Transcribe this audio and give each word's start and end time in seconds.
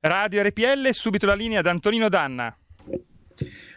Radio 0.00 0.42
RPL, 0.42 0.90
subito 0.90 1.26
la 1.26 1.34
linea 1.34 1.60
ad 1.60 1.66
Antonino 1.66 2.08
Danna. 2.08 2.54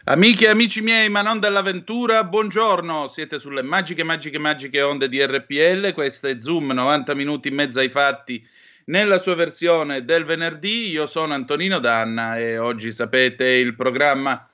Amiche 0.04 0.46
e 0.46 0.48
amici 0.48 0.80
miei, 0.80 1.08
ma 1.08 1.22
non 1.22 1.40
dell'avventura, 1.40 2.24
buongiorno, 2.24 3.08
siete 3.08 3.38
sulle 3.38 3.62
magiche, 3.62 4.02
magiche, 4.02 4.38
magiche 4.38 4.82
onde 4.82 5.08
di 5.08 5.24
RPL, 5.24 5.92
questo 5.92 6.28
è 6.28 6.36
Zoom, 6.40 6.72
90 6.72 7.14
minuti 7.14 7.48
in 7.48 7.54
mezzo 7.54 7.80
ai 7.80 7.90
fatti, 7.90 8.46
nella 8.86 9.18
sua 9.18 9.34
versione 9.34 10.04
del 10.04 10.24
venerdì, 10.24 10.90
io 10.90 11.06
sono 11.06 11.34
Antonino 11.34 11.78
Danna 11.78 12.38
e 12.38 12.58
oggi 12.58 12.92
sapete 12.92 13.46
il 13.46 13.74
programma 13.74 14.49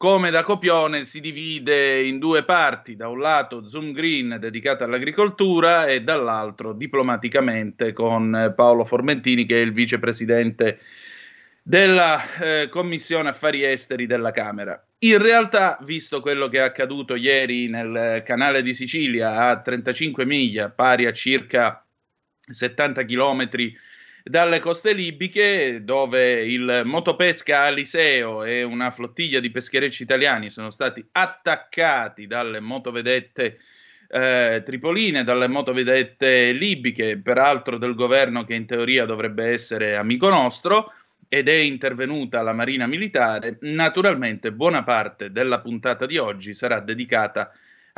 come 0.00 0.30
da 0.30 0.44
copione 0.44 1.04
si 1.04 1.20
divide 1.20 2.02
in 2.02 2.18
due 2.18 2.42
parti, 2.42 2.96
da 2.96 3.08
un 3.08 3.18
lato 3.18 3.68
Zoom 3.68 3.92
Green 3.92 4.38
dedicato 4.40 4.82
all'agricoltura 4.82 5.88
e 5.88 6.00
dall'altro 6.00 6.72
diplomaticamente 6.72 7.92
con 7.92 8.54
Paolo 8.56 8.86
Formentini 8.86 9.44
che 9.44 9.60
è 9.60 9.62
il 9.62 9.74
vicepresidente 9.74 10.78
della 11.62 12.22
eh, 12.38 12.68
Commissione 12.70 13.28
Affari 13.28 13.62
Esteri 13.62 14.06
della 14.06 14.30
Camera. 14.30 14.82
In 15.00 15.18
realtà, 15.18 15.76
visto 15.82 16.22
quello 16.22 16.48
che 16.48 16.56
è 16.56 16.62
accaduto 16.62 17.14
ieri 17.14 17.68
nel 17.68 18.22
canale 18.24 18.62
di 18.62 18.72
Sicilia 18.72 19.48
a 19.48 19.60
35 19.60 20.24
miglia, 20.24 20.70
pari 20.70 21.04
a 21.04 21.12
circa 21.12 21.84
70 22.48 23.02
chilometri 23.04 23.76
dalle 24.22 24.58
coste 24.58 24.92
libiche, 24.92 25.82
dove 25.82 26.44
il 26.44 26.82
motopesca 26.84 27.62
Aliseo 27.62 28.44
e 28.44 28.62
una 28.62 28.90
flottiglia 28.90 29.40
di 29.40 29.50
pescherecci 29.50 30.02
italiani 30.02 30.50
sono 30.50 30.70
stati 30.70 31.06
attaccati 31.12 32.26
dalle 32.26 32.60
motovedette 32.60 33.58
eh, 34.08 34.62
tripoline, 34.64 35.24
dalle 35.24 35.48
motovedette 35.48 36.52
libiche, 36.52 37.18
peraltro 37.18 37.78
del 37.78 37.94
governo 37.94 38.44
che 38.44 38.54
in 38.54 38.66
teoria 38.66 39.04
dovrebbe 39.04 39.46
essere 39.46 39.96
amico 39.96 40.28
nostro, 40.28 40.92
ed 41.32 41.48
è 41.48 41.54
intervenuta 41.54 42.42
la 42.42 42.52
Marina 42.52 42.88
Militare. 42.88 43.58
Naturalmente, 43.60 44.52
buona 44.52 44.82
parte 44.82 45.30
della 45.30 45.60
puntata 45.60 46.04
di 46.04 46.18
oggi 46.18 46.54
sarà 46.54 46.80
dedicata 46.80 47.42
a 47.42 47.50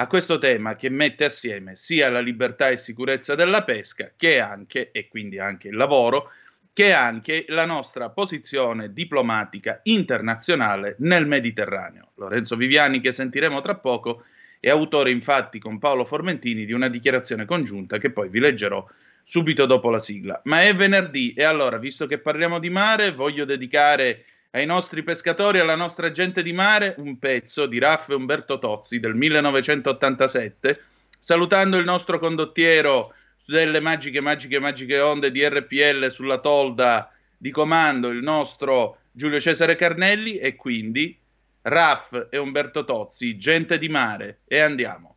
questo 0.06 0.38
tema 0.38 0.76
che 0.76 0.88
mette 0.88 1.24
assieme 1.24 1.76
sia 1.76 2.08
la 2.08 2.20
libertà 2.20 2.70
e 2.70 2.76
sicurezza 2.76 3.34
della 3.34 3.64
pesca 3.64 4.12
che 4.16 4.40
anche, 4.40 4.90
e 4.90 5.08
quindi 5.08 5.38
anche 5.38 5.68
il 5.68 5.76
lavoro, 5.76 6.30
che 6.72 6.92
anche 6.92 7.44
la 7.48 7.66
nostra 7.66 8.08
posizione 8.08 8.92
diplomatica 8.92 9.80
internazionale 9.84 10.96
nel 10.98 11.26
Mediterraneo. 11.26 12.12
Lorenzo 12.14 12.56
Viviani, 12.56 13.00
che 13.00 13.12
sentiremo 13.12 13.60
tra 13.60 13.74
poco, 13.74 14.24
è 14.58 14.70
autore 14.70 15.10
infatti 15.10 15.58
con 15.58 15.78
Paolo 15.78 16.04
Formentini 16.04 16.64
di 16.64 16.72
una 16.72 16.88
dichiarazione 16.88 17.44
congiunta 17.44 17.98
che 17.98 18.10
poi 18.10 18.28
vi 18.28 18.38
leggerò 18.38 18.86
subito 19.24 19.66
dopo 19.66 19.90
la 19.90 19.98
sigla. 19.98 20.40
Ma 20.44 20.62
è 20.62 20.74
venerdì 20.74 21.34
e 21.34 21.42
allora, 21.44 21.78
visto 21.78 22.06
che 22.06 22.18
parliamo 22.18 22.58
di 22.58 22.70
mare, 22.70 23.12
voglio 23.12 23.44
dedicare 23.44 24.24
ai 24.54 24.66
nostri 24.66 25.02
pescatori 25.02 25.58
e 25.58 25.60
alla 25.62 25.76
nostra 25.76 26.10
gente 26.10 26.42
di 26.42 26.52
mare 26.52 26.94
un 26.98 27.18
pezzo 27.18 27.66
di 27.66 27.78
Raff 27.78 28.10
e 28.10 28.14
Umberto 28.14 28.58
Tozzi 28.58 29.00
del 29.00 29.14
1987, 29.14 30.80
salutando 31.18 31.78
il 31.78 31.84
nostro 31.84 32.18
condottiero 32.18 33.14
delle 33.46 33.80
magiche, 33.80 34.20
magiche, 34.20 34.58
magiche 34.58 35.00
onde 35.00 35.30
di 35.30 35.46
RPL 35.46 36.10
sulla 36.10 36.38
tolda 36.38 37.10
di 37.36 37.50
comando, 37.50 38.08
il 38.08 38.22
nostro 38.22 38.98
Giulio 39.10 39.40
Cesare 39.40 39.74
Carnelli 39.74 40.36
e 40.36 40.54
quindi 40.54 41.18
Raff 41.62 42.26
e 42.28 42.36
Umberto 42.36 42.84
Tozzi, 42.84 43.38
gente 43.38 43.78
di 43.78 43.88
mare 43.88 44.40
e 44.46 44.60
andiamo. 44.60 45.16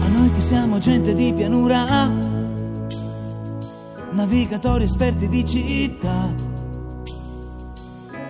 A 0.00 0.08
noi 0.08 0.32
che 0.32 0.40
siamo 0.40 0.78
gente 0.78 1.14
di 1.14 1.32
pianura, 1.34 2.27
navigatori 4.18 4.82
esperti 4.82 5.28
di 5.28 5.44
città, 5.46 6.34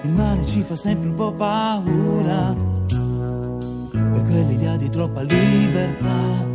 il 0.02 0.12
mare 0.12 0.44
ci 0.44 0.62
fa 0.62 0.76
sempre 0.76 1.08
un 1.08 1.14
po' 1.14 1.32
paura, 1.32 2.54
per 3.90 4.22
quell'idea 4.22 4.76
di 4.76 4.90
troppa 4.90 5.22
libertà. 5.22 6.46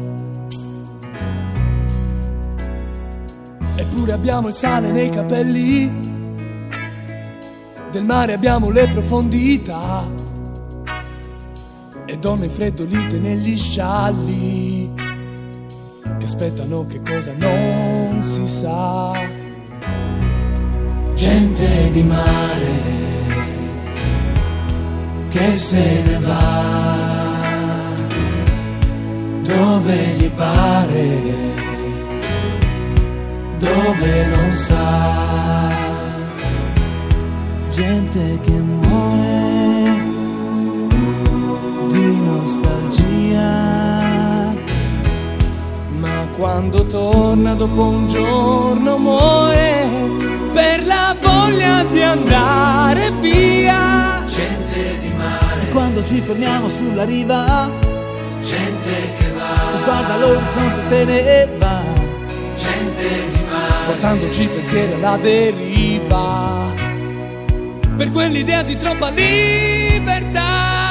Eppure 3.76 4.12
abbiamo 4.12 4.50
il 4.50 4.54
sale 4.54 4.92
nei 4.92 5.10
capelli, 5.10 5.92
del 7.90 8.04
mare 8.04 8.34
abbiamo 8.34 8.70
le 8.70 8.88
profondità. 8.90 10.06
E 12.06 12.18
donne 12.20 12.50
freddolite 12.50 13.18
negli 13.18 13.58
scialli 13.58 15.03
che 16.23 16.29
aspettano 16.29 16.85
che 16.85 17.01
cosa 17.01 17.34
non 17.38 18.22
si 18.22 18.47
sa. 18.47 19.11
Gente 21.16 21.91
di 21.91 22.03
mare 22.03 22.91
che 25.29 25.53
se 25.53 26.03
ne 26.03 26.19
va 26.19 27.41
dove 29.41 29.95
gli 30.17 30.29
pare, 30.31 31.07
dove 33.57 34.25
non 34.28 34.51
sa. 34.53 35.72
Gente 37.69 38.40
che 38.44 38.51
muore 38.51 39.41
di 41.90 42.22
nostalgia. 42.22 43.83
Quando 46.36 46.84
torna 46.88 47.54
dopo 47.54 47.84
un 47.84 48.08
giorno 48.08 48.98
muore 48.98 49.88
per 50.52 50.86
la 50.86 51.16
voglia 51.22 51.84
di 51.84 52.02
andare 52.02 53.12
via. 53.22 54.24
Gente 54.28 54.98
di 55.00 55.14
mare. 55.16 55.62
E 55.62 55.70
quando 55.70 56.04
ci 56.04 56.20
fermiamo 56.20 56.68
sulla 56.70 57.04
riva, 57.04 57.70
gente 58.42 59.14
che 59.18 59.32
va. 59.32 59.78
Sguarda 59.78 60.18
l'orizzonte 60.18 60.82
se 60.82 61.06
ne 61.06 61.50
va. 61.59 61.82
Gente 62.56 63.08
di 63.32 63.44
mare. 63.50 63.86
portandoci 63.86 64.47
pensieri 64.47 64.94
alla 64.94 65.18
deriva. 65.18 66.74
Per 67.96 68.09
quell'idea 68.09 68.64
di 68.64 68.76
troppa 68.76 69.09
libertà. 69.09 70.83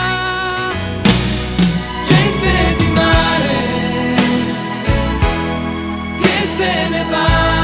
Se 6.53 6.91
ne 6.91 7.03
va. 7.11 7.62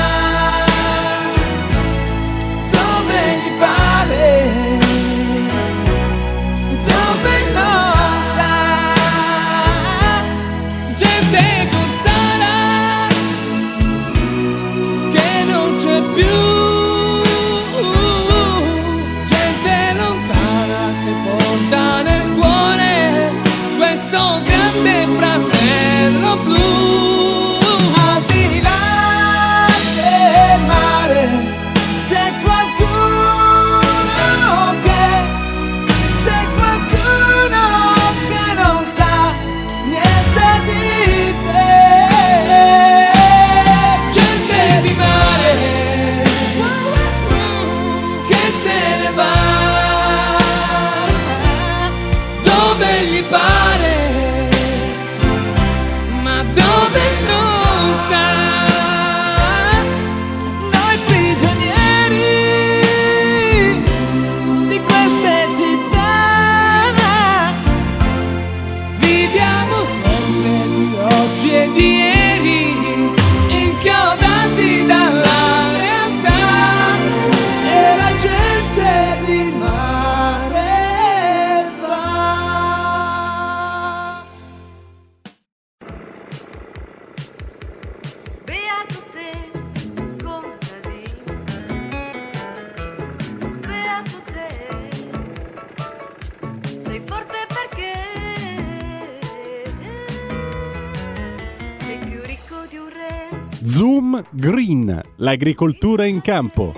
Green, 105.39 105.55
l'agricoltura 105.55 106.05
in 106.05 106.21
campo. 106.21 106.75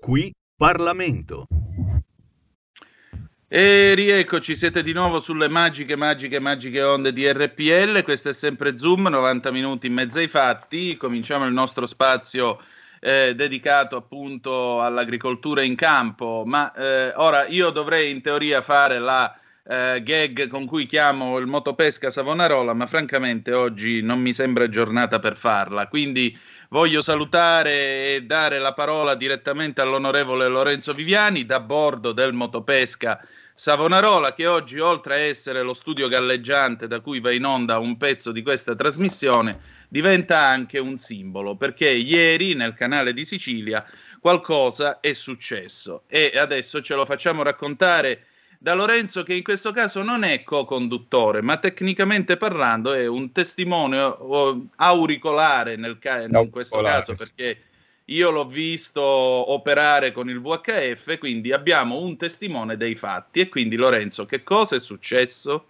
Qui 0.00 0.32
Parlamento. 0.56 1.46
E 3.46 3.92
rieccoci, 3.94 4.56
siete 4.56 4.82
di 4.82 4.94
nuovo 4.94 5.20
sulle 5.20 5.48
magiche, 5.48 5.96
magiche, 5.96 6.38
magiche 6.40 6.82
onde 6.82 7.12
di 7.12 7.30
RPL. 7.30 8.02
Questo 8.02 8.30
è 8.30 8.32
sempre 8.32 8.78
Zoom, 8.78 9.08
90 9.08 9.52
minuti 9.52 9.86
in 9.88 9.92
mezzo 9.92 10.20
ai 10.20 10.28
fatti. 10.28 10.96
Cominciamo 10.96 11.44
il 11.44 11.52
nostro 11.52 11.86
spazio 11.86 12.58
eh, 13.00 13.34
dedicato 13.36 13.96
appunto 13.96 14.80
all'agricoltura 14.80 15.60
in 15.60 15.74
campo. 15.74 16.42
Ma 16.46 16.72
eh, 16.72 17.12
ora 17.16 17.46
io 17.46 17.68
dovrei 17.68 18.10
in 18.10 18.22
teoria 18.22 18.62
fare 18.62 18.98
la 18.98 19.38
eh, 19.66 20.02
gag 20.02 20.48
con 20.48 20.66
cui 20.66 20.86
chiamo 20.86 21.38
il 21.38 21.46
motopesca 21.46 22.10
Savonarola, 22.10 22.74
ma 22.74 22.86
francamente 22.86 23.52
oggi 23.52 24.02
non 24.02 24.20
mi 24.20 24.32
sembra 24.32 24.68
giornata 24.68 25.18
per 25.18 25.36
farla. 25.36 25.88
Quindi 25.88 26.36
voglio 26.68 27.00
salutare 27.00 28.14
e 28.14 28.22
dare 28.24 28.58
la 28.58 28.74
parola 28.74 29.14
direttamente 29.14 29.80
all'onorevole 29.80 30.48
Lorenzo 30.48 30.92
Viviani 30.92 31.46
da 31.46 31.60
bordo 31.60 32.12
del 32.12 32.32
motopesca 32.32 33.20
Savonarola 33.56 34.34
che 34.34 34.48
oggi 34.48 34.80
oltre 34.80 35.14
a 35.14 35.18
essere 35.18 35.62
lo 35.62 35.74
studio 35.74 36.08
galleggiante 36.08 36.88
da 36.88 36.98
cui 36.98 37.20
va 37.20 37.30
in 37.30 37.44
onda 37.44 37.78
un 37.78 37.96
pezzo 37.96 38.32
di 38.32 38.42
questa 38.42 38.74
trasmissione 38.74 39.60
diventa 39.88 40.40
anche 40.40 40.80
un 40.80 40.96
simbolo 40.96 41.54
perché 41.54 41.88
ieri 41.88 42.54
nel 42.54 42.74
canale 42.74 43.14
di 43.14 43.24
Sicilia 43.24 43.86
qualcosa 44.18 44.98
è 44.98 45.12
successo 45.12 46.02
e 46.08 46.32
adesso 46.34 46.82
ce 46.82 46.96
lo 46.96 47.04
facciamo 47.06 47.44
raccontare 47.44 48.24
da 48.64 48.72
Lorenzo 48.72 49.22
che 49.24 49.34
in 49.34 49.42
questo 49.42 49.72
caso 49.72 50.02
non 50.02 50.22
è 50.22 50.42
co-conduttore 50.42 51.42
ma 51.42 51.58
tecnicamente 51.58 52.38
parlando 52.38 52.94
è 52.94 53.06
un 53.06 53.30
testimone 53.30 53.98
auricolare 54.76 55.76
nel 55.76 55.98
ca- 55.98 56.22
in 56.22 56.48
questo 56.50 56.80
caso 56.80 57.12
perché 57.12 57.58
io 58.06 58.30
l'ho 58.30 58.46
visto 58.46 59.02
operare 59.02 60.12
con 60.12 60.30
il 60.30 60.40
VHF, 60.40 61.18
quindi 61.18 61.52
abbiamo 61.52 61.98
un 61.98 62.16
testimone 62.16 62.78
dei 62.78 62.94
fatti. 62.96 63.40
E 63.40 63.48
quindi 63.48 63.76
Lorenzo, 63.76 64.26
che 64.26 64.42
cosa 64.42 64.76
è 64.76 64.80
successo? 64.80 65.66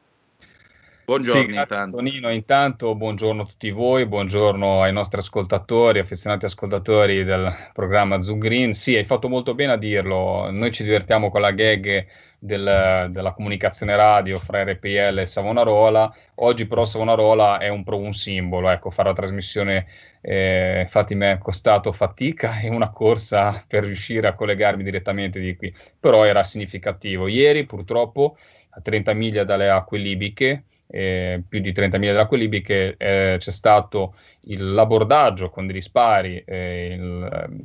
Buongiorno 1.04 1.52
sì, 1.52 1.58
intanto. 1.58 1.96
Tonino, 1.96 2.30
intanto 2.32 2.94
buongiorno 2.94 3.42
a 3.42 3.46
tutti 3.46 3.70
voi, 3.70 4.06
buongiorno 4.06 4.82
ai 4.82 4.92
nostri 4.92 5.18
ascoltatori, 5.18 5.98
affezionati 5.98 6.46
ascoltatori 6.46 7.24
del 7.24 7.52
programma 7.72 8.20
Zoom 8.20 8.38
Green. 8.38 8.72
Sì, 8.74 8.96
hai 8.96 9.04
fatto 9.04 9.28
molto 9.28 9.54
bene 9.54 9.72
a 9.72 9.76
dirlo, 9.76 10.50
noi 10.50 10.72
ci 10.72 10.82
divertiamo 10.82 11.30
con 11.30 11.40
la 11.42 11.50
gag 11.50 12.06
del, 12.44 13.08
della 13.10 13.32
comunicazione 13.32 13.96
radio 13.96 14.38
fra 14.38 14.62
RPL 14.62 15.18
e 15.18 15.26
Savonarola. 15.26 16.14
Oggi 16.36 16.66
però 16.66 16.84
Savonarola 16.84 17.58
è 17.58 17.68
un, 17.68 17.82
un 17.86 18.12
simbolo, 18.12 18.68
ecco, 18.68 18.90
fare 18.90 19.08
la 19.08 19.14
trasmissione 19.14 19.86
eh, 20.20 20.80
infatti 20.82 21.14
mi 21.14 21.26
è 21.26 21.38
costato 21.38 21.90
fatica 21.92 22.60
e 22.60 22.68
una 22.68 22.90
corsa 22.90 23.64
per 23.66 23.84
riuscire 23.84 24.26
a 24.26 24.34
collegarmi 24.34 24.82
direttamente 24.82 25.40
di 25.40 25.56
qui, 25.56 25.74
però 25.98 26.24
era 26.24 26.44
significativo. 26.44 27.28
Ieri 27.28 27.64
purtroppo 27.64 28.36
a 28.70 28.80
30 28.80 29.12
miglia 29.14 29.44
dalle 29.44 29.70
acque 29.70 29.98
libiche, 29.98 30.64
eh, 30.86 31.42
più 31.48 31.60
di 31.60 31.72
30 31.72 31.98
miglia 31.98 32.12
dalle 32.12 32.24
acque 32.24 32.38
libiche, 32.38 32.94
eh, 32.96 33.36
c'è 33.38 33.50
stato 33.50 34.14
il, 34.42 34.72
l'abordaggio 34.72 35.50
con 35.50 35.66
degli 35.66 35.80
spari, 35.80 36.42
eh, 36.46 36.94
il, 36.94 37.18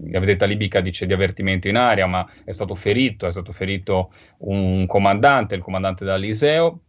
la 0.09 0.19
vedetta 0.19 0.45
libica 0.45 0.81
dice 0.81 1.05
di 1.05 1.13
avvertimento 1.13 1.67
in 1.67 1.75
aria, 1.75 2.05
ma 2.07 2.27
è 2.43 2.51
stato 2.51 2.75
ferito, 2.75 3.27
è 3.27 3.31
stato 3.31 3.51
ferito 3.51 4.11
un 4.39 4.85
comandante, 4.87 5.55
il 5.55 5.61
comandante 5.61 6.05
dell'Aliseo, 6.05 6.81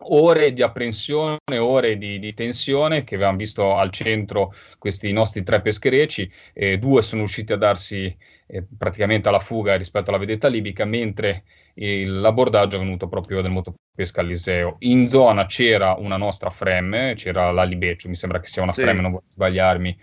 ore 0.00 0.52
di 0.52 0.62
apprensione, 0.62 1.38
ore 1.58 1.96
di, 1.96 2.18
di, 2.18 2.34
tensione 2.34 3.04
che 3.04 3.16
avevamo 3.16 3.38
visto 3.38 3.74
al 3.74 3.90
centro 3.90 4.54
questi 4.78 5.10
nostri 5.12 5.42
tre 5.42 5.60
pescherecci, 5.60 6.30
eh, 6.52 6.78
due 6.78 7.02
sono 7.02 7.22
riusciti 7.22 7.52
a 7.52 7.56
darsi 7.56 8.14
eh, 8.48 8.64
praticamente 8.76 9.28
alla 9.28 9.38
fuga 9.38 9.76
rispetto 9.76 10.10
alla 10.10 10.18
vedetta 10.18 10.48
libica, 10.48 10.84
mentre 10.84 11.44
l'abordaggio 11.74 12.74
è 12.74 12.80
venuto 12.80 13.08
proprio 13.08 13.40
del 13.40 13.52
motopesca 13.52 14.20
al 14.20 14.26
Liceo. 14.26 14.76
In 14.80 15.06
zona 15.06 15.46
c'era 15.46 15.94
una 15.96 16.16
nostra 16.16 16.50
fremme, 16.50 17.14
c'era 17.14 17.52
la 17.52 17.62
Libeccio, 17.62 18.08
mi 18.08 18.16
sembra 18.16 18.40
che 18.40 18.48
sia 18.48 18.62
una 18.62 18.72
sì. 18.72 18.82
fremme, 18.82 19.00
non 19.00 19.12
voglio 19.12 19.24
sbagliarmi 19.28 19.98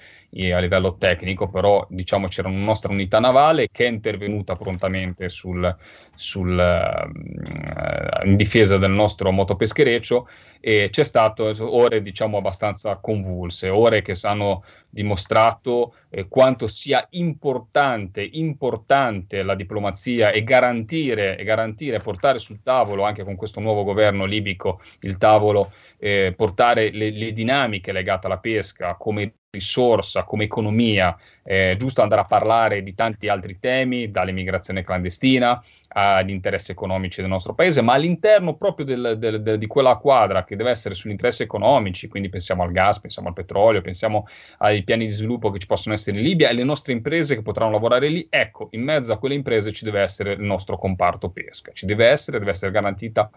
a 0.54 0.60
livello 0.60 0.96
tecnico, 0.98 1.50
però 1.50 1.86
diciamo 1.90 2.28
c'era 2.28 2.48
una 2.48 2.64
nostra 2.64 2.92
unità 2.92 3.20
navale 3.20 3.68
che 3.72 3.86
è 3.86 3.90
intervenuta 3.90 4.56
prontamente 4.56 5.30
sul, 5.30 5.76
sul, 6.14 6.58
uh, 6.58 8.26
in 8.26 8.36
difesa 8.36 8.78
del 8.78 8.92
nostro 8.92 9.32
motopeschereccio 9.32 10.28
e 10.68 10.90
c'è 10.90 11.04
stato 11.04 11.54
ore 11.60 12.02
diciamo 12.02 12.38
abbastanza 12.38 12.96
convulse, 12.96 13.70
ore 13.70 14.02
che 14.02 14.18
hanno 14.24 14.64
dimostrato 14.90 15.94
eh, 16.10 16.28
quanto 16.28 16.66
sia 16.66 17.06
importante, 17.12 18.28
importante 18.32 19.44
la 19.44 19.54
diplomazia 19.54 20.32
e 20.32 20.44
garantire, 20.44 21.38
e 21.38 21.44
garantire, 21.44 22.00
portare 22.00 22.40
sul 22.40 22.64
tavolo 22.64 23.04
anche 23.04 23.24
con 23.24 23.36
questo 23.36 23.60
nuovo 23.60 23.84
governo 23.84 24.26
libico 24.26 24.82
il 25.02 25.20
tavolo, 25.20 25.72
eh, 26.00 26.34
portare 26.36 26.90
le, 26.90 27.12
le 27.12 27.32
dinamiche 27.32 27.92
legate 27.92 28.26
alla 28.26 28.40
pesca 28.40 28.96
come 28.96 29.36
risorsa, 29.56 30.24
come 30.24 30.44
economia, 30.44 31.18
è 31.42 31.76
giusto 31.78 32.02
andare 32.02 32.22
a 32.22 32.26
parlare 32.26 32.84
di 32.84 32.94
tanti 32.94 33.28
altri 33.28 33.60
temi, 33.60 34.12
dall'immigrazione 34.12 34.84
clandestina 34.84 35.62
agli 35.98 36.32
interessi 36.32 36.72
economici 36.72 37.22
del 37.22 37.30
nostro 37.30 37.54
paese, 37.54 37.82
ma 37.82 37.94
all'interno 37.94 38.56
proprio 38.56 38.86
del, 38.86 39.16
del, 39.18 39.42
del, 39.42 39.58
di 39.58 39.68
quella 39.68 39.96
quadra 39.96 40.44
che 40.44 40.58
deve 40.58 40.72
essere 40.72 40.94
sugli 40.94 41.12
interessi 41.12 41.44
economici, 41.44 42.10
quindi 42.10 42.28
pensiamo 42.28 42.64
al 42.64 42.72
gas, 42.72 43.00
pensiamo 43.00 43.30
al 43.30 43.34
petrolio, 43.34 43.82
pensiamo 43.82 44.28
ai 44.58 44.84
piani 44.84 45.06
di 45.06 45.12
sviluppo 45.12 45.52
che 45.52 45.60
ci 45.60 45.68
possono 45.68 45.96
essere 45.96 46.18
in 46.18 46.24
Libia 46.24 46.50
e 46.50 46.54
le 46.54 46.64
nostre 46.64 46.92
imprese 46.92 47.36
che 47.36 47.42
potranno 47.42 47.72
lavorare 47.72 48.10
lì, 48.10 48.28
ecco, 48.30 48.68
in 48.72 48.84
mezzo 48.84 49.14
a 49.14 49.18
quelle 49.18 49.36
imprese 49.36 49.72
ci 49.72 49.86
deve 49.86 50.02
essere 50.02 50.34
il 50.34 50.42
nostro 50.42 50.78
comparto 50.78 51.30
pesca, 51.30 51.72
ci 51.74 51.86
deve 51.86 52.08
essere, 52.08 52.40
deve 52.40 52.52
essere 52.52 52.72
garantita 52.72 53.30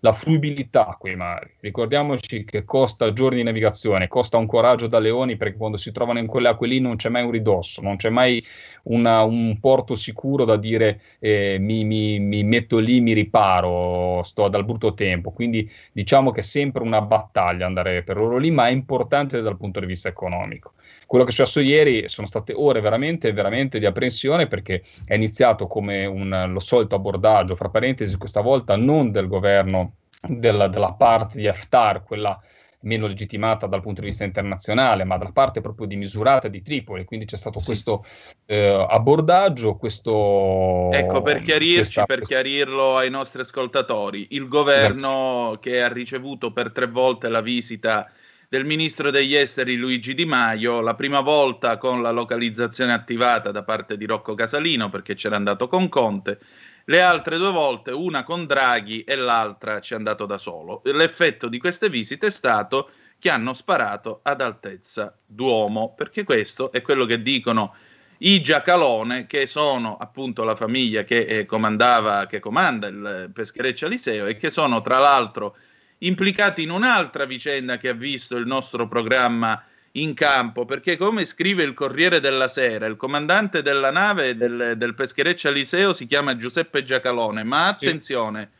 la 0.00 0.12
fruibilità 0.12 0.86
a 0.86 0.96
quei 0.96 1.16
mari. 1.16 1.50
Ricordiamoci 1.60 2.44
che 2.44 2.64
costa 2.64 3.12
giorni 3.12 3.38
di 3.38 3.42
navigazione, 3.42 4.06
costa 4.06 4.36
un 4.36 4.46
coraggio 4.46 4.86
da 4.86 4.98
leoni 4.98 5.36
perché 5.36 5.56
quando 5.56 5.76
si 5.76 5.90
trovano 5.90 6.20
in 6.20 6.26
quelle 6.26 6.48
acque 6.48 6.68
lì 6.68 6.78
non 6.78 6.96
c'è 6.96 7.08
mai 7.08 7.24
un 7.24 7.32
ridosso, 7.32 7.82
non 7.82 7.96
c'è 7.96 8.08
mai 8.08 8.42
una, 8.84 9.22
un 9.22 9.58
porto 9.58 9.94
sicuro 9.94 10.44
da 10.44 10.56
dire 10.56 11.00
eh, 11.18 11.58
mi, 11.58 11.84
mi, 11.84 12.20
mi, 12.20 12.44
metto 12.44 12.78
lì, 12.78 13.00
mi 13.00 13.12
riparo, 13.12 14.22
sto 14.22 14.48
dal 14.48 14.64
brutto 14.64 14.94
tempo. 14.94 15.32
Quindi 15.32 15.68
diciamo 15.92 16.30
che 16.30 16.40
è 16.40 16.44
sempre 16.44 16.82
una 16.82 17.02
battaglia 17.02 17.66
andare 17.66 18.02
per 18.04 18.16
loro 18.16 18.36
lì, 18.38 18.50
ma 18.50 18.68
è 18.68 18.70
importante 18.70 19.40
dal 19.40 19.56
punto 19.56 19.80
di 19.80 19.86
vista 19.86 20.08
economico. 20.08 20.74
Quello 21.08 21.24
che 21.24 21.30
è 21.30 21.32
successo 21.32 21.60
ieri 21.60 22.06
sono 22.06 22.26
state 22.26 22.52
ore 22.54 22.82
veramente, 22.82 23.32
veramente 23.32 23.78
di 23.78 23.86
apprensione 23.86 24.46
perché 24.46 24.82
è 25.06 25.14
iniziato 25.14 25.66
come 25.66 26.04
un, 26.04 26.50
lo 26.52 26.60
solito 26.60 26.96
abbordaggio, 26.96 27.56
fra 27.56 27.70
parentesi, 27.70 28.18
questa 28.18 28.42
volta 28.42 28.76
non 28.76 29.10
del 29.10 29.26
governo 29.26 29.94
della, 30.20 30.68
della 30.68 30.92
parte 30.92 31.38
di 31.38 31.48
Haftar, 31.48 32.02
quella 32.02 32.38
meno 32.80 33.06
legittimata 33.06 33.66
dal 33.66 33.80
punto 33.80 34.02
di 34.02 34.08
vista 34.08 34.24
internazionale, 34.24 35.04
ma 35.04 35.16
dalla 35.16 35.32
parte 35.32 35.62
proprio 35.62 35.86
di 35.86 35.96
misurata 35.96 36.48
di 36.48 36.60
Tripoli. 36.60 37.06
Quindi 37.06 37.24
c'è 37.24 37.38
stato 37.38 37.58
sì. 37.58 37.64
questo 37.64 38.04
eh, 38.44 38.86
abbordaggio, 38.86 39.76
questo... 39.76 40.90
Ecco, 40.92 41.22
per 41.22 41.40
chiarirci, 41.40 41.76
questa, 41.76 42.04
per 42.04 42.20
chiarirlo 42.20 42.98
ai 42.98 43.08
nostri 43.08 43.40
ascoltatori, 43.40 44.26
il 44.32 44.46
governo 44.46 45.52
Grazie. 45.52 45.58
che 45.72 45.82
ha 45.82 45.88
ricevuto 45.88 46.52
per 46.52 46.70
tre 46.70 46.86
volte 46.86 47.30
la 47.30 47.40
visita 47.40 48.10
del 48.50 48.64
ministro 48.64 49.10
degli 49.10 49.34
esteri 49.34 49.76
Luigi 49.76 50.14
Di 50.14 50.24
Maio, 50.24 50.80
la 50.80 50.94
prima 50.94 51.20
volta 51.20 51.76
con 51.76 52.00
la 52.00 52.10
localizzazione 52.10 52.94
attivata 52.94 53.50
da 53.50 53.62
parte 53.62 53.98
di 53.98 54.06
Rocco 54.06 54.34
Casalino 54.34 54.88
perché 54.88 55.14
c'era 55.14 55.36
andato 55.36 55.68
con 55.68 55.90
Conte, 55.90 56.40
le 56.86 57.02
altre 57.02 57.36
due 57.36 57.50
volte, 57.50 57.90
una 57.90 58.24
con 58.24 58.46
Draghi 58.46 59.04
e 59.04 59.16
l'altra 59.16 59.80
ci 59.80 59.92
è 59.92 59.96
andato 59.96 60.24
da 60.24 60.38
solo. 60.38 60.80
L'effetto 60.84 61.46
di 61.48 61.58
queste 61.58 61.90
visite 61.90 62.28
è 62.28 62.30
stato 62.30 62.90
che 63.18 63.28
hanno 63.28 63.52
sparato 63.52 64.20
ad 64.22 64.40
altezza 64.40 65.14
d'uomo, 65.26 65.92
perché 65.94 66.24
questo 66.24 66.72
è 66.72 66.80
quello 66.80 67.04
che 67.04 67.20
dicono 67.20 67.74
i 68.20 68.40
Giacalone, 68.40 69.26
che 69.26 69.46
sono 69.46 69.98
appunto 69.98 70.44
la 70.44 70.56
famiglia 70.56 71.04
che, 71.04 71.18
eh, 71.18 71.44
comandava, 71.44 72.24
che 72.24 72.40
comanda 72.40 72.86
il 72.86 73.30
peschereccio 73.30 73.84
Aliseo 73.84 74.24
e 74.24 74.38
che 74.38 74.48
sono 74.48 74.80
tra 74.80 74.98
l'altro 74.98 75.54
implicati 75.98 76.62
in 76.62 76.70
un'altra 76.70 77.24
vicenda 77.24 77.76
che 77.76 77.88
ha 77.88 77.94
visto 77.94 78.36
il 78.36 78.46
nostro 78.46 78.86
programma 78.86 79.62
in 79.92 80.14
campo, 80.14 80.64
perché 80.64 80.96
come 80.96 81.24
scrive 81.24 81.62
il 81.62 81.74
Corriere 81.74 82.20
della 82.20 82.48
Sera, 82.48 82.86
il 82.86 82.96
comandante 82.96 83.62
della 83.62 83.90
nave 83.90 84.36
del, 84.36 84.74
del 84.76 84.94
peschereccio 84.94 85.48
Aliseo 85.48 85.92
si 85.92 86.06
chiama 86.06 86.36
Giuseppe 86.36 86.84
Giacalone, 86.84 87.42
ma 87.42 87.68
attenzione, 87.68 88.50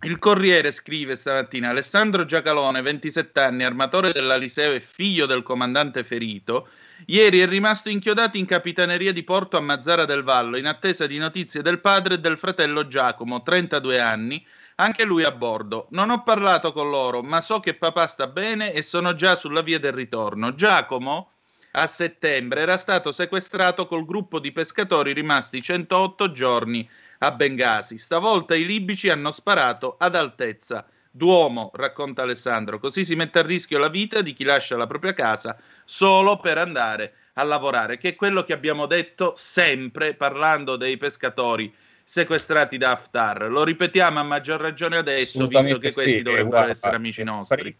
sì. 0.00 0.06
il 0.06 0.18
Corriere 0.18 0.70
scrive 0.70 1.16
stamattina 1.16 1.70
Alessandro 1.70 2.24
Giacalone, 2.24 2.80
27 2.80 3.40
anni, 3.40 3.64
armatore 3.64 4.12
dell'Aliseo 4.12 4.72
e 4.72 4.80
figlio 4.80 5.26
del 5.26 5.42
comandante 5.42 6.04
ferito, 6.04 6.68
ieri 7.06 7.40
è 7.40 7.46
rimasto 7.46 7.90
inchiodato 7.90 8.38
in 8.38 8.46
capitaneria 8.46 9.12
di 9.12 9.24
porto 9.24 9.56
a 9.56 9.60
Mazzara 9.60 10.04
del 10.04 10.22
Vallo 10.22 10.56
in 10.56 10.66
attesa 10.66 11.06
di 11.06 11.18
notizie 11.18 11.60
del 11.60 11.80
padre 11.80 12.14
e 12.14 12.18
del 12.20 12.38
fratello 12.38 12.86
Giacomo, 12.86 13.42
32 13.42 14.00
anni, 14.00 14.46
anche 14.76 15.04
lui 15.04 15.24
a 15.24 15.32
bordo. 15.32 15.86
Non 15.90 16.10
ho 16.10 16.22
parlato 16.22 16.72
con 16.72 16.90
loro, 16.90 17.22
ma 17.22 17.40
so 17.40 17.60
che 17.60 17.74
papà 17.74 18.06
sta 18.06 18.26
bene 18.26 18.72
e 18.72 18.82
sono 18.82 19.14
già 19.14 19.36
sulla 19.36 19.62
via 19.62 19.78
del 19.78 19.92
ritorno. 19.92 20.54
Giacomo 20.54 21.30
a 21.72 21.86
settembre 21.86 22.60
era 22.60 22.76
stato 22.76 23.12
sequestrato 23.12 23.86
col 23.86 24.04
gruppo 24.04 24.38
di 24.38 24.52
pescatori 24.52 25.12
rimasti 25.12 25.62
108 25.62 26.32
giorni 26.32 26.88
a 27.18 27.30
Bengasi. 27.32 27.98
Stavolta 27.98 28.54
i 28.54 28.66
libici 28.66 29.08
hanno 29.08 29.32
sparato 29.32 29.96
ad 29.98 30.14
altezza 30.14 30.86
Duomo, 31.14 31.70
racconta 31.74 32.22
Alessandro. 32.22 32.78
Così 32.78 33.04
si 33.04 33.14
mette 33.14 33.38
a 33.38 33.42
rischio 33.42 33.78
la 33.78 33.88
vita 33.88 34.22
di 34.22 34.32
chi 34.32 34.44
lascia 34.44 34.76
la 34.76 34.86
propria 34.86 35.12
casa 35.12 35.58
solo 35.84 36.38
per 36.38 36.56
andare 36.58 37.14
a 37.34 37.44
lavorare, 37.44 37.98
che 37.98 38.10
è 38.10 38.16
quello 38.16 38.44
che 38.44 38.52
abbiamo 38.52 38.86
detto 38.86 39.34
sempre 39.36 40.14
parlando 40.14 40.76
dei 40.76 40.96
pescatori 40.96 41.72
sequestrati 42.04 42.78
da 42.78 42.92
Haftar. 42.92 43.50
Lo 43.50 43.64
ripetiamo 43.64 44.18
a 44.18 44.22
maggior 44.22 44.60
ragione 44.60 44.96
adesso, 44.96 45.46
visto 45.46 45.78
che 45.78 45.92
questi 45.92 46.10
sì, 46.10 46.22
dovrebbero 46.22 46.48
guarda, 46.48 46.70
essere 46.72 46.96
amici 46.96 47.22
nostri. 47.22 47.76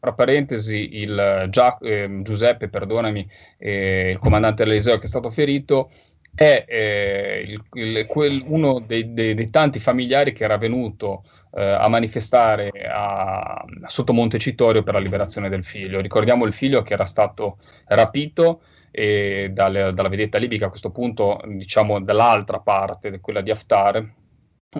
Tra 0.00 0.12
parentesi, 0.12 0.96
il 1.00 1.46
Gia- 1.50 1.78
eh, 1.78 2.20
Giuseppe, 2.22 2.68
perdonami, 2.68 3.28
eh, 3.58 4.10
il 4.12 4.18
comandante 4.18 4.62
Eliseo 4.62 4.98
che 4.98 5.04
è 5.04 5.08
stato 5.08 5.30
ferito, 5.30 5.90
è 6.34 6.64
eh, 6.66 7.44
il, 7.46 7.62
il, 7.72 8.06
quel, 8.06 8.42
uno 8.46 8.80
dei, 8.80 9.12
dei, 9.12 9.34
dei, 9.34 9.50
tanti 9.50 9.78
familiari 9.78 10.32
che 10.32 10.44
era 10.44 10.56
venuto 10.56 11.24
eh, 11.54 11.62
a 11.62 11.88
manifestare 11.88 12.70
a, 12.88 13.64
sotto 13.86 14.12
Montecitorio 14.12 14.82
per 14.82 14.94
la 14.94 15.00
liberazione 15.00 15.48
del 15.48 15.64
figlio. 15.64 16.00
Ricordiamo 16.00 16.46
il 16.46 16.52
figlio 16.52 16.82
che 16.82 16.94
era 16.94 17.04
stato 17.04 17.58
rapito 17.86 18.62
e 18.90 19.50
dalle, 19.52 19.92
dalla 19.92 20.08
vedetta 20.08 20.38
libica 20.38 20.66
a 20.66 20.70
questo 20.70 20.90
punto, 20.90 21.40
diciamo 21.46 22.00
dall'altra 22.00 22.60
parte, 22.60 23.20
quella 23.20 23.40
di 23.40 23.50
Haftar, 23.50 24.18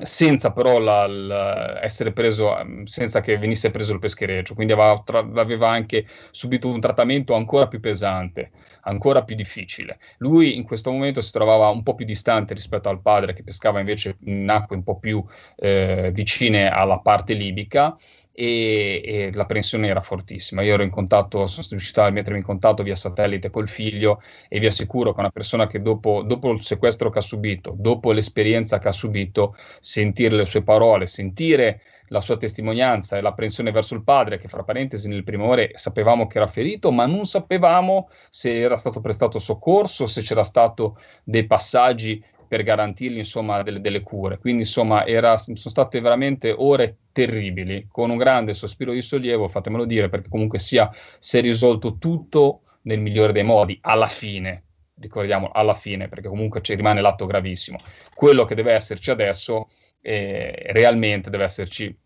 senza 0.02 0.52
però 0.52 0.79
la, 0.79 1.07
la 1.09 1.85
essere 1.85 2.12
preso, 2.12 2.57
senza 2.85 3.21
che 3.21 3.38
venisse 3.38 3.73
preso 3.73 3.93
il 3.93 3.99
peschereccio, 3.99 4.55
quindi 4.55 4.73
aveva, 4.73 5.02
tra, 5.05 5.19
aveva, 5.19 5.69
anche 5.69 6.07
subito 6.31 6.69
un 6.69 6.81
trattamento 6.81 7.35
ancora 7.35 7.67
più 7.67 7.81
pesante, 7.81 8.52
ancora 8.83 9.25
più 9.25 9.35
difficile. 9.35 9.99
Lui 10.19 10.57
in 10.57 10.62
questo 10.62 10.93
momento 10.93 11.21
si 11.21 11.33
trovava 11.33 11.69
un 11.69 11.83
po' 11.83 11.97
più 11.97 12.07
distante 12.07 12.55
rispetto 12.55 12.88
al 12.88 13.00
padre 13.00 13.35
che 13.35 13.43
pescava 13.43 13.81
invece 13.81 14.17
in 14.26 14.49
acque 14.49 14.76
un 14.76 14.85
po' 14.85 14.99
più 14.99 15.25
eh, 15.57 16.11
vicine 16.12 16.71
alla 16.71 17.00
parte 17.00 17.35
libica 17.35 17.97
e, 18.33 19.03
e, 19.05 19.31
la 19.33 19.47
pressione 19.47 19.89
era 19.89 20.01
fortissima. 20.01 20.63
Io 20.63 20.75
ero 20.75 20.83
in 20.83 20.91
contatto, 20.91 21.47
sono 21.47 21.67
riuscito 21.71 22.03
a 22.03 22.11
mettermi 22.11 22.39
in 22.39 22.45
contatto 22.45 22.83
via 22.83 22.97
satellite 22.97 23.51
col 23.51 23.69
figlio 23.69 24.23
e 24.49 24.59
vi 24.59 24.67
assicuro 24.67 25.13
che 25.13 25.21
una 25.21 25.31
persona 25.31 25.67
che 25.67 25.83
dopo, 25.83 26.23
dopo 26.23 26.51
il 26.51 26.63
sequestro 26.63 27.11
che 27.11 27.19
ha 27.19 27.23
subito, 27.23 27.75
dopo 27.77 28.13
l'esperienza 28.13 28.79
che 28.79 28.89
ha 28.89 28.93
subito, 28.93 29.57
sentire 29.81 30.37
le 30.37 30.47
sue 30.47 30.63
parole, 30.63 31.07
sentire 31.07 31.83
la 32.11 32.21
sua 32.21 32.37
testimonianza 32.37 33.17
e 33.17 33.21
l'apprensione 33.21 33.71
verso 33.71 33.95
il 33.95 34.03
padre, 34.03 34.39
che 34.39 34.49
fra 34.49 34.63
parentesi 34.63 35.09
nelle 35.09 35.23
prime 35.23 35.45
ore 35.45 35.73
sapevamo 35.75 36.27
che 36.27 36.39
era 36.39 36.47
ferito, 36.47 36.91
ma 36.91 37.07
non 37.07 37.25
sapevamo 37.25 38.11
se 38.31 38.59
era 38.59 38.77
stato 38.77 39.01
prestato 39.01 39.39
soccorso, 39.39 40.07
se 40.07 40.23
c'era 40.23 40.45
stato 40.45 40.99
dei 41.23 41.47
passaggi 41.47 42.23
per 42.50 42.64
garantirgli 42.64 43.19
insomma 43.19 43.62
delle, 43.62 43.80
delle 43.80 44.00
cure. 44.00 44.38
Quindi 44.38 44.62
insomma 44.62 45.07
era, 45.07 45.38
sono 45.38 45.54
state 45.54 46.00
veramente 46.00 46.50
ore 46.50 46.97
terribili, 47.12 47.87
con 47.88 48.11
un 48.11 48.16
grande 48.16 48.54
sospiro 48.54 48.90
di 48.92 49.02
sollievo, 49.02 49.47
fatemelo 49.47 49.85
dire, 49.85 50.09
perché 50.09 50.28
comunque 50.28 50.59
sia 50.59 50.90
si 51.21 51.38
è 51.38 51.42
risolto 51.42 51.97
tutto 51.97 52.62
nel 52.83 52.99
migliore 52.99 53.30
dei 53.30 53.45
modi, 53.45 53.78
alla 53.83 54.09
fine, 54.09 54.64
ricordiamo 54.97 55.50
alla 55.52 55.75
fine, 55.75 56.09
perché 56.09 56.26
comunque 56.26 56.61
ci 56.61 56.75
rimane 56.75 57.00
l'atto 57.00 57.25
gravissimo. 57.25 57.78
Quello 58.12 58.45
che 58.45 58.57
deve 58.57 58.73
esserci 58.73 59.12
adesso 59.12 59.71
eh, 60.00 60.73
realmente 60.73 61.30
deve 61.30 61.45
esserci 61.45 61.97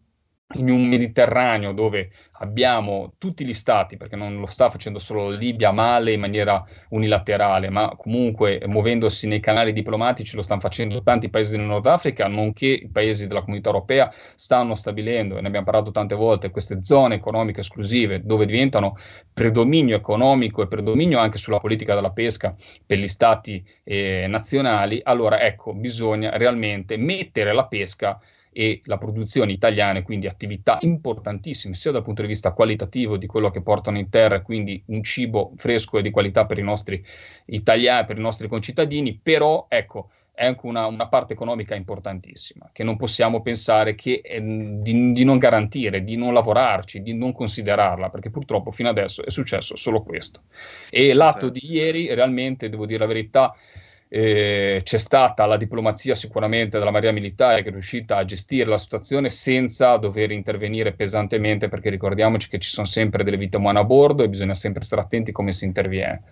in 0.56 0.70
un 0.70 0.86
Mediterraneo 0.86 1.72
dove 1.72 2.10
abbiamo 2.38 3.14
tutti 3.18 3.44
gli 3.44 3.54
stati, 3.54 3.96
perché 3.96 4.14
non 4.14 4.38
lo 4.38 4.46
sta 4.46 4.68
facendo 4.68 4.98
solo 4.98 5.30
Libia 5.30 5.72
male 5.72 6.12
in 6.12 6.20
maniera 6.20 6.62
unilaterale, 6.90 7.70
ma 7.70 7.94
comunque 7.96 8.62
muovendosi 8.66 9.26
nei 9.26 9.40
canali 9.40 9.72
diplomatici 9.72 10.36
lo 10.36 10.42
stanno 10.42 10.60
facendo 10.60 11.02
tanti 11.02 11.30
paesi 11.30 11.56
del 11.56 11.64
Nord 11.64 11.86
Africa, 11.86 12.28
nonché 12.28 12.66
i 12.66 12.88
paesi 12.90 13.26
della 13.26 13.42
comunità 13.42 13.70
europea 13.70 14.12
stanno 14.34 14.74
stabilendo, 14.74 15.38
e 15.38 15.40
ne 15.40 15.46
abbiamo 15.46 15.64
parlato 15.64 15.90
tante 15.90 16.14
volte, 16.14 16.50
queste 16.50 16.82
zone 16.82 17.14
economiche 17.14 17.60
esclusive 17.60 18.22
dove 18.22 18.44
diventano 18.46 18.98
predominio 19.32 19.96
economico 19.96 20.62
e 20.62 20.68
predominio 20.68 21.18
anche 21.18 21.38
sulla 21.38 21.58
politica 21.58 21.94
della 21.94 22.10
pesca 22.10 22.54
per 22.84 22.98
gli 22.98 23.08
stati 23.08 23.64
eh, 23.82 24.26
nazionali, 24.28 25.00
allora 25.02 25.40
ecco, 25.40 25.72
bisogna 25.72 26.36
realmente 26.36 26.96
mettere 26.96 27.52
la 27.54 27.66
pesca 27.66 28.20
e 28.54 28.80
la 28.84 28.98
produzione 28.98 29.52
italiana, 29.52 30.02
quindi 30.02 30.28
attività 30.28 30.78
importantissime 30.80 31.74
sia 31.74 31.90
dal 31.90 32.02
punto 32.02 32.22
di 32.22 32.28
vista 32.28 32.52
qualitativo 32.52 33.16
di 33.16 33.26
quello 33.26 33.50
che 33.50 33.60
portano 33.60 33.98
in 33.98 34.08
terra, 34.08 34.42
quindi 34.42 34.80
un 34.86 35.02
cibo 35.02 35.52
fresco 35.56 35.98
e 35.98 36.02
di 36.02 36.10
qualità 36.10 36.46
per 36.46 36.58
i 36.58 36.62
nostri 36.62 37.04
italiani, 37.46 38.06
per 38.06 38.16
i 38.16 38.20
nostri 38.20 38.46
concittadini, 38.46 39.18
però 39.20 39.66
ecco, 39.68 40.10
è 40.32 40.46
anche 40.46 40.66
una, 40.66 40.86
una, 40.86 41.06
parte 41.06 41.32
economica 41.32 41.76
importantissima, 41.76 42.70
che 42.72 42.82
non 42.82 42.96
possiamo 42.96 43.40
pensare 43.40 43.94
che, 43.94 44.20
eh, 44.24 44.40
di, 44.42 45.12
di, 45.12 45.24
non 45.24 45.38
garantire, 45.38 46.02
di 46.02 46.16
non 46.16 46.32
lavorarci, 46.32 47.02
di 47.02 47.14
non 47.14 47.32
considerarla, 47.32 48.10
perché 48.10 48.30
purtroppo 48.30 48.72
fino 48.72 48.88
adesso 48.88 49.24
è 49.24 49.30
successo 49.30 49.76
solo 49.76 50.02
questo. 50.02 50.42
E 50.90 51.12
l'atto 51.12 51.52
sì. 51.52 51.60
di 51.60 51.72
ieri, 51.72 52.12
realmente, 52.14 52.68
devo 52.68 52.84
dire 52.84 52.98
la 52.98 53.06
verità, 53.06 53.54
eh, 54.16 54.82
c'è 54.84 54.98
stata 54.98 55.44
la 55.44 55.56
diplomazia 55.56 56.14
sicuramente 56.14 56.78
della 56.78 56.92
Marina 56.92 57.10
Militare 57.10 57.62
che 57.62 57.70
è 57.70 57.72
riuscita 57.72 58.16
a 58.16 58.24
gestire 58.24 58.70
la 58.70 58.78
situazione 58.78 59.28
senza 59.28 59.96
dover 59.96 60.30
intervenire 60.30 60.92
pesantemente 60.92 61.68
perché 61.68 61.90
ricordiamoci 61.90 62.48
che 62.48 62.60
ci 62.60 62.70
sono 62.70 62.86
sempre 62.86 63.24
delle 63.24 63.36
vite 63.36 63.56
umane 63.56 63.80
a 63.80 63.84
bordo 63.84 64.22
e 64.22 64.28
bisogna 64.28 64.54
sempre 64.54 64.84
stare 64.84 65.02
attenti 65.02 65.32
come 65.32 65.52
si 65.52 65.64
interviene. 65.64 66.22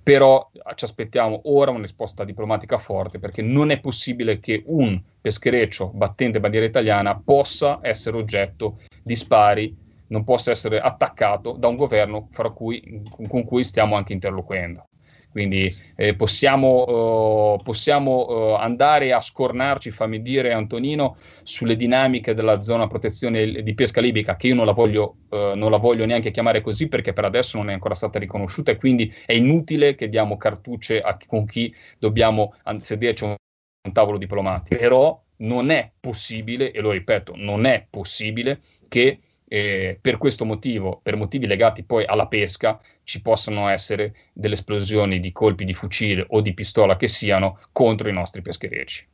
Però 0.00 0.52
ci 0.76 0.84
aspettiamo 0.84 1.40
ora 1.46 1.72
una 1.72 1.80
risposta 1.82 2.22
diplomatica 2.24 2.78
forte 2.78 3.18
perché 3.18 3.42
non 3.42 3.72
è 3.72 3.80
possibile 3.80 4.38
che 4.38 4.62
un 4.66 5.02
peschereccio 5.20 5.88
battente 5.88 6.38
bandiera 6.38 6.66
italiana 6.66 7.20
possa 7.24 7.80
essere 7.82 8.18
oggetto 8.18 8.78
di 9.02 9.16
spari, 9.16 9.76
non 10.06 10.22
possa 10.22 10.52
essere 10.52 10.78
attaccato 10.78 11.56
da 11.58 11.66
un 11.66 11.74
governo 11.74 12.28
cui, 12.54 13.02
con 13.26 13.42
cui 13.42 13.64
stiamo 13.64 13.96
anche 13.96 14.12
interloquendo. 14.12 14.86
Quindi 15.32 15.74
eh, 15.96 16.14
possiamo, 16.14 17.54
uh, 17.54 17.62
possiamo 17.62 18.26
uh, 18.26 18.54
andare 18.54 19.14
a 19.14 19.20
scornarci, 19.22 19.90
fammi 19.90 20.20
dire 20.20 20.52
Antonino, 20.52 21.16
sulle 21.42 21.74
dinamiche 21.74 22.34
della 22.34 22.60
zona 22.60 22.86
protezione 22.86 23.62
di 23.62 23.74
pesca 23.74 24.02
libica, 24.02 24.36
che 24.36 24.48
io 24.48 24.54
non 24.54 24.66
la, 24.66 24.72
voglio, 24.72 25.16
uh, 25.30 25.54
non 25.54 25.70
la 25.70 25.78
voglio 25.78 26.04
neanche 26.04 26.30
chiamare 26.30 26.60
così 26.60 26.86
perché 26.88 27.14
per 27.14 27.24
adesso 27.24 27.56
non 27.56 27.70
è 27.70 27.72
ancora 27.72 27.94
stata 27.94 28.18
riconosciuta 28.18 28.72
e 28.72 28.76
quindi 28.76 29.10
è 29.24 29.32
inutile 29.32 29.94
che 29.94 30.10
diamo 30.10 30.36
cartucce 30.36 31.00
a, 31.00 31.16
con 31.26 31.46
chi 31.46 31.74
dobbiamo 31.98 32.54
sederci 32.76 33.24
a 33.24 33.28
un 33.28 33.92
tavolo 33.92 34.18
diplomatico. 34.18 34.76
Però 34.76 35.18
non 35.38 35.70
è 35.70 35.90
possibile, 35.98 36.72
e 36.72 36.80
lo 36.80 36.90
ripeto, 36.90 37.32
non 37.36 37.64
è 37.64 37.86
possibile 37.88 38.60
che 38.88 39.18
eh, 39.52 39.98
per 40.00 40.16
questo 40.16 40.46
motivo, 40.46 41.00
per 41.02 41.14
motivi 41.14 41.46
legati 41.46 41.82
poi 41.82 42.06
alla 42.06 42.26
pesca, 42.26 42.80
ci 43.04 43.20
possano 43.20 43.68
essere 43.68 44.14
delle 44.32 44.54
esplosioni 44.54 45.20
di 45.20 45.30
colpi 45.30 45.66
di 45.66 45.74
fucile 45.74 46.24
o 46.30 46.40
di 46.40 46.54
pistola 46.54 46.96
che 46.96 47.06
siano 47.06 47.60
contro 47.70 48.08
i 48.08 48.14
nostri 48.14 48.40
pescherecci. 48.40 49.06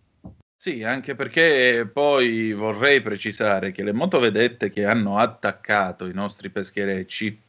Sì, 0.56 0.84
anche 0.84 1.16
perché 1.16 1.90
poi 1.92 2.52
vorrei 2.52 3.00
precisare 3.00 3.72
che 3.72 3.82
le 3.82 3.92
motovedette 3.92 4.70
che 4.70 4.84
hanno 4.84 5.18
attaccato 5.18 6.06
i 6.06 6.14
nostri 6.14 6.50
pescherecci 6.50 7.42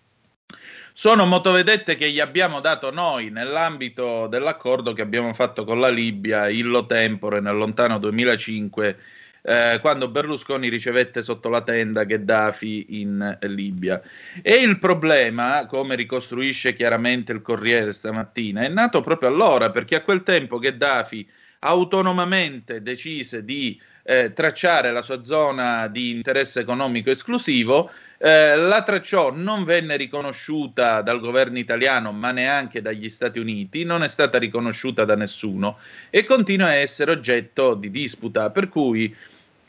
sono 0.91 1.27
motovedette 1.27 1.95
che 1.95 2.09
gli 2.09 2.19
abbiamo 2.19 2.59
dato 2.59 2.89
noi 2.89 3.29
nell'ambito 3.29 4.25
dell'accordo 4.25 4.93
che 4.93 5.03
abbiamo 5.03 5.35
fatto 5.35 5.63
con 5.63 5.79
la 5.79 5.89
Libia 5.89 6.49
illo 6.49 6.87
tempore 6.87 7.39
nel 7.39 7.55
lontano 7.55 7.99
2005 7.99 8.97
eh, 9.41 9.77
quando 9.81 10.09
Berlusconi 10.09 10.69
ricevette 10.69 11.21
sotto 11.21 11.49
la 11.49 11.61
tenda 11.61 12.03
Gheddafi 12.03 13.01
in 13.01 13.37
Libia. 13.41 14.01
E 14.41 14.55
il 14.55 14.79
problema, 14.79 15.65
come 15.67 15.95
ricostruisce 15.95 16.73
chiaramente 16.73 17.31
il 17.31 17.41
Corriere 17.41 17.93
stamattina, 17.93 18.61
è 18.61 18.67
nato 18.67 19.01
proprio 19.01 19.29
allora, 19.29 19.69
perché 19.71 19.95
a 19.95 20.01
quel 20.01 20.23
tempo 20.23 20.59
Gheddafi 20.59 21.27
autonomamente 21.59 22.81
decise 22.81 23.43
di 23.43 23.79
eh, 24.03 24.33
tracciare 24.33 24.91
la 24.91 25.01
sua 25.01 25.23
zona 25.23 25.87
di 25.87 26.11
interesse 26.11 26.61
economico 26.61 27.11
esclusivo, 27.11 27.91
eh, 28.17 28.55
la 28.55 28.81
tracciò, 28.81 29.31
non 29.31 29.63
venne 29.63 29.95
riconosciuta 29.95 31.01
dal 31.01 31.19
governo 31.19 31.57
italiano, 31.57 32.11
ma 32.11 32.31
neanche 32.31 32.81
dagli 32.81 33.09
Stati 33.09 33.39
Uniti, 33.39 33.83
non 33.83 34.03
è 34.03 34.07
stata 34.07 34.37
riconosciuta 34.37 35.05
da 35.05 35.15
nessuno 35.15 35.77
e 36.09 36.23
continua 36.23 36.67
a 36.67 36.73
essere 36.73 37.11
oggetto 37.11 37.75
di 37.75 37.91
disputa, 37.91 38.49
per 38.49 38.67
cui 38.67 39.15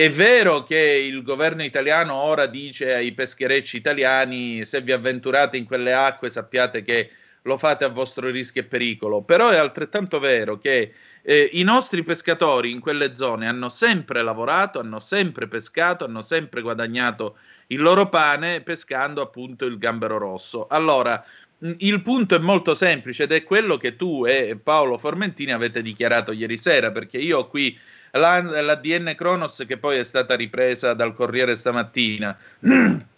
è 0.01 0.09
vero 0.09 0.63
che 0.63 0.79
il 0.79 1.23
governo 1.23 1.63
italiano 1.63 2.15
ora 2.15 2.47
dice 2.47 2.95
ai 2.95 3.13
pescherecci 3.13 3.77
italiani 3.77 4.65
se 4.65 4.81
vi 4.81 4.93
avventurate 4.93 5.59
in 5.59 5.67
quelle 5.67 5.93
acque 5.93 6.31
sappiate 6.31 6.83
che 6.83 7.11
lo 7.43 7.59
fate 7.59 7.85
a 7.85 7.89
vostro 7.89 8.31
rischio 8.31 8.63
e 8.63 8.65
pericolo, 8.65 9.21
però 9.21 9.51
è 9.51 9.59
altrettanto 9.59 10.19
vero 10.19 10.57
che 10.57 10.95
eh, 11.21 11.51
i 11.53 11.63
nostri 11.65 12.03
pescatori 12.03 12.71
in 12.71 12.81
quelle 12.81 13.13
zone 13.13 13.47
hanno 13.47 13.69
sempre 13.69 14.23
lavorato, 14.23 14.81
hanno 14.81 15.01
sempre 15.01 15.49
pescato, 15.49 16.07
hanno 16.07 16.23
sempre 16.23 16.63
guadagnato 16.63 17.37
il 17.67 17.83
loro 17.83 18.09
pane 18.09 18.63
pescando 18.63 19.21
appunto 19.21 19.67
il 19.67 19.77
gambero 19.77 20.17
rosso. 20.17 20.67
Allora, 20.69 21.23
il 21.59 22.01
punto 22.01 22.35
è 22.35 22.39
molto 22.39 22.75
semplice 22.75 23.25
ed 23.25 23.33
è 23.33 23.43
quello 23.43 23.77
che 23.77 23.97
tu 23.97 24.25
e 24.25 24.59
Paolo 24.63 24.97
Formentini 24.97 25.53
avete 25.53 25.83
dichiarato 25.83 26.33
ieri 26.33 26.57
sera, 26.57 26.91
perché 26.91 27.19
io 27.19 27.47
qui 27.49 27.79
la, 28.13 28.41
la 28.41 28.75
DN 28.75 29.15
Kronos 29.17 29.65
che 29.67 29.77
poi 29.77 29.99
è 29.99 30.05
stata 30.05 30.35
ripresa 30.35 30.95
dal 30.95 31.15
Corriere 31.15 31.55
stamattina. 31.55 32.37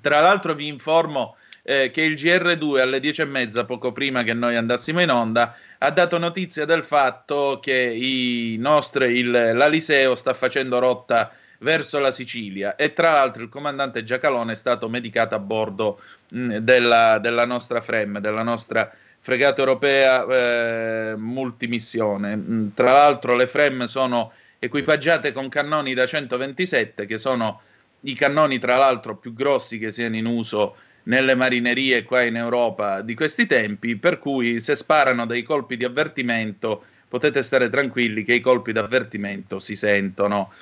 Tra 0.00 0.20
l'altro 0.20 0.54
vi 0.54 0.66
informo 0.66 1.36
eh, 1.62 1.90
che 1.90 2.02
il 2.02 2.14
GR2 2.14 2.80
alle 2.80 3.00
10 3.00 3.22
e 3.22 3.24
mezza, 3.24 3.64
poco 3.64 3.92
prima 3.92 4.22
che 4.22 4.34
noi 4.34 4.56
andassimo 4.56 5.00
in 5.00 5.10
onda, 5.10 5.56
ha 5.78 5.90
dato 5.90 6.18
notizia 6.18 6.64
del 6.64 6.84
fatto 6.84 7.58
che 7.62 8.56
nostri, 8.58 9.18
il, 9.18 9.30
l'Aliseo 9.30 10.14
sta 10.14 10.34
facendo 10.34 10.78
rotta 10.78 11.32
verso 11.58 11.98
la 11.98 12.12
Sicilia 12.12 12.76
e 12.76 12.92
tra 12.92 13.12
l'altro 13.12 13.42
il 13.42 13.48
comandante 13.48 14.04
Giacalone 14.04 14.52
è 14.52 14.56
stato 14.56 14.88
medicato 14.88 15.34
a 15.34 15.38
bordo 15.38 16.00
mh, 16.28 16.58
della, 16.58 17.18
della, 17.18 17.46
nostra 17.46 17.80
FREM, 17.80 18.18
della 18.18 18.42
nostra 18.42 18.92
fregata 19.24 19.60
europea 19.60 20.26
eh, 20.26 21.14
multimissione. 21.16 22.36
Mh, 22.36 22.74
tra 22.74 22.92
l'altro 22.92 23.34
le 23.34 23.46
FREM 23.46 23.86
sono 23.86 24.32
equipaggiate 24.58 25.32
con 25.32 25.48
cannoni 25.48 25.94
da 25.94 26.04
127 26.04 27.06
che 27.06 27.16
sono 27.16 27.62
i 28.00 28.12
cannoni 28.12 28.58
tra 28.58 28.76
l'altro 28.76 29.16
più 29.16 29.32
grossi 29.32 29.78
che 29.78 29.90
siano 29.90 30.16
in 30.16 30.26
uso 30.26 30.76
nelle 31.04 31.34
marinerie 31.34 32.02
qua 32.02 32.20
in 32.20 32.36
Europa 32.36 33.00
di 33.00 33.14
questi 33.14 33.46
tempi, 33.46 33.96
per 33.96 34.18
cui 34.18 34.60
se 34.60 34.74
sparano 34.74 35.24
dei 35.24 35.42
colpi 35.42 35.78
di 35.78 35.84
avvertimento 35.84 36.84
potete 37.08 37.42
stare 37.42 37.70
tranquilli 37.70 38.24
che 38.24 38.34
i 38.34 38.40
colpi 38.40 38.72
di 38.72 38.78
avvertimento 38.78 39.58
si 39.58 39.74
sentono. 39.74 40.52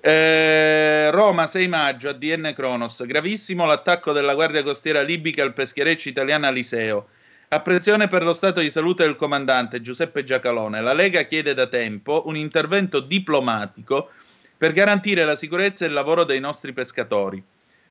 Eh, 0.00 1.10
Roma 1.10 1.46
6 1.46 1.68
maggio 1.68 2.08
a 2.08 2.12
DN 2.14 2.54
Kronos, 2.56 3.04
gravissimo 3.04 3.66
l'attacco 3.66 4.12
della 4.12 4.32
Guardia 4.32 4.62
Costiera 4.62 5.02
libica 5.02 5.42
al 5.42 5.52
peschereccio 5.52 6.08
italiano 6.08 6.46
Aliseo. 6.46 7.08
Apprensione 7.48 8.08
per 8.08 8.24
lo 8.24 8.32
stato 8.32 8.58
di 8.58 8.70
salute 8.70 9.04
del 9.04 9.14
comandante 9.14 9.80
Giuseppe 9.80 10.24
Giacalone. 10.24 10.80
La 10.80 10.92
Lega 10.92 11.22
chiede 11.22 11.54
da 11.54 11.68
tempo 11.68 12.24
un 12.26 12.34
intervento 12.34 12.98
diplomatico 12.98 14.10
per 14.56 14.72
garantire 14.72 15.24
la 15.24 15.36
sicurezza 15.36 15.84
e 15.84 15.88
il 15.88 15.94
lavoro 15.94 16.24
dei 16.24 16.40
nostri 16.40 16.72
pescatori. 16.72 17.40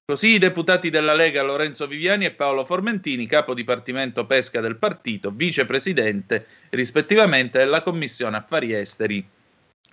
Così 0.03 0.31
i 0.33 0.39
deputati 0.39 0.89
della 0.89 1.13
Lega 1.13 1.41
Lorenzo 1.41 1.87
Viviani 1.87 2.25
e 2.25 2.31
Paolo 2.31 2.65
Formentini, 2.65 3.27
capo 3.27 3.53
dipartimento 3.53 4.25
pesca 4.25 4.59
del 4.59 4.75
partito, 4.75 5.31
vicepresidente 5.31 6.45
rispettivamente 6.71 7.57
della 7.57 7.81
Commissione 7.81 8.35
Affari 8.35 8.73
Esteri 8.73 9.25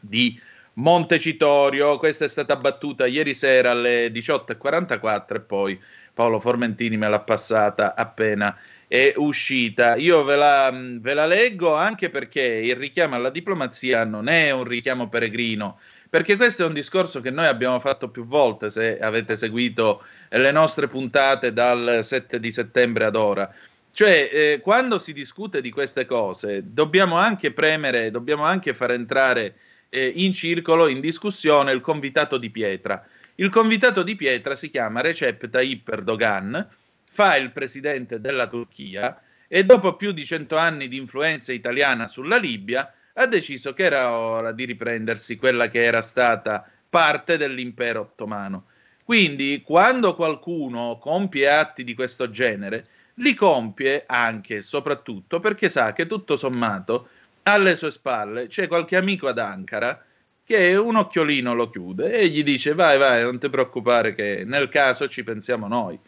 di 0.00 0.38
Montecitorio. 0.74 1.98
Questa 1.98 2.24
è 2.24 2.28
stata 2.28 2.56
battuta 2.56 3.06
ieri 3.06 3.32
sera 3.32 3.70
alle 3.70 4.08
18.44 4.08 5.34
e 5.36 5.40
poi 5.40 5.80
Paolo 6.12 6.40
Formentini 6.40 6.96
me 6.96 7.08
l'ha 7.08 7.20
passata 7.20 7.94
appena 7.94 8.54
è 8.92 9.14
uscita. 9.16 9.96
Io 9.96 10.22
ve 10.22 10.36
la, 10.36 10.70
ve 10.70 11.14
la 11.14 11.24
leggo 11.24 11.74
anche 11.74 12.10
perché 12.10 12.42
il 12.42 12.76
richiamo 12.76 13.14
alla 13.14 13.30
diplomazia 13.30 14.04
non 14.04 14.28
è 14.28 14.50
un 14.50 14.64
richiamo 14.64 15.08
peregrino 15.08 15.78
perché 16.10 16.36
questo 16.36 16.64
è 16.64 16.66
un 16.66 16.74
discorso 16.74 17.22
che 17.22 17.30
noi 17.30 17.46
abbiamo 17.46 17.80
fatto 17.80 18.10
più 18.10 18.26
volte, 18.26 18.68
se 18.68 18.98
avete 18.98 19.34
seguito 19.34 20.02
le 20.28 20.52
nostre 20.52 20.88
puntate 20.88 21.54
dal 21.54 22.00
7 22.02 22.38
di 22.38 22.52
settembre 22.52 23.06
ad 23.06 23.16
ora. 23.16 23.50
Cioè, 23.92 24.28
eh, 24.30 24.60
quando 24.62 24.98
si 24.98 25.14
discute 25.14 25.62
di 25.62 25.70
queste 25.70 26.04
cose, 26.04 26.62
dobbiamo 26.66 27.16
anche 27.16 27.50
premere, 27.50 28.10
dobbiamo 28.10 28.44
anche 28.44 28.74
far 28.74 28.90
entrare 28.90 29.54
eh, 29.88 30.12
in 30.16 30.34
circolo, 30.34 30.86
in 30.86 31.00
discussione, 31.00 31.72
il 31.72 31.80
convitato 31.80 32.36
di 32.36 32.50
pietra. 32.50 33.02
Il 33.36 33.48
convitato 33.48 34.02
di 34.02 34.14
pietra 34.14 34.54
si 34.54 34.68
chiama 34.68 35.00
Recep 35.00 35.48
Tayyip 35.48 35.88
Erdogan, 35.88 36.68
fa 37.12 37.36
il 37.36 37.52
presidente 37.52 38.20
della 38.20 38.46
Turchia 38.46 39.20
e 39.46 39.64
dopo 39.64 39.96
più 39.96 40.12
di 40.12 40.24
cento 40.24 40.56
anni 40.56 40.88
di 40.88 40.96
influenza 40.96 41.52
italiana 41.52 42.08
sulla 42.08 42.38
Libia 42.38 42.90
ha 43.12 43.26
deciso 43.26 43.74
che 43.74 43.84
era 43.84 44.16
ora 44.16 44.52
di 44.52 44.64
riprendersi 44.64 45.36
quella 45.36 45.68
che 45.68 45.84
era 45.84 46.00
stata 46.00 46.66
parte 46.88 47.36
dell'impero 47.36 48.00
ottomano. 48.00 48.64
Quindi, 49.04 49.60
quando 49.62 50.14
qualcuno 50.14 50.96
compie 50.98 51.50
atti 51.50 51.84
di 51.84 51.94
questo 51.94 52.30
genere, 52.30 52.86
li 53.16 53.34
compie 53.34 54.04
anche 54.06 54.56
e 54.56 54.62
soprattutto 54.62 55.38
perché 55.38 55.68
sa 55.68 55.92
che 55.92 56.06
tutto 56.06 56.38
sommato 56.38 57.08
alle 57.42 57.76
sue 57.76 57.90
spalle 57.90 58.46
c'è 58.46 58.68
qualche 58.68 58.96
amico 58.96 59.28
ad 59.28 59.38
Ankara 59.38 60.02
che 60.42 60.76
un 60.76 60.96
occhiolino 60.96 61.52
lo 61.52 61.68
chiude 61.68 62.10
e 62.12 62.28
gli 62.28 62.42
dice 62.42 62.72
vai 62.72 62.96
vai 62.96 63.22
non 63.22 63.38
ti 63.38 63.50
preoccupare 63.50 64.14
che 64.14 64.44
nel 64.46 64.70
caso 64.70 65.08
ci 65.08 65.22
pensiamo 65.22 65.68
noi. 65.68 65.98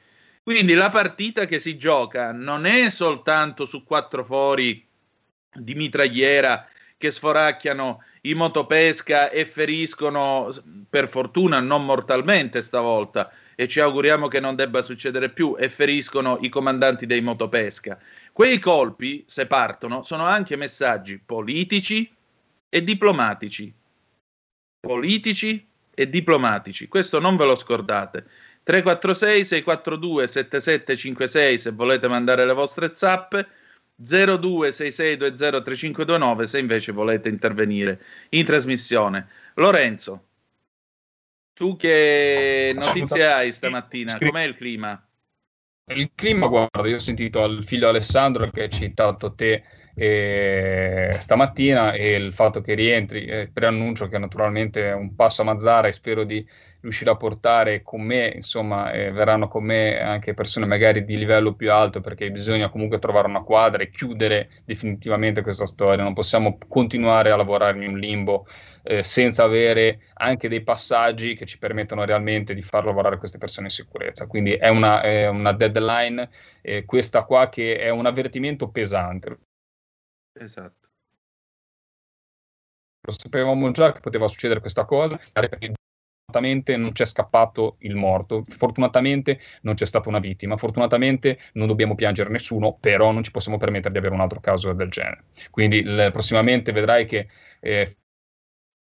Quindi 0.45 0.75
la 0.75 0.91
partita 0.91 1.47
che 1.47 1.59
si 1.59 1.79
gioca 1.79 2.31
non 2.31 2.67
è 2.67 2.91
soltanto 2.91 3.65
su 3.65 3.83
quattro 3.83 4.23
fori 4.23 4.87
di 5.51 5.75
mitragliera 5.75 6.69
che 6.99 7.11
sforacchiano 7.11 8.03
i 8.23 8.35
motopesca 8.35 9.31
e 9.31 9.47
feriscono, 9.47 10.51
per 10.89 11.09
fortuna 11.09 11.61
non 11.61 11.87
mortalmente 11.87 12.61
stavolta, 12.61 13.33
e 13.55 13.67
ci 13.69 13.81
auguriamo 13.81 14.29
che 14.29 14.41
non 14.41 14.55
debba 14.55 14.83
succedere 14.83 15.31
più, 15.31 15.57
e 15.59 15.71
feriscono 15.71 16.37
i 16.43 16.51
comandanti 16.51 17.07
dei 17.07 17.23
motopesca. 17.23 17.99
Quei 18.31 18.59
colpi, 18.59 19.25
se 19.27 19.47
partono, 19.47 20.03
sono 20.03 20.25
anche 20.25 20.57
messaggi 20.57 21.19
politici 21.19 22.13
e 22.69 22.85
diplomatici. 22.85 23.73
Politici 24.81 25.67
e 25.95 26.11
diplomatici. 26.11 26.89
Questo 26.89 27.19
non 27.19 27.37
ve 27.37 27.47
lo 27.47 27.57
scordate. 27.57 28.27
346 28.65 29.45
642 29.45 30.27
7756 30.27 31.59
se 31.59 31.71
volete 31.71 32.09
mandare 32.09 32.47
le 32.47 32.55
vostre 32.55 32.95
zappe 32.95 33.47
0266203529 34.03 36.43
se 36.45 36.59
invece 36.59 36.93
volete 36.93 37.29
intervenire 37.29 38.01
in 38.31 38.45
trasmissione. 38.45 39.29
Lorenzo, 39.55 40.27
tu 41.53 41.77
che 41.77 42.73
notizie 42.75 43.27
hai 43.27 43.53
stamattina? 43.53 44.19
Com'è 44.19 44.43
il 44.43 44.57
clima? 44.57 45.01
Il 45.93 46.11
clima, 46.15 46.47
guarda, 46.47 46.89
io 46.89 46.97
ho 46.97 47.01
sentito 47.01 47.43
al 47.43 47.63
figlio 47.63 47.89
Alessandro 47.89 48.51
che 48.51 48.63
hai 48.63 48.71
citato 48.71 49.35
te 49.35 49.63
eh, 49.95 51.17
stamattina 51.19 51.93
e 51.93 52.15
il 52.15 52.33
fatto 52.33 52.61
che 52.61 52.75
rientri, 52.75 53.25
eh, 53.27 53.51
preannuncio 53.53 54.09
che 54.09 54.19
naturalmente 54.19 54.89
è 54.89 54.93
un 54.93 55.15
passo 55.15 55.43
a 55.43 55.45
Mazzara 55.45 55.89
e 55.89 55.93
spero 55.93 56.25
di 56.25 56.45
riuscire 56.85 57.11
a 57.11 57.17
portare 57.17 57.83
con 57.83 58.03
me, 58.03 58.31
insomma, 58.35 58.93
eh, 58.93 59.11
verranno 59.11 59.49
con 59.49 59.65
me 59.65 59.99
anche 60.01 60.35
persone 60.35 60.67
magari 60.67 61.05
di 61.05 61.17
livello 61.17 61.55
più 61.55 61.73
alto 61.73 62.01
perché 62.01 62.31
bisogna 62.31 62.69
comunque 62.69 62.99
trovare 62.99 63.27
una 63.27 63.43
quadra 63.43 63.83
e 63.83 63.91
chiudere 63.91 64.51
definitivamente 64.65 65.41
questa 65.43 65.65
storia. 65.67 66.03
Non 66.03 66.13
possiamo 66.13 66.59
continuare 66.69 67.31
a 67.31 67.37
lavorare 67.37 67.83
in 67.83 67.91
un 67.91 67.99
limbo 67.99 68.47
eh, 68.83 69.03
senza 69.03 69.45
avere 69.45 70.01
anche 70.15 70.49
dei 70.49 70.63
passaggi 70.63 71.35
che 71.35 71.47
ci 71.47 71.59
permettano 71.59 72.05
realmente 72.05 72.53
di 72.53 72.63
far 72.63 72.85
lavorare 72.85 73.17
queste 73.17 73.39
persone 73.39 73.69
in 73.69 73.73
sicurezza. 73.73 74.27
Quindi 74.27 74.53
è 74.53 74.69
una, 74.69 75.01
è 75.01 75.27
una 75.29 75.53
deadline, 75.53 76.29
eh, 76.61 76.85
questa 76.85 77.25
qua 77.25 77.49
che 77.49 77.79
è 77.79 77.89
un 77.89 78.05
avvertimento 78.05 78.69
pesante. 78.69 79.39
Esatto 80.37 80.89
lo 83.07 83.13
sapevamo 83.13 83.71
già 83.71 83.93
che 83.93 84.01
poteva 84.01 84.29
succedere 84.29 84.61
questa 84.61 84.85
cosa, 84.85 85.21
perché 85.33 85.73
fortunatamente 86.27 86.77
non 86.77 86.93
c'è 86.93 87.05
scappato 87.05 87.77
il 87.81 87.95
morto, 87.95 88.43
fortunatamente 88.45 89.39
non 89.63 89.75
c'è 89.75 89.85
stata 89.85 90.09
una 90.09 90.19
vittima, 90.21 90.57
fortunatamente 90.57 91.39
non 91.55 91.67
dobbiamo 91.67 91.95
piangere 91.95 92.31
nessuno, 92.31 92.77
però 92.81 93.13
non 93.13 93.23
ci 93.23 93.31
possiamo 93.31 93.59
permettere 93.59 93.93
di 93.93 93.99
avere 93.99 94.15
un 94.15 94.21
altro 94.21 94.41
caso 94.41 94.73
del 94.73 94.89
genere. 94.89 95.25
Quindi 95.51 95.85
l- 95.85 96.11
prossimamente 96.13 96.73
vedrai 96.73 97.05
che 97.07 97.29
eh, 97.61 97.97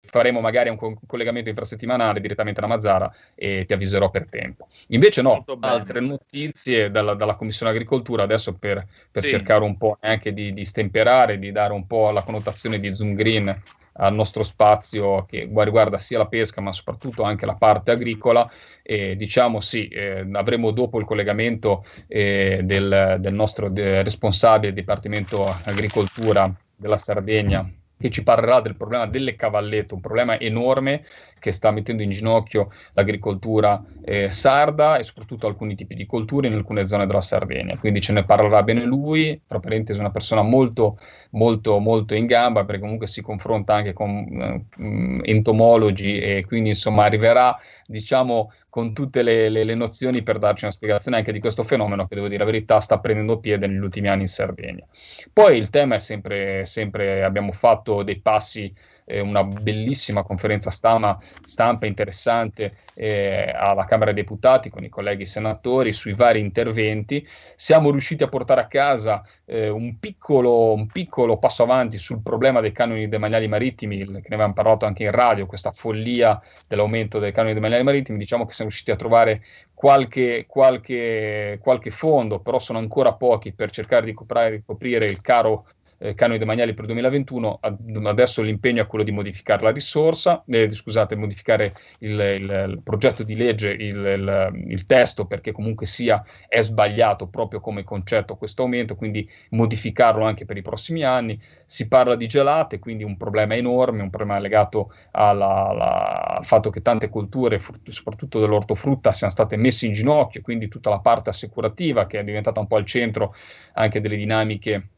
faremo 0.06 0.40
magari 0.40 0.68
un 0.68 0.76
co- 0.76 0.98
collegamento 1.06 1.48
infrasettimanale 1.48 2.20
direttamente 2.20 2.60
da 2.60 2.66
Mazzara 2.66 3.12
e 3.34 3.64
ti 3.66 3.72
avviserò 3.72 4.10
per 4.10 4.26
tempo. 4.28 4.68
Invece 4.88 5.22
no, 5.22 5.44
altre 5.60 6.00
notizie 6.00 6.90
dalla, 6.90 7.14
dalla, 7.14 7.34
Commissione 7.34 7.72
Agricoltura, 7.72 8.22
adesso 8.22 8.56
per, 8.56 8.86
per 9.10 9.22
sì. 9.22 9.28
cercare 9.30 9.64
un 9.64 9.76
po' 9.76 9.96
anche 10.00 10.32
di, 10.32 10.52
di 10.52 10.64
stemperare, 10.64 11.38
di 11.38 11.52
dare 11.52 11.72
un 11.72 11.86
po' 11.86 12.10
la 12.10 12.22
connotazione 12.22 12.78
di 12.80 12.94
Zoom 12.94 13.14
Green 13.14 13.62
al 13.98 14.14
nostro 14.14 14.42
spazio 14.42 15.24
che 15.24 15.48
riguarda 15.50 15.98
sia 15.98 16.18
la 16.18 16.26
pesca 16.26 16.60
ma 16.60 16.72
soprattutto 16.72 17.22
anche 17.22 17.46
la 17.46 17.54
parte 17.54 17.92
agricola 17.92 18.50
e 18.82 19.16
diciamo 19.16 19.60
sì, 19.60 19.88
eh, 19.88 20.26
avremo 20.32 20.70
dopo 20.70 20.98
il 20.98 21.06
collegamento 21.06 21.84
eh, 22.06 22.60
del, 22.62 23.16
del, 23.18 23.34
nostro 23.34 23.68
de- 23.68 24.02
responsabile 24.02 24.72
del 24.72 24.80
Dipartimento 24.80 25.44
Agricoltura 25.64 26.52
della 26.76 26.98
Sardegna 26.98 27.68
che 27.98 28.10
ci 28.10 28.22
parlerà 28.22 28.60
del 28.60 28.76
problema 28.76 29.06
delle 29.06 29.36
cavallette, 29.36 29.94
un 29.94 30.00
problema 30.00 30.38
enorme 30.38 31.04
che 31.38 31.52
sta 31.52 31.70
mettendo 31.70 32.02
in 32.02 32.10
ginocchio 32.10 32.70
l'agricoltura 32.92 33.82
eh, 34.04 34.30
sarda 34.30 34.98
e 34.98 35.04
soprattutto 35.04 35.46
alcuni 35.46 35.74
tipi 35.74 35.94
di 35.94 36.04
colture 36.04 36.48
in 36.48 36.54
alcune 36.54 36.86
zone 36.86 37.06
della 37.06 37.20
Sardegna. 37.20 37.78
Quindi 37.78 38.00
ce 38.00 38.12
ne 38.12 38.24
parlerà 38.24 38.62
bene 38.62 38.84
lui, 38.84 39.40
tra 39.46 39.60
parentesi 39.60 40.00
una 40.00 40.10
persona 40.10 40.42
molto, 40.42 40.98
molto, 41.30 41.78
molto 41.78 42.14
in 42.14 42.26
gamba 42.26 42.64
perché 42.64 42.80
comunque 42.80 43.06
si 43.06 43.22
confronta 43.22 43.74
anche 43.74 43.92
con 43.92 44.08
eh, 44.10 45.30
entomologi 45.30 46.18
e 46.18 46.44
quindi 46.46 46.70
insomma 46.70 47.04
arriverà 47.04 47.56
diciamo 47.86 48.52
con 48.68 48.92
tutte 48.92 49.22
le, 49.22 49.48
le, 49.48 49.64
le, 49.64 49.74
nozioni 49.74 50.22
per 50.22 50.38
darci 50.38 50.64
una 50.64 50.72
spiegazione 50.72 51.16
anche 51.16 51.32
di 51.32 51.40
questo 51.40 51.62
fenomeno 51.62 52.06
che, 52.06 52.14
devo 52.14 52.28
dire 52.28 52.40
la 52.40 52.50
verità, 52.50 52.80
sta 52.80 52.98
prendendo 52.98 53.38
piede 53.38 53.66
negli 53.66 53.78
ultimi 53.78 54.08
anni 54.08 54.22
in 54.22 54.28
Sardegna. 54.28 54.84
Poi 55.32 55.56
il 55.56 55.70
tema 55.70 55.94
è 55.94 55.98
sempre, 55.98 56.64
sempre 56.66 57.24
abbiamo 57.24 57.52
fatto 57.52 58.02
dei 58.02 58.20
passi 58.20 58.72
eh, 59.06 59.20
una 59.20 59.44
bellissima 59.44 60.22
conferenza 60.22 60.70
stampa, 60.70 61.18
stampa 61.42 61.86
interessante 61.86 62.78
eh, 62.94 63.52
alla 63.54 63.84
Camera 63.84 64.12
dei 64.12 64.22
Deputati 64.22 64.68
con 64.68 64.84
i 64.84 64.88
colleghi 64.88 65.24
senatori 65.24 65.92
sui 65.92 66.14
vari 66.14 66.40
interventi. 66.40 67.26
Siamo 67.54 67.90
riusciti 67.90 68.24
a 68.24 68.28
portare 68.28 68.60
a 68.60 68.66
casa 68.66 69.22
eh, 69.44 69.68
un, 69.68 69.98
piccolo, 69.98 70.72
un, 70.72 70.86
piccolo, 70.88 71.38
passo 71.38 71.62
avanti 71.62 71.98
sul 71.98 72.20
problema 72.20 72.60
dei 72.60 72.72
canoni 72.72 73.08
demaniali 73.08 73.46
marittimi, 73.48 73.98
che 73.98 74.04
ne 74.06 74.20
avevamo 74.28 74.52
parlato 74.52 74.84
anche 74.86 75.04
in 75.04 75.12
radio, 75.12 75.46
questa 75.46 75.70
follia 75.70 76.40
dell'aumento 76.66 77.18
dei 77.18 77.32
canoni 77.32 77.54
demaniali 77.54 77.84
marittimi. 77.84 78.18
Diciamo 78.18 78.44
che 78.44 78.54
siamo 78.54 78.70
riusciti 78.70 78.90
a 78.90 78.96
trovare 78.96 79.42
qualche, 79.72 80.46
qualche, 80.48 81.58
qualche 81.62 81.90
fondo, 81.90 82.40
però 82.40 82.58
sono 82.58 82.78
ancora 82.78 83.12
pochi 83.12 83.52
per 83.52 83.70
cercare 83.70 84.06
di 84.06 84.14
coprire, 84.14 84.62
coprire 84.64 85.06
il 85.06 85.20
caro 85.20 85.66
eh, 85.98 86.14
canoni 86.14 86.38
demaniali 86.38 86.74
per 86.74 86.86
2021, 86.86 87.60
adesso 88.04 88.42
l'impegno 88.42 88.82
è 88.82 88.86
quello 88.86 89.04
di 89.04 89.12
modificare 89.12 89.62
la 89.62 89.70
risorsa, 89.70 90.42
eh, 90.46 90.70
scusate, 90.70 91.16
modificare 91.16 91.74
il, 92.00 92.10
il, 92.10 92.68
il, 92.70 92.80
progetto 92.82 93.22
di 93.22 93.34
legge, 93.34 93.70
il, 93.70 94.52
il, 94.68 94.86
testo, 94.86 95.26
perché 95.26 95.52
comunque 95.52 95.86
sia 95.86 96.22
è 96.48 96.60
sbagliato 96.60 97.28
proprio 97.28 97.60
come 97.60 97.84
concetto 97.84 98.36
questo 98.36 98.62
aumento, 98.62 98.94
quindi 98.94 99.28
modificarlo 99.50 100.24
anche 100.24 100.44
per 100.44 100.56
i 100.56 100.62
prossimi 100.62 101.02
anni. 101.02 101.40
Si 101.64 101.88
parla 101.88 102.14
di 102.14 102.26
gelate, 102.26 102.78
quindi 102.78 103.04
un 103.04 103.16
problema 103.16 103.54
enorme, 103.54 104.02
un 104.02 104.10
problema 104.10 104.38
legato 104.38 104.92
alla, 105.12 105.68
alla, 105.68 106.36
al 106.36 106.44
fatto 106.44 106.70
che 106.70 106.82
tante 106.82 107.08
colture, 107.08 107.60
soprattutto 107.86 108.40
dell'ortofrutta, 108.40 109.12
siano 109.12 109.32
state 109.32 109.56
messe 109.56 109.86
in 109.86 109.92
ginocchio, 109.92 110.42
quindi 110.42 110.68
tutta 110.68 110.90
la 110.90 111.00
parte 111.00 111.30
assicurativa 111.30 112.06
che 112.06 112.20
è 112.20 112.24
diventata 112.24 112.60
un 112.60 112.66
po' 112.66 112.76
al 112.76 112.84
centro 112.84 113.34
anche 113.74 114.00
delle 114.00 114.16
dinamiche 114.16 114.88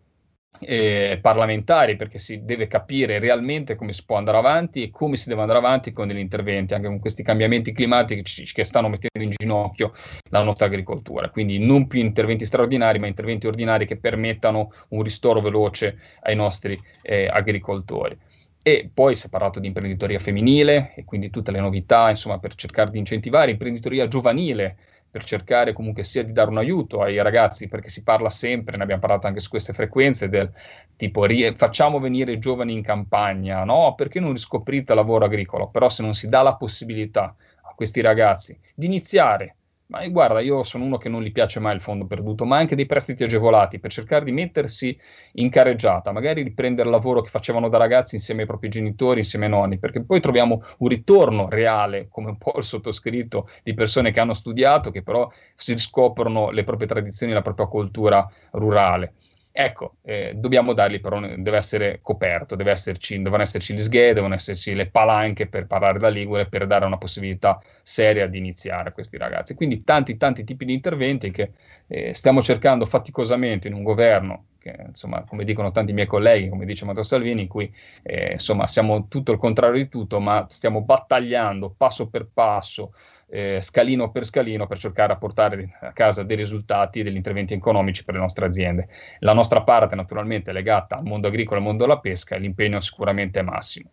eh, 0.60 1.18
parlamentari 1.20 1.96
perché 1.96 2.18
si 2.18 2.44
deve 2.44 2.66
capire 2.66 3.18
realmente 3.18 3.76
come 3.76 3.92
si 3.92 4.04
può 4.04 4.16
andare 4.16 4.38
avanti 4.38 4.82
e 4.82 4.90
come 4.90 5.16
si 5.16 5.28
deve 5.28 5.42
andare 5.42 5.58
avanti 5.58 5.92
con 5.92 6.08
degli 6.08 6.18
interventi, 6.18 6.74
anche 6.74 6.88
con 6.88 6.98
questi 6.98 7.22
cambiamenti 7.22 7.72
climatici 7.72 8.44
che 8.52 8.64
stanno 8.64 8.88
mettendo 8.88 9.26
in 9.26 9.34
ginocchio 9.36 9.92
la 10.30 10.42
nostra 10.42 10.66
agricoltura. 10.66 11.30
Quindi 11.30 11.58
non 11.58 11.86
più 11.86 12.00
interventi 12.00 12.44
straordinari, 12.44 12.98
ma 12.98 13.06
interventi 13.06 13.46
ordinari 13.46 13.86
che 13.86 13.98
permettano 13.98 14.72
un 14.88 15.02
ristoro 15.02 15.40
veloce 15.40 15.98
ai 16.22 16.34
nostri 16.34 16.80
eh, 17.02 17.28
agricoltori. 17.30 18.16
E 18.60 18.90
poi 18.92 19.14
si 19.14 19.26
è 19.26 19.30
parlato 19.30 19.60
di 19.60 19.68
imprenditoria 19.68 20.18
femminile 20.18 20.92
e 20.96 21.04
quindi 21.04 21.30
tutte 21.30 21.52
le 21.52 21.60
novità, 21.60 22.10
insomma, 22.10 22.38
per 22.38 22.54
cercare 22.54 22.90
di 22.90 22.98
incentivare 22.98 23.52
imprenditoria 23.52 24.08
giovanile 24.08 24.76
per 25.18 25.24
cercare 25.24 25.72
comunque 25.72 26.04
sia 26.04 26.22
di 26.22 26.32
dare 26.32 26.48
un 26.48 26.58
aiuto 26.58 27.02
ai 27.02 27.20
ragazzi, 27.20 27.66
perché 27.66 27.88
si 27.88 28.04
parla 28.04 28.30
sempre, 28.30 28.76
ne 28.76 28.84
abbiamo 28.84 29.00
parlato 29.00 29.26
anche 29.26 29.40
su 29.40 29.50
queste 29.50 29.72
frequenze, 29.72 30.28
del 30.28 30.48
tipo 30.96 31.26
facciamo 31.56 31.98
venire 31.98 32.32
i 32.32 32.38
giovani 32.38 32.72
in 32.72 32.82
campagna, 32.82 33.64
no? 33.64 33.94
Perché 33.96 34.20
non 34.20 34.32
riscoprite 34.32 34.94
lavoro 34.94 35.24
agricolo? 35.24 35.68
Però 35.68 35.88
se 35.88 36.04
non 36.04 36.14
si 36.14 36.28
dà 36.28 36.42
la 36.42 36.54
possibilità 36.54 37.34
a 37.62 37.74
questi 37.74 38.00
ragazzi 38.00 38.56
di 38.74 38.86
iniziare 38.86 39.56
ma 39.90 40.06
guarda, 40.08 40.40
io 40.40 40.62
sono 40.64 40.84
uno 40.84 40.98
che 40.98 41.08
non 41.08 41.22
gli 41.22 41.32
piace 41.32 41.60
mai 41.60 41.74
il 41.74 41.80
fondo 41.80 42.06
perduto, 42.06 42.44
ma 42.44 42.58
anche 42.58 42.74
dei 42.76 42.84
prestiti 42.86 43.22
agevolati 43.24 43.78
per 43.80 43.90
cercare 43.90 44.24
di 44.24 44.32
mettersi 44.32 44.96
in 45.34 45.48
carreggiata, 45.50 46.12
magari 46.12 46.42
riprendere 46.42 46.88
il 46.88 46.94
lavoro 46.94 47.22
che 47.22 47.30
facevano 47.30 47.68
da 47.68 47.78
ragazzi 47.78 48.14
insieme 48.14 48.42
ai 48.42 48.46
propri 48.46 48.68
genitori, 48.68 49.20
insieme 49.20 49.46
ai 49.46 49.50
nonni, 49.50 49.78
perché 49.78 50.04
poi 50.04 50.20
troviamo 50.20 50.62
un 50.78 50.88
ritorno 50.88 51.48
reale, 51.48 52.08
come 52.10 52.28
un 52.28 52.36
po' 52.38 52.54
il 52.58 52.64
sottoscritto, 52.64 53.48
di 53.62 53.72
persone 53.74 54.10
che 54.12 54.20
hanno 54.20 54.34
studiato, 54.34 54.90
che 54.90 55.02
però 55.02 55.30
si 55.54 55.72
riscoprono 55.72 56.50
le 56.50 56.64
proprie 56.64 56.86
tradizioni, 56.88 57.32
la 57.32 57.42
propria 57.42 57.66
cultura 57.66 58.28
rurale. 58.52 59.14
Ecco, 59.50 59.96
eh, 60.02 60.32
dobbiamo 60.36 60.72
dargli 60.72 61.00
però, 61.00 61.18
deve 61.20 61.56
essere 61.56 61.98
coperto, 62.02 62.54
deve 62.54 62.70
esserci, 62.70 63.20
devono 63.20 63.42
esserci 63.42 63.74
gli 63.74 63.80
sghe, 63.80 64.12
devono 64.12 64.34
esserci 64.34 64.74
le 64.74 64.88
palanche 64.88 65.48
per 65.48 65.66
parlare 65.66 65.98
da 65.98 66.08
Ligure, 66.08 66.46
per 66.46 66.66
dare 66.66 66.84
una 66.84 66.98
possibilità 66.98 67.60
seria 67.82 68.26
di 68.28 68.38
iniziare 68.38 68.90
a 68.90 68.92
questi 68.92 69.16
ragazzi. 69.16 69.54
Quindi 69.54 69.82
tanti, 69.82 70.16
tanti 70.16 70.44
tipi 70.44 70.64
di 70.64 70.74
interventi 70.74 71.30
che 71.30 71.52
eh, 71.88 72.14
stiamo 72.14 72.40
cercando 72.40 72.84
faticosamente 72.86 73.66
in 73.68 73.74
un 73.74 73.82
governo 73.82 74.44
che, 74.70 74.84
insomma, 74.88 75.24
come 75.24 75.44
dicono 75.44 75.70
tanti 75.70 75.92
miei 75.92 76.06
colleghi, 76.06 76.48
come 76.48 76.64
dice 76.64 76.84
Matteo 76.84 77.02
Salvini, 77.02 77.42
in 77.42 77.48
cui 77.48 77.72
eh, 78.02 78.32
insomma, 78.32 78.66
siamo 78.66 79.08
tutto 79.08 79.32
il 79.32 79.38
contrario 79.38 79.82
di 79.82 79.88
tutto, 79.88 80.20
ma 80.20 80.46
stiamo 80.48 80.82
battagliando 80.82 81.74
passo 81.76 82.08
per 82.08 82.28
passo 82.32 82.92
eh, 83.30 83.60
scalino 83.60 84.10
per 84.10 84.24
scalino 84.24 84.66
per 84.66 84.78
cercare 84.78 85.12
di 85.12 85.18
portare 85.18 85.78
a 85.80 85.92
casa 85.92 86.22
dei 86.22 86.36
risultati 86.36 87.02
degli 87.02 87.16
interventi 87.16 87.54
economici 87.54 88.04
per 88.04 88.14
le 88.14 88.20
nostre 88.20 88.46
aziende. 88.46 88.88
La 89.20 89.32
nostra 89.32 89.62
parte 89.62 89.94
naturalmente 89.94 90.50
è 90.50 90.54
legata 90.54 90.96
al 90.96 91.04
mondo 91.04 91.28
agricolo 91.28 91.56
e 91.56 91.58
al 91.58 91.66
mondo 91.66 91.84
della 91.84 91.98
pesca 91.98 92.36
e 92.36 92.38
l'impegno 92.38 92.80
sicuramente 92.80 93.40
è 93.40 93.42
massimo. 93.42 93.90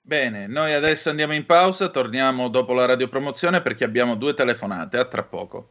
Bene, 0.00 0.46
noi 0.46 0.72
adesso 0.72 1.10
andiamo 1.10 1.34
in 1.34 1.46
pausa, 1.46 1.88
torniamo 1.88 2.48
dopo 2.48 2.74
la 2.74 2.86
radiopromozione 2.86 3.60
perché 3.60 3.82
abbiamo 3.82 4.14
due 4.14 4.34
telefonate, 4.34 4.98
a 4.98 5.04
tra 5.06 5.24
poco. 5.24 5.70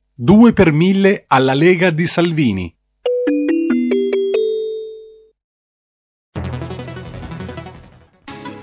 2 0.23 0.53
per 0.53 0.71
1000 0.71 1.23
alla 1.25 1.55
Lega 1.55 1.89
di 1.89 2.05
Salvini. 2.05 2.75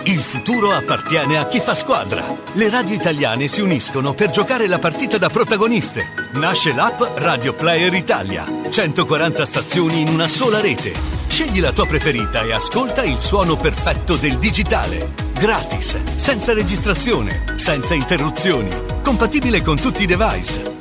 Il 0.05 0.21
futuro 0.21 0.71
appartiene 0.71 1.37
a 1.37 1.49
chi 1.49 1.59
fa 1.59 1.75
squadra. 1.75 2.25
Le 2.53 2.71
radio 2.71 2.95
italiane 2.95 3.49
si 3.49 3.61
uniscono 3.61 4.15
per 4.15 4.31
giocare 4.31 4.69
la 4.69 4.79
partita 4.79 5.19
da 5.19 5.29
protagoniste. 5.31 6.31
Nasce 6.35 6.73
l'app 6.73 7.03
Radio 7.17 7.53
Player 7.55 7.93
Italia. 7.93 8.47
140 8.71 9.45
stazioni 9.45 10.03
in 10.03 10.11
una 10.11 10.29
sola 10.29 10.61
rete. 10.61 10.93
Scegli 11.27 11.59
la 11.59 11.73
tua 11.73 11.87
preferita 11.87 12.45
e 12.45 12.53
ascolta 12.53 13.03
il 13.03 13.19
suono 13.19 13.57
perfetto 13.57 14.15
del 14.15 14.39
digitale. 14.39 15.13
Gratis, 15.33 16.05
senza 16.05 16.53
registrazione, 16.53 17.55
senza 17.57 17.97
interruzioni. 17.97 18.71
Compatibile 19.03 19.61
con 19.61 19.75
tutti 19.75 20.05
i 20.05 20.07
device. 20.07 20.78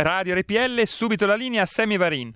Radio 0.00 0.36
RPL, 0.36 0.84
subito 0.84 1.26
la 1.26 1.34
linea 1.34 1.62
a 1.62 1.66
Semi 1.66 1.96
Varin. 1.96 2.32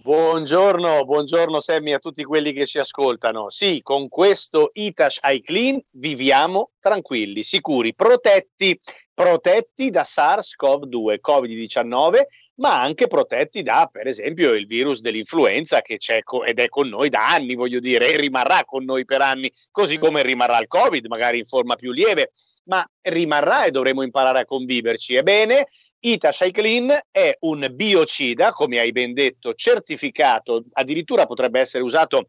Buongiorno, 0.00 1.04
buongiorno 1.04 1.60
Sammy 1.60 1.92
a 1.92 1.98
tutti 1.98 2.24
quelli 2.24 2.54
che 2.54 2.64
ci 2.64 2.78
ascoltano. 2.78 3.50
Sì, 3.50 3.80
con 3.82 4.08
questo 4.08 4.70
Itash 4.72 5.20
iClean 5.22 5.78
viviamo 5.90 6.70
tranquilli, 6.80 7.42
sicuri, 7.42 7.94
protetti, 7.94 8.80
protetti 9.12 9.90
da 9.90 10.04
SARS-CoV-2, 10.04 11.18
Covid-19, 11.20 12.22
ma 12.58 12.80
anche 12.80 13.06
protetti 13.06 13.62
da, 13.62 13.88
per 13.90 14.06
esempio, 14.06 14.52
il 14.54 14.66
virus 14.66 15.00
dell'influenza 15.00 15.80
che 15.80 15.96
c'è 15.96 16.22
co- 16.22 16.44
ed 16.44 16.58
è 16.58 16.68
con 16.68 16.88
noi 16.88 17.08
da 17.08 17.30
anni, 17.30 17.54
voglio 17.54 17.80
dire, 17.80 18.12
e 18.12 18.16
rimarrà 18.16 18.64
con 18.64 18.84
noi 18.84 19.04
per 19.04 19.20
anni, 19.20 19.50
così 19.70 19.98
come 19.98 20.22
rimarrà 20.22 20.58
il 20.58 20.66
Covid, 20.66 21.06
magari 21.06 21.38
in 21.38 21.44
forma 21.44 21.74
più 21.74 21.92
lieve 21.92 22.32
ma 22.68 22.86
rimarrà 23.00 23.64
e 23.64 23.70
dovremo 23.70 24.02
imparare 24.02 24.40
a 24.40 24.44
conviverci. 24.44 25.14
Ebbene, 25.14 25.66
Ita 26.00 26.30
Cyclin 26.30 26.96
è 27.10 27.36
un 27.40 27.66
biocida, 27.72 28.52
come 28.52 28.78
hai 28.78 28.92
ben 28.92 29.14
detto, 29.14 29.54
certificato, 29.54 30.64
addirittura 30.72 31.26
potrebbe 31.26 31.60
essere 31.60 31.82
usato 31.82 32.28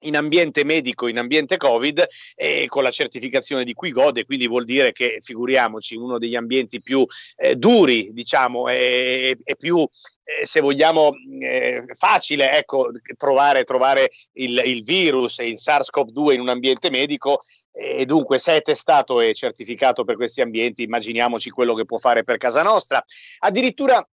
in 0.00 0.16
ambiente 0.16 0.64
medico, 0.64 1.06
in 1.08 1.18
ambiente 1.18 1.56
Covid, 1.56 2.06
e 2.34 2.66
con 2.68 2.82
la 2.82 2.90
certificazione 2.90 3.64
di 3.64 3.74
cui 3.74 3.90
gode, 3.90 4.24
quindi 4.24 4.46
vuol 4.46 4.64
dire 4.64 4.92
che, 4.92 5.18
figuriamoci, 5.20 5.96
uno 5.96 6.18
degli 6.18 6.36
ambienti 6.36 6.80
più 6.80 7.04
eh, 7.36 7.56
duri, 7.56 8.12
diciamo, 8.12 8.68
e, 8.68 9.38
e 9.42 9.56
più, 9.56 9.78
eh, 10.24 10.46
se 10.46 10.60
vogliamo, 10.60 11.14
eh, 11.40 11.84
facile, 11.94 12.56
ecco, 12.56 12.90
trovare, 13.16 13.64
trovare 13.64 14.10
il, 14.34 14.62
il, 14.64 14.82
virus 14.82 15.40
e 15.40 15.48
il 15.48 15.58
SARS-CoV-2 15.58 16.32
in 16.32 16.40
un 16.40 16.48
ambiente 16.48 16.90
medico, 16.90 17.40
e 17.72 18.04
dunque 18.06 18.38
se 18.38 18.56
è 18.56 18.62
testato 18.62 19.20
e 19.20 19.34
certificato 19.34 20.04
per 20.04 20.16
questi 20.16 20.40
ambienti, 20.40 20.82
immaginiamoci 20.82 21.50
quello 21.50 21.74
che 21.74 21.84
può 21.84 21.98
fare 21.98 22.24
per 22.24 22.36
casa 22.36 22.62
nostra. 22.62 23.02
Addirittura 23.38 24.04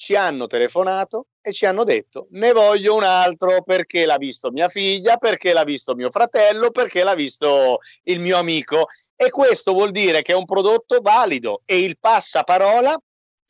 ci 0.00 0.16
hanno 0.16 0.46
telefonato 0.46 1.26
e 1.42 1.52
ci 1.52 1.66
hanno 1.66 1.84
detto 1.84 2.26
ne 2.30 2.52
voglio 2.52 2.94
un 2.94 3.02
altro 3.02 3.62
perché 3.62 4.06
l'ha 4.06 4.16
visto 4.16 4.50
mia 4.50 4.68
figlia, 4.68 5.18
perché 5.18 5.52
l'ha 5.52 5.62
visto 5.62 5.94
mio 5.94 6.10
fratello, 6.10 6.70
perché 6.70 7.02
l'ha 7.02 7.14
visto 7.14 7.80
il 8.04 8.18
mio 8.18 8.38
amico 8.38 8.86
e 9.14 9.28
questo 9.28 9.74
vuol 9.74 9.90
dire 9.90 10.22
che 10.22 10.32
è 10.32 10.34
un 10.34 10.46
prodotto 10.46 10.98
valido 11.02 11.60
e 11.66 11.80
il 11.80 11.98
passaparola 11.98 12.98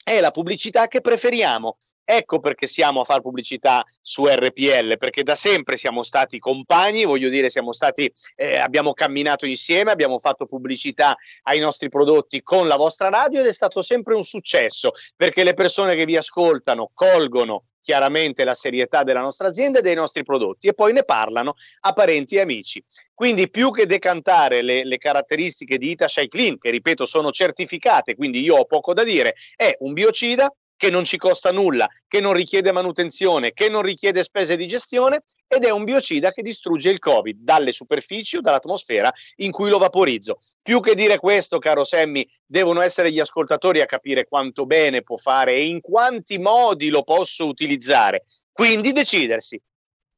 è 0.03 0.19
la 0.19 0.33
pubblicità 0.33 0.89
che 0.89 1.01
preferiamo 1.01 1.77
Ecco 2.13 2.41
perché 2.41 2.67
siamo 2.67 3.03
a 3.03 3.05
fare 3.05 3.21
pubblicità 3.21 3.85
su 4.03 4.27
RPL, 4.27 4.97
perché 4.97 5.23
da 5.23 5.37
sempre 5.37 5.77
siamo 5.77 6.03
stati 6.03 6.41
compagni, 6.41 7.05
voglio 7.05 7.29
dire, 7.29 7.49
siamo 7.51 7.71
stati, 7.71 8.13
eh, 8.35 8.57
abbiamo 8.57 8.95
camminato 8.95 9.47
insieme, 9.47 9.93
abbiamo 9.93 10.19
fatto 10.19 10.45
pubblicità 10.45 11.17
ai 11.43 11.61
nostri 11.61 11.89
prodotti 11.89 12.43
con 12.43 12.67
la 12.67 12.75
vostra 12.75 13.11
radio 13.11 13.39
ed 13.39 13.47
è 13.47 13.53
stato 13.53 13.81
sempre 13.81 14.17
un 14.17 14.25
successo, 14.25 14.91
perché 15.15 15.45
le 15.45 15.55
persone 15.55 15.95
che 15.95 16.05
vi 16.05 16.17
ascoltano 16.17 16.91
colgono 16.93 17.67
chiaramente 17.81 18.43
la 18.43 18.55
serietà 18.55 19.05
della 19.05 19.21
nostra 19.21 19.47
azienda 19.47 19.79
e 19.79 19.83
dei 19.83 19.95
nostri 19.95 20.25
prodotti 20.25 20.67
e 20.67 20.75
poi 20.75 20.93
ne 20.93 21.05
parlano 21.05 21.55
a 21.83 21.93
parenti 21.93 22.35
e 22.35 22.41
amici. 22.41 22.85
Quindi 23.15 23.49
più 23.51 23.71
che 23.71 23.87
decantare 23.87 24.63
le, 24.63 24.85
le 24.85 24.99
caratteristiche 24.99 25.79
di 25.79 25.91
Ita 25.91 26.07
Clean, 26.29 26.59
che 26.59 26.71
ripeto 26.71 27.07
sono 27.07 27.31
certificate, 27.31 28.17
quindi 28.17 28.41
io 28.41 28.57
ho 28.57 28.65
poco 28.65 28.95
da 28.95 29.05
dire, 29.05 29.35
è 29.55 29.77
un 29.81 29.93
biocida 29.93 30.53
che 30.81 30.89
non 30.89 31.05
ci 31.05 31.19
costa 31.19 31.53
nulla, 31.53 31.87
che 32.09 32.21
non 32.21 32.33
richiede 32.33 32.73
manutenzione, 32.73 33.53
che 33.53 33.69
non 33.69 33.83
richiede 33.83 34.23
spese 34.23 34.57
di 34.57 34.67
gestione 34.67 35.25
ed 35.47 35.67
è 35.67 35.71
un 35.71 35.85
biocida 35.85 36.33
che 36.33 36.41
distrugge 36.41 36.89
il 36.89 36.99
Covid 36.99 37.37
dalle 37.39 37.71
superfici 37.71 38.39
o 38.39 38.41
dall'atmosfera 38.41 39.13
in 39.37 39.51
cui 39.51 39.69
lo 39.69 39.77
vaporizzo. 39.77 40.41
Più 40.63 40.81
che 40.81 40.95
dire 40.95 41.19
questo, 41.19 41.59
caro 41.59 41.85
Semmi, 41.85 42.27
devono 42.47 42.81
essere 42.81 43.13
gli 43.13 43.21
ascoltatori 43.21 43.83
a 43.83 43.85
capire 43.85 44.27
quanto 44.27 44.65
bene 44.65 45.03
può 45.03 45.19
fare 45.19 45.53
e 45.53 45.67
in 45.67 45.83
quanti 45.83 46.39
modi 46.39 46.89
lo 46.89 47.03
posso 47.03 47.47
utilizzare. 47.47 48.25
Quindi 48.51 48.93
decidersi, 48.93 49.61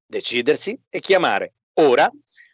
decidersi 0.07 0.79
e 0.89 1.01
chiamare 1.01 1.55
ora 1.81 2.09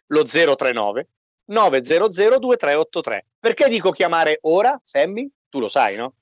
lo 0.07 0.23
039 0.23 1.07
900 1.45 2.07
2383. 2.39 3.25
Perché 3.39 3.69
dico 3.69 3.91
chiamare 3.91 4.39
ora, 4.41 4.81
Semmi? 4.83 5.29
Tu 5.47 5.59
lo 5.59 5.67
sai, 5.67 5.95
no? 5.95 6.15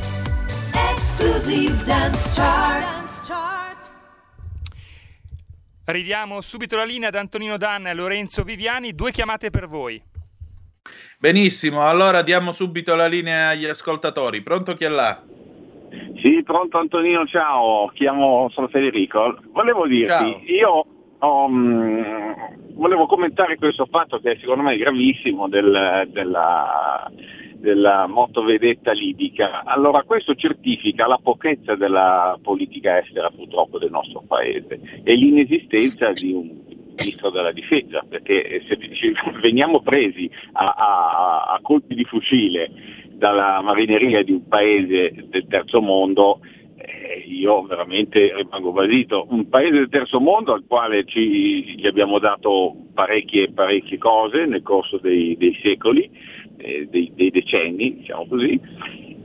Exclusive 1.21 1.83
Dance 1.83 2.31
Chart. 2.33 3.91
Ridiamo 5.85 6.41
subito 6.41 6.75
la 6.75 6.83
linea 6.83 7.09
ad 7.09 7.13
Antonino 7.13 7.57
Danna 7.57 7.91
e 7.91 7.93
Lorenzo 7.93 8.41
Viviani, 8.41 8.95
due 8.95 9.11
chiamate 9.11 9.51
per 9.51 9.67
voi. 9.67 10.01
Benissimo, 11.19 11.87
allora 11.87 12.23
diamo 12.23 12.51
subito 12.51 12.95
la 12.95 13.05
linea 13.05 13.49
agli 13.49 13.65
ascoltatori. 13.65 14.41
Pronto 14.41 14.73
chi 14.73 14.85
è 14.85 14.89
là? 14.89 15.21
Sì, 16.19 16.41
pronto 16.43 16.79
Antonino, 16.79 17.27
ciao, 17.27 17.91
chiamo, 17.93 18.49
sono 18.49 18.67
Federico. 18.69 19.37
Volevo 19.51 19.85
dirti, 19.85 20.07
ciao. 20.07 20.41
io 20.43 20.85
um, 21.19 22.73
volevo 22.73 23.05
commentare 23.05 23.57
questo 23.57 23.85
fatto 23.85 24.19
che 24.19 24.39
secondo 24.39 24.63
me 24.63 24.73
è 24.73 24.77
gravissimo 24.77 25.47
del, 25.47 26.09
della 26.11 27.11
della 27.61 28.07
motovedetta 28.07 28.91
libica. 28.91 29.63
Allora 29.63 30.03
questo 30.03 30.35
certifica 30.35 31.07
la 31.07 31.19
pochezza 31.21 31.75
della 31.75 32.37
politica 32.41 32.99
estera 32.99 33.29
purtroppo 33.29 33.77
del 33.77 33.91
nostro 33.91 34.23
paese 34.27 34.79
e 35.03 35.15
l'inesistenza 35.15 36.11
di 36.11 36.33
un 36.33 36.59
ministro 36.97 37.29
della 37.29 37.51
difesa, 37.51 38.03
perché 38.07 38.63
se 38.67 38.77
veniamo 39.41 39.81
presi 39.81 40.29
a, 40.53 40.73
a, 40.75 41.41
a 41.53 41.59
colpi 41.61 41.95
di 41.95 42.03
fucile 42.03 42.69
dalla 43.13 43.61
marineria 43.61 44.23
di 44.23 44.31
un 44.31 44.47
paese 44.47 45.13
del 45.29 45.45
terzo 45.47 45.79
mondo, 45.79 46.39
eh, 46.75 47.23
io 47.27 47.61
veramente 47.63 48.33
rimango 48.35 48.71
basito. 48.71 49.27
Un 49.29 49.47
paese 49.47 49.73
del 49.73 49.89
terzo 49.89 50.19
mondo 50.19 50.53
al 50.53 50.63
quale 50.67 51.05
ci, 51.05 51.75
gli 51.75 51.85
abbiamo 51.85 52.17
dato 52.17 52.75
parecchie, 52.93 53.51
parecchie 53.51 53.99
cose 53.99 54.45
nel 54.45 54.63
corso 54.63 54.97
dei, 54.97 55.37
dei 55.37 55.57
secoli, 55.61 56.09
eh, 56.61 56.87
dei, 56.89 57.11
dei, 57.15 57.31
decenni, 57.31 57.97
diciamo 57.97 58.27
così, 58.27 58.59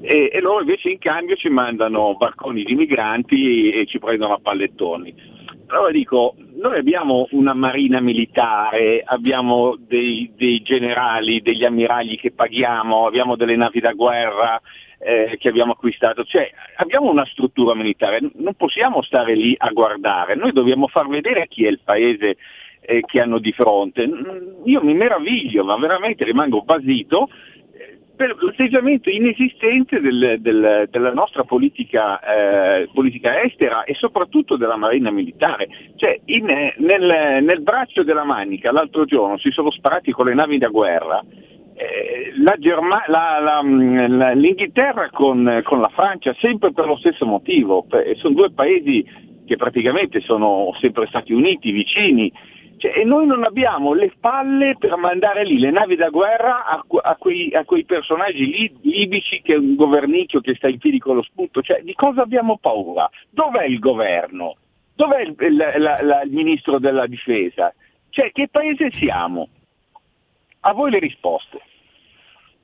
e, 0.00 0.30
e, 0.32 0.40
loro 0.40 0.60
invece 0.60 0.90
in 0.90 0.98
cambio 0.98 1.36
ci 1.36 1.48
mandano 1.48 2.16
barconi 2.16 2.62
di 2.62 2.74
migranti 2.74 3.70
e, 3.70 3.80
e 3.80 3.86
ci 3.86 3.98
prendono 3.98 4.34
a 4.34 4.40
pallettoni. 4.40 5.34
Allora 5.68 5.90
dico, 5.90 6.36
noi 6.60 6.78
abbiamo 6.78 7.26
una 7.32 7.52
marina 7.52 8.00
militare, 8.00 9.02
abbiamo 9.04 9.76
dei, 9.76 10.32
dei 10.36 10.62
generali, 10.62 11.42
degli 11.42 11.64
ammiragli 11.64 12.16
che 12.18 12.30
paghiamo, 12.30 13.06
abbiamo 13.06 13.34
delle 13.34 13.56
navi 13.56 13.80
da 13.80 13.92
guerra, 13.92 14.60
eh, 14.98 15.36
che 15.38 15.48
abbiamo 15.48 15.72
acquistato, 15.72 16.24
cioè 16.24 16.48
abbiamo 16.76 17.10
una 17.10 17.26
struttura 17.26 17.74
militare, 17.74 18.20
non 18.34 18.54
possiamo 18.54 19.02
stare 19.02 19.34
lì 19.34 19.54
a 19.58 19.70
guardare, 19.70 20.36
noi 20.36 20.52
dobbiamo 20.52 20.86
far 20.86 21.08
vedere 21.08 21.48
chi 21.48 21.64
è 21.64 21.68
il 21.68 21.80
paese 21.84 22.36
eh, 22.86 23.02
che 23.04 23.20
hanno 23.20 23.38
di 23.38 23.52
fronte. 23.52 24.06
Mm, 24.06 24.64
io 24.64 24.82
mi 24.82 24.94
meraviglio, 24.94 25.64
ma 25.64 25.76
veramente 25.76 26.24
rimango 26.24 26.62
basito 26.62 27.28
eh, 27.72 27.98
per 28.14 28.36
l'atteggiamento 28.40 29.10
inesistente 29.10 30.00
del, 30.00 30.36
del, 30.38 30.88
della 30.90 31.12
nostra 31.12 31.42
politica, 31.42 32.20
eh, 32.20 32.88
politica, 32.94 33.42
estera 33.42 33.84
e 33.84 33.94
soprattutto 33.94 34.56
della 34.56 34.76
marina 34.76 35.10
militare. 35.10 35.68
Cioè, 35.96 36.20
in, 36.26 36.44
nel, 36.44 37.42
nel, 37.42 37.62
braccio 37.62 38.04
della 38.04 38.24
Manica 38.24 38.70
l'altro 38.70 39.04
giorno 39.04 39.36
si 39.38 39.50
sono 39.50 39.70
sparati 39.70 40.12
con 40.12 40.26
le 40.26 40.34
navi 40.34 40.58
da 40.58 40.68
guerra. 40.68 41.22
Eh, 41.78 42.32
la 42.42 42.54
Germa- 42.58 43.04
la, 43.08 43.38
la, 43.38 43.62
mm, 43.62 44.32
L'Inghilterra 44.38 45.10
con, 45.10 45.60
con, 45.62 45.80
la 45.80 45.90
Francia 45.92 46.34
sempre 46.38 46.72
per 46.72 46.86
lo 46.86 46.96
stesso 46.96 47.26
motivo, 47.26 47.86
sono 48.14 48.34
due 48.34 48.50
paesi 48.50 49.04
che 49.46 49.56
praticamente 49.56 50.20
sono 50.20 50.74
sempre 50.80 51.06
stati 51.06 51.32
uniti, 51.32 51.70
vicini, 51.70 52.30
cioè, 52.78 52.98
e 52.98 53.04
noi 53.04 53.26
non 53.26 53.44
abbiamo 53.44 53.94
le 53.94 54.12
palle 54.20 54.76
per 54.78 54.96
mandare 54.96 55.44
lì 55.44 55.58
le 55.58 55.70
navi 55.70 55.96
da 55.96 56.10
guerra 56.10 56.66
a, 56.66 56.84
a, 57.02 57.16
quei, 57.16 57.52
a 57.54 57.64
quei, 57.64 57.84
personaggi 57.84 58.46
lì, 58.46 58.76
libici 58.82 59.40
che 59.42 59.54
è 59.54 59.56
un 59.56 59.74
governicchio 59.76 60.40
che 60.40 60.54
sta 60.54 60.68
in 60.68 60.78
piedi 60.78 60.98
con 60.98 61.16
lo 61.16 61.22
spunto. 61.22 61.62
Cioè, 61.62 61.82
di 61.82 61.94
cosa 61.94 62.22
abbiamo 62.22 62.58
paura? 62.58 63.08
Dov'è 63.30 63.64
il 63.64 63.78
governo? 63.78 64.56
Dov'è 64.94 65.20
il, 65.20 65.34
il, 65.38 65.56
la, 65.56 66.02
la, 66.02 66.22
il 66.22 66.30
ministro 66.30 66.78
della 66.78 67.06
difesa? 67.06 67.72
Cioè, 68.10 68.30
che 68.32 68.48
paese 68.48 68.90
siamo? 68.92 69.48
A 70.60 70.72
voi 70.72 70.90
le 70.90 70.98
risposte. 70.98 71.60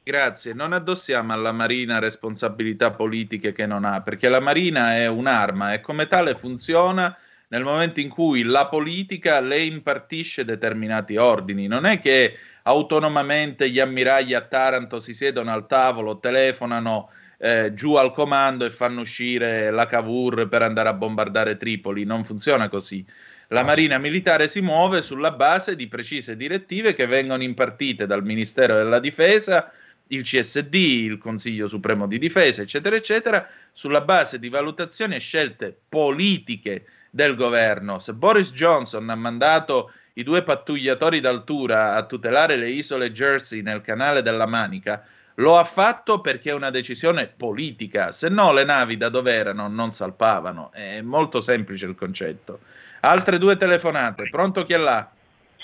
Grazie, 0.05 0.53
non 0.53 0.72
addossiamo 0.72 1.32
alla 1.32 1.53
Marina 1.53 2.01
responsabilità 2.01 2.91
politiche 2.91 3.53
che 3.53 3.66
non 3.66 3.84
ha, 3.84 4.01
perché 4.01 4.28
la 4.28 4.41
Marina 4.41 4.97
è 4.97 5.07
un'arma 5.07 5.72
e 5.72 5.80
come 5.80 6.09
tale 6.09 6.34
funziona 6.34 7.16
nel 7.53 7.64
momento 7.64 8.00
in 8.00 8.09
cui 8.09 8.44
la 8.44 8.66
politica 8.66 9.40
le 9.40 9.61
impartisce 9.61 10.44
determinati 10.44 11.16
ordini. 11.16 11.66
Non 11.66 11.84
è 11.84 12.00
che 12.00 12.38
autonomamente 12.62 13.68
gli 13.68 13.78
ammiragli 13.78 14.32
a 14.32 14.40
Taranto 14.40 14.98
si 14.98 15.12
siedono 15.12 15.53
al 15.53 15.66
tavolo, 15.66 16.18
telefonano 16.18 17.11
eh, 17.36 17.74
giù 17.74 17.94
al 17.94 18.14
comando 18.14 18.64
e 18.64 18.70
fanno 18.70 19.03
uscire 19.03 19.70
la 19.70 19.86
Cavour 19.86 20.48
per 20.48 20.62
andare 20.62 20.88
a 20.88 20.94
bombardare 20.94 21.59
Tripoli. 21.59 22.05
Non 22.05 22.24
funziona 22.24 22.70
così. 22.70 23.05
La 23.48 23.62
Marina 23.62 23.98
Militare 23.98 24.48
si 24.48 24.62
muove 24.62 25.03
sulla 25.03 25.32
base 25.32 25.76
di 25.76 25.88
precise 25.88 26.36
direttive 26.36 26.94
che 26.94 27.05
vengono 27.05 27.42
impartite 27.42 28.07
dal 28.07 28.24
Ministero 28.24 28.76
della 28.76 28.98
Difesa, 28.98 29.70
il 30.07 30.22
CSD, 30.22 30.74
il 30.74 31.18
Consiglio 31.18 31.66
Supremo 31.66 32.07
di 32.07 32.18
Difesa, 32.18 32.62
eccetera, 32.62 32.96
eccetera, 32.96 33.46
sulla 33.72 34.00
base 34.00 34.38
di 34.38 34.48
valutazioni 34.48 35.16
e 35.16 35.20
scelte 35.20 35.76
politiche 35.86 36.86
del 37.14 37.36
governo. 37.36 37.98
Se 37.98 38.14
Boris 38.14 38.52
Johnson 38.52 39.10
ha 39.10 39.14
mandato 39.14 39.92
i 40.14 40.22
due 40.22 40.42
pattugliatori 40.42 41.20
d'altura 41.20 41.94
a 41.94 42.04
tutelare 42.04 42.56
le 42.56 42.70
isole 42.70 43.12
Jersey 43.12 43.60
nel 43.60 43.82
canale 43.82 44.22
della 44.22 44.46
Manica, 44.46 45.04
lo 45.36 45.58
ha 45.58 45.64
fatto 45.64 46.22
perché 46.22 46.50
è 46.50 46.54
una 46.54 46.70
decisione 46.70 47.26
politica, 47.26 48.12
se 48.12 48.30
no 48.30 48.52
le 48.52 48.64
navi 48.64 48.96
da 48.96 49.10
dove 49.10 49.32
erano 49.32 49.68
non 49.68 49.90
salpavano. 49.90 50.72
È 50.72 51.02
molto 51.02 51.42
semplice 51.42 51.84
il 51.84 51.94
concetto. 51.94 52.60
Altre 53.00 53.36
due 53.36 53.58
telefonate, 53.58 54.28
pronto 54.30 54.64
chi 54.64 54.72
è 54.72 54.78
là? 54.78 55.10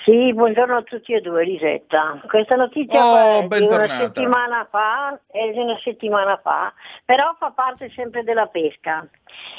Sì, 0.04 0.32
buongiorno 0.32 0.76
a 0.76 0.82
tutti 0.82 1.12
e 1.12 1.20
due, 1.20 1.44
Lisetta. 1.44 2.20
Questa 2.26 2.56
notizia 2.56 3.04
oh, 3.04 3.40
è 3.40 3.46
di 3.46 3.64
una 3.64 3.98
settimana 3.98 4.66
fa, 4.70 5.18
è 5.30 5.50
di 5.50 5.58
una 5.58 5.78
settimana 5.82 6.38
fa, 6.42 6.72
però 7.04 7.34
fa 7.38 7.50
parte 7.50 7.90
sempre 7.90 8.22
della 8.22 8.46
pesca. 8.46 9.06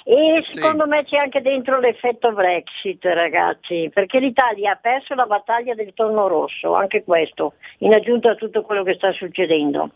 E 0.03 0.43
secondo 0.51 0.83
sì. 0.83 0.89
me 0.89 1.03
c'è 1.03 1.17
anche 1.17 1.41
dentro 1.41 1.79
l'effetto 1.79 2.31
Brexit, 2.31 3.03
ragazzi, 3.05 3.91
perché 3.93 4.19
l'Italia 4.19 4.71
ha 4.71 4.75
perso 4.75 5.13
la 5.13 5.25
battaglia 5.25 5.75
del 5.75 5.93
tonno 5.93 6.27
rosso, 6.27 6.73
anche 6.73 7.03
questo, 7.03 7.53
in 7.79 7.93
aggiunta 7.93 8.31
a 8.31 8.35
tutto 8.35 8.61
quello 8.63 8.83
che 8.83 8.95
sta 8.95 9.11
succedendo. 9.11 9.91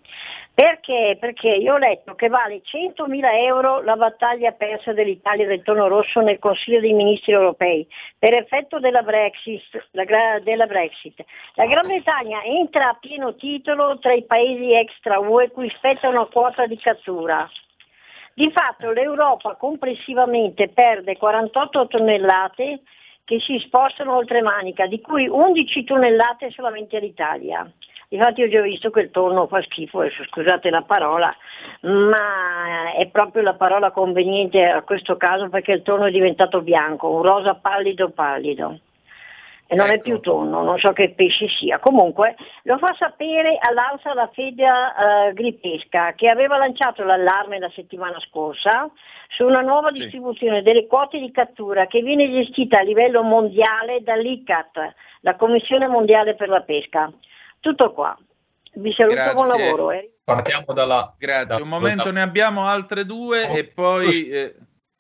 Perché? 0.56 1.18
Perché 1.20 1.50
io 1.50 1.74
ho 1.74 1.78
letto 1.78 2.14
che 2.14 2.28
vale 2.28 2.62
100.000 2.62 3.44
euro 3.46 3.82
la 3.82 3.96
battaglia 3.96 4.52
persa 4.52 4.94
dell'Italia 4.94 5.48
del 5.48 5.64
tono 5.64 5.88
rosso 5.88 6.20
nel 6.22 6.38
Consiglio 6.38 6.80
dei 6.80 6.94
Ministri 6.94 7.32
europei 7.32 7.88
per 8.20 8.36
effetto 8.36 8.80
della 8.80 9.02
Brexit. 9.02 9.88
La, 9.92 10.06
della 10.44 10.68
Brexit. 10.68 11.26
la 11.56 11.66
Gran 11.66 11.88
Bretagna 11.88 12.44
entra 12.44 12.90
a 12.90 12.98
pieno 13.00 13.34
titolo 13.34 13.98
tra 13.98 14.14
i 14.14 14.26
paesi 14.26 14.74
extra 14.74 15.18
UE 15.18 15.50
cui 15.50 15.72
spetta 15.72 16.10
una 16.10 16.26
quota 16.26 16.68
di 16.68 16.78
cattura. 16.78 17.50
Di 18.36 18.52
fatto 18.52 18.92
l'Europa 18.92 19.56
complessivamente 19.56 20.70
perde 20.70 21.18
48 21.18 21.88
tonnellate 21.88 22.82
che 23.26 23.40
si 23.40 23.58
spostano 23.58 24.16
oltre 24.16 24.44
Manica, 24.44 24.86
di 24.86 25.02
cui 25.02 25.28
11 25.28 25.84
tonnellate 25.84 26.52
solamente 26.52 26.98
all'Italia. 26.98 27.68
Infatti 28.14 28.44
ho 28.44 28.48
già 28.48 28.62
visto 28.62 28.92
che 28.92 29.02
il 29.02 29.12
tonno 29.12 29.48
fa 29.48 29.60
schifo, 29.64 30.08
scusate 30.08 30.70
la 30.70 30.84
parola, 30.84 31.36
ma 31.82 32.94
è 32.96 33.08
proprio 33.08 33.42
la 33.42 33.56
parola 33.56 33.90
conveniente 33.90 34.64
a 34.64 34.84
questo 34.84 35.18
caso 35.18 35.50
perché 35.50 35.72
il 35.72 35.82
tonno 35.82 36.06
è 36.06 36.12
diventato 36.12 36.62
bianco, 36.62 37.10
un 37.10 37.24
rosa 37.24 37.56
pallido 37.56 38.12
pallido. 38.12 38.80
E 39.66 39.76
non 39.76 39.88
ecco. 39.88 39.96
è 39.96 40.00
più 40.02 40.20
tonno, 40.20 40.62
non 40.62 40.78
so 40.78 40.92
che 40.92 41.14
pesce 41.16 41.48
sia. 41.48 41.80
Comunque 41.80 42.36
lo 42.64 42.78
fa 42.78 42.94
sapere 42.94 43.58
all'Alsa 43.60 44.14
la 44.14 44.30
Fedia 44.32 44.94
uh, 45.30 45.34
Gripesca 45.34 46.14
che 46.14 46.30
aveva 46.30 46.58
lanciato 46.58 47.04
l'allarme 47.04 47.58
la 47.58 47.72
settimana 47.74 48.20
scorsa 48.20 48.92
su 49.30 49.44
una 49.44 49.62
nuova 49.62 49.90
sì. 49.92 50.02
distribuzione 50.02 50.62
delle 50.62 50.86
quote 50.86 51.18
di 51.18 51.32
cattura 51.32 51.88
che 51.88 52.02
viene 52.04 52.30
gestita 52.30 52.78
a 52.78 52.84
livello 52.84 53.24
mondiale 53.24 54.04
dall'ICAT, 54.04 54.94
la 55.22 55.36
Commissione 55.36 55.88
Mondiale 55.88 56.36
per 56.36 56.50
la 56.50 56.62
Pesca. 56.62 57.12
Tutto 57.64 57.94
qua. 57.94 58.18
Vi 58.74 58.92
saluto, 58.92 59.16
Grazie. 59.16 59.34
buon 59.36 59.48
lavoro. 59.48 59.92
Eh. 59.92 60.14
Partiamo 60.22 60.74
dalla... 60.74 61.16
Grazie, 61.18 61.56
da, 61.56 61.64
un 61.64 61.70
momento 61.70 62.04
da... 62.04 62.12
ne 62.12 62.22
abbiamo 62.22 62.66
altre 62.66 63.06
due 63.06 63.46
oh. 63.46 63.56
e 63.56 63.64
poi... 63.64 64.28
Eh, 64.30 64.56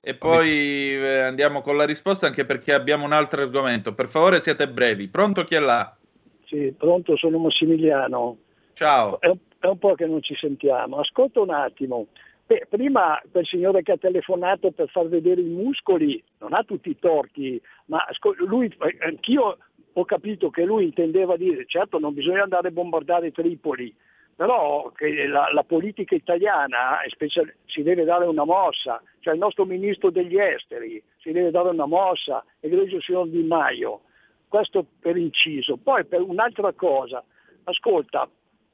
e 0.05 0.15
poi 0.15 0.97
eh, 0.97 1.19
andiamo 1.19 1.61
con 1.61 1.77
la 1.77 1.85
risposta 1.85 2.27
anche 2.27 2.43
perché 2.43 2.73
abbiamo 2.73 3.05
un 3.05 3.13
altro 3.13 3.41
argomento. 3.41 3.93
Per 3.93 4.09
favore 4.09 4.41
siate 4.41 4.67
brevi. 4.67 5.07
Pronto 5.07 5.45
chi 5.45 5.55
è 5.55 5.61
là? 5.61 5.95
Sì, 6.43 6.73
pronto, 6.77 7.15
sono 7.15 7.37
Massimiliano. 7.37 8.35
Ciao. 8.73 9.21
È 9.21 9.27
un, 9.27 9.37
è 9.59 9.67
un 9.67 9.77
po' 9.77 9.95
che 9.95 10.05
non 10.05 10.21
ci 10.21 10.35
sentiamo. 10.35 10.97
Ascolta 10.97 11.39
un 11.39 11.51
attimo. 11.51 12.07
Beh, 12.45 12.67
prima 12.69 13.17
quel 13.31 13.45
signore 13.45 13.81
che 13.81 13.93
ha 13.93 13.97
telefonato 13.97 14.71
per 14.71 14.89
far 14.89 15.07
vedere 15.07 15.39
i 15.39 15.45
muscoli 15.45 16.21
non 16.39 16.51
ha 16.51 16.63
tutti 16.63 16.89
i 16.89 16.99
torti, 16.99 17.61
ma 17.85 18.05
lui, 18.45 18.67
eh, 18.67 18.97
anch'io 19.05 19.57
ho 19.93 20.05
capito 20.05 20.49
che 20.49 20.63
lui 20.63 20.85
intendeva 20.85 21.37
dire, 21.37 21.65
certo 21.67 21.99
non 21.99 22.13
bisogna 22.13 22.43
andare 22.43 22.69
a 22.69 22.71
bombardare 22.71 23.31
Tripoli, 23.31 23.93
però 24.35 24.91
la, 25.27 25.49
la 25.53 25.63
politica 25.63 26.15
italiana 26.15 26.97
special, 27.07 27.53
si 27.65 27.83
deve 27.83 28.03
dare 28.03 28.25
una 28.25 28.45
mossa, 28.45 29.01
cioè 29.19 29.33
il 29.33 29.39
nostro 29.39 29.65
ministro 29.65 30.09
degli 30.09 30.37
esteri 30.37 31.01
si 31.17 31.31
deve 31.31 31.51
dare 31.51 31.69
una 31.69 31.85
mossa, 31.85 32.43
egregio 32.59 32.99
signor 33.01 33.27
Di 33.27 33.43
Maio, 33.43 34.01
questo 34.47 34.85
per 34.99 35.17
inciso. 35.17 35.77
Poi 35.77 36.05
per 36.05 36.21
un'altra 36.21 36.73
cosa, 36.73 37.23
ascolta, 37.65 38.27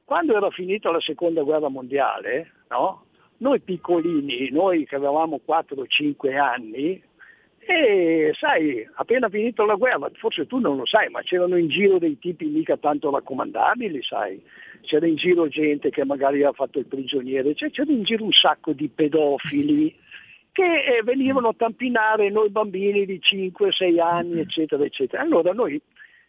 quando 0.05 0.35
era 0.35 0.49
finita 0.49 0.91
la 0.91 1.01
seconda 1.01 1.43
guerra 1.43 1.69
mondiale, 1.69 2.51
no? 2.69 3.05
noi 3.37 3.59
piccolini, 3.59 4.49
noi 4.49 4.85
che 4.85 4.95
avevamo 4.95 5.39
4-5 5.45 6.37
anni, 6.37 7.01
e 7.71 8.31
sai, 8.33 8.83
appena 8.95 9.29
finito 9.29 9.63
la 9.63 9.75
guerra, 9.75 10.09
forse 10.15 10.47
tu 10.47 10.57
non 10.57 10.75
lo 10.75 10.87
sai, 10.87 11.07
ma 11.09 11.21
c'erano 11.21 11.55
in 11.55 11.67
giro 11.67 11.99
dei 11.99 12.17
tipi 12.17 12.47
mica 12.47 12.77
tanto 12.77 13.11
raccomandabili, 13.11 14.01
sai. 14.01 14.41
C'era 14.81 15.05
in 15.05 15.15
giro 15.15 15.47
gente 15.47 15.91
che 15.91 16.03
magari 16.03 16.43
ha 16.43 16.51
fatto 16.51 16.79
il 16.79 16.87
prigioniere, 16.87 17.53
cioè, 17.53 17.69
c'era 17.69 17.91
in 17.91 18.01
giro 18.01 18.23
un 18.23 18.31
sacco 18.31 18.73
di 18.73 18.89
pedofili 18.89 19.95
che 20.51 20.63
eh, 20.63 21.03
venivano 21.03 21.49
a 21.49 21.53
tampinare 21.55 22.31
noi 22.31 22.49
bambini 22.49 23.05
di 23.05 23.21
5-6 23.21 23.99
anni, 23.99 24.39
eccetera, 24.39 24.83
eccetera. 24.83 25.21
Allora 25.21 25.53
noi, 25.53 25.79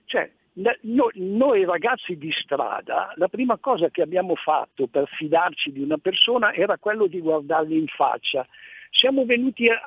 cioè, 0.05 0.31
noi, 0.53 1.13
noi, 1.15 1.65
ragazzi 1.65 2.19
di 2.19 2.31
strada, 2.33 3.15
la 3.17 3.29
prima 3.29 3.57
cosa 3.57 3.89
che 3.89 4.03
abbiamo 4.03 4.35
fatto 4.35 4.89
per 4.89 5.09
fidarci 5.09 5.73
di 5.73 5.81
una 5.81 5.97
persona 5.97 6.53
era 6.53 6.77
quello 6.77 7.07
di 7.07 7.19
guardarli 7.19 7.79
in 7.79 7.87
faccia. 7.87 8.47
Siamo 8.91 9.25
venuti 9.25 9.69
a, 9.69 9.81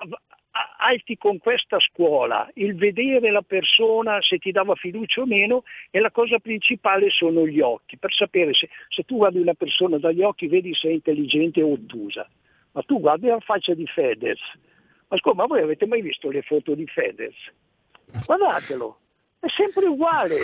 alti 0.77 1.17
con 1.17 1.39
questa 1.39 1.79
scuola, 1.79 2.49
il 2.55 2.75
vedere 2.75 3.31
la 3.31 3.41
persona 3.41 4.21
se 4.21 4.37
ti 4.37 4.51
dava 4.51 4.75
fiducia 4.75 5.21
o 5.21 5.25
meno 5.25 5.63
e 5.89 5.99
la 5.99 6.11
cosa 6.11 6.39
principale 6.39 7.09
sono 7.09 7.47
gli 7.47 7.59
occhi, 7.59 7.97
per 7.97 8.13
sapere 8.13 8.53
se, 8.53 8.69
se 8.89 9.03
tu 9.03 9.17
guardi 9.17 9.39
una 9.39 9.55
persona 9.55 9.97
dagli 9.97 10.21
occhi 10.21 10.47
vedi 10.47 10.73
se 10.73 10.89
è 10.89 10.91
intelligente 10.91 11.61
o 11.61 11.71
ottusa, 11.71 12.29
ma 12.71 12.81
tu 12.83 12.99
guardi 12.99 13.27
la 13.27 13.39
faccia 13.39 13.73
di 13.73 13.87
Fedez, 13.87 14.39
ma 15.07 15.17
scusa, 15.17 15.35
ma 15.35 15.45
voi 15.45 15.61
avete 15.61 15.87
mai 15.87 16.01
visto 16.01 16.29
le 16.29 16.41
foto 16.43 16.75
di 16.75 16.85
Fedez? 16.85 17.35
Guardatelo, 18.25 18.99
è 19.39 19.47
sempre 19.47 19.87
uguale, 19.87 20.37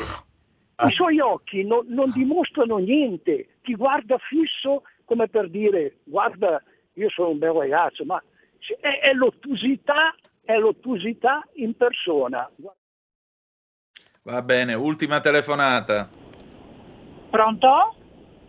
i 0.87 0.91
suoi 0.91 1.19
occhi 1.19 1.63
no, 1.63 1.83
non 1.87 2.11
dimostrano 2.11 2.77
niente, 2.77 3.57
ti 3.61 3.75
guarda 3.75 4.17
fisso 4.17 4.83
come 5.05 5.27
per 5.27 5.49
dire 5.49 5.97
guarda 6.03 6.61
io 6.93 7.09
sono 7.09 7.29
un 7.29 7.37
bel 7.37 7.51
ragazzo, 7.51 8.05
ma 8.05 8.21
è, 8.79 8.99
è, 8.99 9.13
l'ottusità, 9.13 10.15
è 10.43 10.57
l'ottusità 10.57 11.47
in 11.55 11.75
persona. 11.75 12.49
Va 14.23 14.41
bene, 14.41 14.73
ultima 14.73 15.21
telefonata. 15.21 16.09
Pronto? 17.29 17.95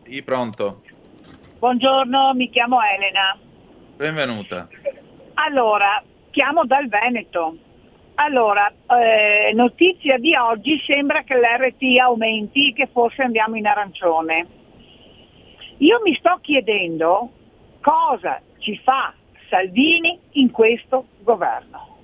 Sì, 0.04 0.22
pronto. 0.22 0.82
Buongiorno, 1.58 2.34
mi 2.34 2.50
chiamo 2.50 2.78
Elena. 2.82 3.38
Benvenuta. 3.96 4.68
Allora, 5.34 6.02
chiamo 6.30 6.64
dal 6.64 6.88
Veneto. 6.88 7.56
Allora, 8.14 8.70
eh, 8.70 9.52
notizia 9.54 10.18
di 10.18 10.34
oggi 10.34 10.78
sembra 10.86 11.22
che 11.22 11.34
l'RT 11.34 11.98
aumenti, 12.02 12.72
che 12.72 12.88
forse 12.92 13.22
andiamo 13.22 13.56
in 13.56 13.66
arancione. 13.66 14.46
Io 15.78 16.00
mi 16.04 16.14
sto 16.14 16.38
chiedendo 16.42 17.30
cosa 17.80 18.42
ci 18.58 18.78
fa 18.84 19.14
Salvini 19.50 20.18
in 20.32 20.50
questo 20.50 21.06
governo. 21.18 21.98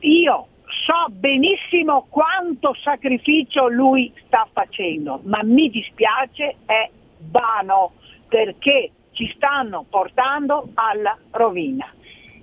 Io 0.00 0.46
so 0.84 1.06
benissimo 1.10 2.06
quanto 2.10 2.74
sacrificio 2.82 3.68
lui 3.68 4.12
sta 4.26 4.46
facendo, 4.52 5.20
ma 5.24 5.40
mi 5.42 5.70
dispiace, 5.70 6.56
è 6.66 6.90
vano 7.30 7.92
perché 8.28 8.90
ci 9.12 9.32
stanno 9.34 9.86
portando 9.88 10.68
alla 10.74 11.16
rovina. 11.30 11.86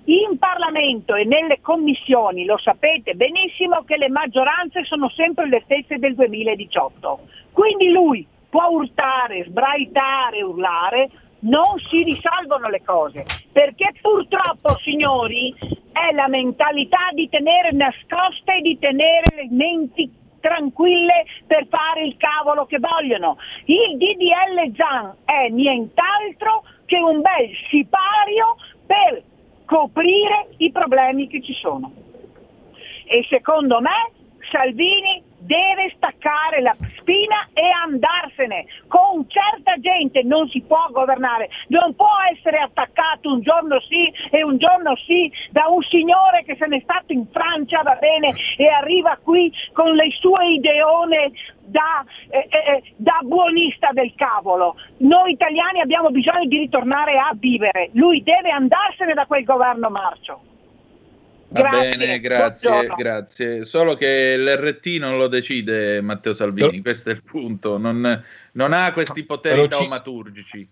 In 0.04 0.38
Parlamento 0.38 1.14
e 1.14 1.24
nelle 1.24 1.60
commissioni 1.60 2.46
lo 2.46 2.56
sapete 2.56 3.14
benissimo 3.14 3.84
che 3.84 3.98
le 3.98 4.08
maggioranze 4.08 4.84
sono 4.84 5.10
sempre 5.10 5.48
le 5.48 5.60
stesse 5.64 5.98
del 5.98 6.14
2018. 6.14 7.20
Quindi 7.52 7.90
lui 7.90 8.26
può 8.48 8.68
urtare, 8.68 9.44
sbraitare, 9.44 10.42
urlare, 10.42 11.10
non 11.40 11.78
si 11.88 12.02
risolvono 12.02 12.68
le 12.68 12.82
cose, 12.84 13.26
perché 13.52 13.92
purtroppo, 14.00 14.76
signori, 14.82 15.54
è 15.92 16.12
la 16.14 16.28
mentalità 16.28 17.10
di 17.12 17.28
tenere 17.28 17.72
nascoste 17.72 18.56
e 18.56 18.60
di 18.60 18.78
tenere 18.78 19.34
le 19.34 19.48
menti 19.50 20.10
tranquille 20.40 21.24
per 21.46 21.66
fare 21.68 22.04
il 22.04 22.16
cavolo 22.16 22.66
che 22.66 22.78
vogliono. 22.78 23.36
Il 23.64 23.96
DDL 23.96 24.74
ZAN 24.76 25.16
è 25.24 25.48
nient'altro 25.48 26.62
che 26.86 26.98
un 26.98 27.20
bel 27.20 27.50
sipario 27.68 28.56
per 28.86 29.22
coprire 29.64 30.48
i 30.58 30.70
problemi 30.70 31.28
che 31.28 31.42
ci 31.42 31.52
sono. 31.54 31.92
E 33.04 33.26
secondo 33.28 33.80
me 33.80 34.12
Salvini 34.50 35.22
deve 35.48 35.90
staccare 35.96 36.60
la 36.60 36.76
spina 36.98 37.48
e 37.54 37.64
andarsene. 37.84 38.66
Con 38.86 39.26
certa 39.28 39.80
gente 39.80 40.22
non 40.22 40.46
si 40.48 40.60
può 40.60 40.86
governare, 40.90 41.48
non 41.68 41.94
può 41.94 42.12
essere 42.30 42.58
attaccato 42.58 43.32
un 43.32 43.40
giorno 43.40 43.80
sì 43.80 44.12
e 44.30 44.44
un 44.44 44.58
giorno 44.58 44.94
sì 45.06 45.32
da 45.50 45.66
un 45.68 45.82
signore 45.82 46.44
che 46.44 46.56
se 46.56 46.66
n'è 46.66 46.80
stato 46.80 47.14
in 47.14 47.26
Francia, 47.32 47.82
va 47.82 47.96
bene, 47.96 48.34
e 48.58 48.68
arriva 48.68 49.18
qui 49.22 49.50
con 49.72 49.94
le 49.94 50.10
sue 50.20 50.52
ideone 50.52 51.32
da, 51.64 52.04
eh, 52.28 52.46
eh, 52.50 52.72
eh 52.72 52.82
da 52.96 53.20
buonista 53.22 53.88
del 53.92 54.12
cavolo. 54.14 54.76
Noi 54.98 55.32
italiani 55.32 55.80
abbiamo 55.80 56.10
bisogno 56.10 56.44
di 56.44 56.58
ritornare 56.58 57.16
a 57.18 57.30
vivere, 57.34 57.88
lui 57.92 58.22
deve 58.22 58.50
andarsene 58.50 59.14
da 59.14 59.24
quel 59.24 59.44
governo 59.44 59.88
marcio. 59.88 60.47
Va 61.50 61.60
grazie, 61.60 61.96
bene, 61.96 62.20
grazie, 62.20 62.68
buongiorno. 62.68 62.96
grazie. 62.96 63.64
Solo 63.64 63.94
che 63.94 64.36
l'RT 64.36 64.86
non 64.98 65.16
lo 65.16 65.28
decide 65.28 66.00
Matteo 66.02 66.34
Salvini, 66.34 66.82
questo 66.82 67.10
è 67.10 67.12
il 67.14 67.22
punto. 67.22 67.78
Non, 67.78 68.22
non 68.52 68.72
ha 68.72 68.92
questi 68.92 69.24
poteri 69.24 69.66
taumaturgici. 69.68 70.68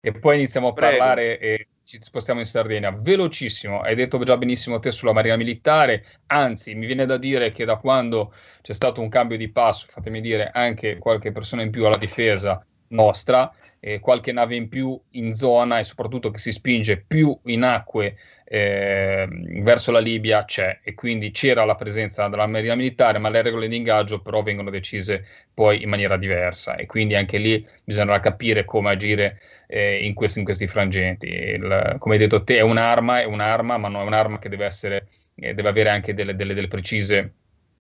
E 0.00 0.12
poi 0.12 0.36
iniziamo 0.36 0.68
a 0.68 0.72
Prego. 0.72 0.96
parlare 0.98 1.38
e 1.38 1.68
ci 1.84 1.98
spostiamo 2.00 2.40
in 2.40 2.46
Sardegna. 2.46 2.90
Velocissimo, 2.90 3.80
hai 3.80 3.94
detto 3.94 4.22
già 4.22 4.36
benissimo 4.36 4.80
te 4.80 4.90
sulla 4.90 5.12
Marina 5.12 5.36
Militare, 5.36 6.04
anzi 6.26 6.74
mi 6.74 6.86
viene 6.86 7.06
da 7.06 7.16
dire 7.16 7.52
che 7.52 7.64
da 7.64 7.76
quando 7.76 8.34
c'è 8.62 8.72
stato 8.72 9.00
un 9.00 9.08
cambio 9.08 9.36
di 9.36 9.48
passo, 9.48 9.86
fatemi 9.88 10.20
dire 10.20 10.50
anche 10.52 10.98
qualche 10.98 11.30
persona 11.30 11.62
in 11.62 11.70
più 11.70 11.86
alla 11.86 11.96
difesa 11.96 12.64
nostra, 12.88 13.50
eh, 13.80 14.00
qualche 14.00 14.32
nave 14.32 14.56
in 14.56 14.68
più 14.68 14.98
in 15.10 15.34
zona 15.34 15.78
e 15.78 15.84
soprattutto 15.84 16.30
che 16.30 16.38
si 16.38 16.52
spinge 16.52 17.04
più 17.06 17.38
in 17.44 17.62
acque 17.62 18.16
eh, 18.54 19.26
verso 19.62 19.90
la 19.90 19.98
Libia 19.98 20.44
c'è 20.44 20.78
e 20.84 20.94
quindi 20.94 21.32
c'era 21.32 21.64
la 21.64 21.74
presenza 21.74 22.28
della 22.28 22.46
Marina 22.46 22.76
Militare, 22.76 23.18
ma 23.18 23.28
le 23.28 23.42
regole 23.42 23.66
di 23.66 23.74
ingaggio 23.74 24.20
però 24.20 24.44
vengono 24.44 24.70
decise 24.70 25.26
poi 25.52 25.82
in 25.82 25.88
maniera 25.88 26.16
diversa 26.16 26.76
e 26.76 26.86
quindi 26.86 27.16
anche 27.16 27.38
lì 27.38 27.66
bisognerà 27.82 28.20
capire 28.20 28.64
come 28.64 28.90
agire 28.90 29.40
eh, 29.66 30.04
in, 30.06 30.14
questi, 30.14 30.38
in, 30.38 30.44
questi, 30.44 30.68
frangenti. 30.68 31.26
Il, 31.26 31.96
come 31.98 32.14
hai 32.14 32.20
detto 32.20 32.44
te, 32.44 32.58
è 32.58 32.60
un'arma, 32.60 33.22
è 33.22 33.24
un'arma, 33.24 33.76
ma 33.76 33.88
non 33.88 34.02
è 34.02 34.04
un'arma 34.04 34.38
che 34.38 34.48
deve 34.48 34.66
essere, 34.66 35.08
eh, 35.34 35.52
deve 35.52 35.68
avere 35.68 35.90
anche 35.90 36.14
delle, 36.14 36.36
delle, 36.36 36.54
delle 36.54 36.68
precise 36.68 37.34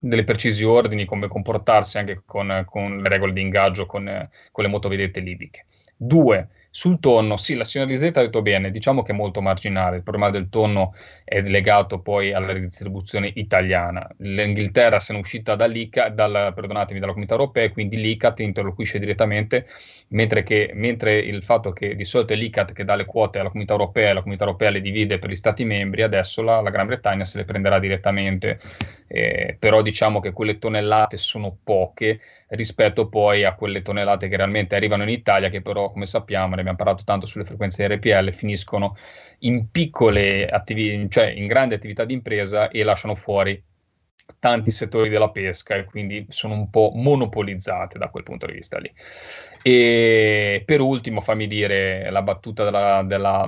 delle 0.03 0.25
precisi 0.25 0.65
ordini 0.65 1.05
come 1.05 1.29
comportarsi 1.29 1.99
anche 1.99 2.23
con, 2.25 2.65
con 2.67 3.03
le 3.03 3.09
regole 3.09 3.35
di 3.35 3.43
ingaggio 3.43 3.85
con, 3.85 4.05
con 4.51 4.65
le 4.65 4.71
motovedette 4.71 5.21
libiche. 5.21 5.67
Due, 5.97 6.49
sul 6.73 7.01
tonno, 7.01 7.37
sì, 7.37 7.57
la 7.57 7.65
signora 7.65 7.91
Lisetta 7.91 8.21
ha 8.21 8.23
detto 8.23 8.43
bene, 8.43 8.71
diciamo 8.71 9.03
che 9.03 9.11
è 9.11 9.15
molto 9.15 9.41
marginale, 9.41 9.97
il 9.97 10.03
problema 10.05 10.31
del 10.31 10.49
tonno 10.49 10.95
è 11.25 11.41
legato 11.41 11.99
poi 12.01 12.33
alla 12.33 12.53
redistribuzione 12.53 13.29
italiana. 13.35 14.09
L'Inghilterra 14.19 15.01
se 15.01 15.13
ne 15.13 15.19
è 15.19 15.23
uscita 15.23 15.57
dall'ICA, 15.57 16.11
dal, 16.11 16.53
perdonatemi, 16.55 17.01
dalla 17.01 17.11
comunità 17.11 17.35
europea 17.35 17.71
quindi 17.71 17.97
l'ICAT 17.97 18.41
interloquisce 18.41 19.01
direttamente, 19.01 19.67
mentre, 20.09 20.45
che, 20.45 20.71
mentre 20.75 21.19
il 21.19 21.43
fatto 21.43 21.73
che 21.73 21.97
di 21.97 22.05
solito 22.05 22.35
è 22.35 22.37
l'ICAT 22.37 22.73
che 22.73 22.85
dà 22.85 22.95
le 22.95 23.05
quote 23.05 23.41
alla 23.41 23.49
comunità 23.49 23.73
europea 23.73 24.11
e 24.11 24.15
la 24.15 24.21
comunità 24.21 24.45
europea 24.45 24.71
le 24.71 24.81
divide 24.81 25.19
per 25.19 25.31
gli 25.31 25.35
Stati 25.35 25.65
membri, 25.65 26.03
adesso 26.03 26.41
la, 26.41 26.61
la 26.61 26.71
Gran 26.71 26.87
Bretagna 26.87 27.25
se 27.25 27.39
le 27.39 27.45
prenderà 27.45 27.81
direttamente, 27.81 28.61
eh, 29.09 29.57
però 29.59 29.83
diciamo 29.83 30.21
che 30.21 30.31
quelle 30.31 30.59
tonnellate 30.59 31.17
sono 31.17 31.57
poche 31.65 32.21
rispetto 32.51 33.09
poi 33.09 33.45
a 33.45 33.55
quelle 33.55 33.83
tonnellate 33.83 34.29
che 34.29 34.37
realmente 34.37 34.75
arrivano 34.75 35.03
in 35.03 35.09
Italia, 35.11 35.51
che 35.51 35.63
però, 35.63 35.91
come 35.91 36.07
sappiamo, 36.07 36.55
ne 36.55 36.61
abbiamo 36.61 36.77
parlato 36.77 37.05
tanto 37.05 37.27
sulle 37.27 37.45
frequenze 37.45 37.87
RPL, 37.87 38.33
finiscono 38.33 38.97
in 39.41 39.71
piccole 39.71 40.47
attività, 40.47 41.09
cioè 41.09 41.31
in 41.31 41.47
grandi 41.47 41.75
attività 41.75 42.05
di 42.05 42.15
impresa 42.15 42.69
e 42.69 42.83
lasciano 42.83 43.15
fuori 43.15 43.63
tanti 44.39 44.71
settori 44.71 45.09
della 45.09 45.31
pesca 45.31 45.75
e 45.75 45.85
quindi 45.85 46.27
sono 46.29 46.55
un 46.55 46.71
po' 46.71 46.93
monopolizzate 46.95 47.99
da 47.99 48.09
quel 48.09 48.23
punto 48.23 48.47
di 48.47 48.53
vista 48.53 48.79
lì. 48.79 48.91
E 49.63 50.63
per 50.65 50.81
ultimo, 50.81 51.21
fammi 51.21 51.47
dire 51.47 52.11
la 52.11 52.23
battuta 52.23 52.65
della, 52.65 53.03
della, 53.05 53.47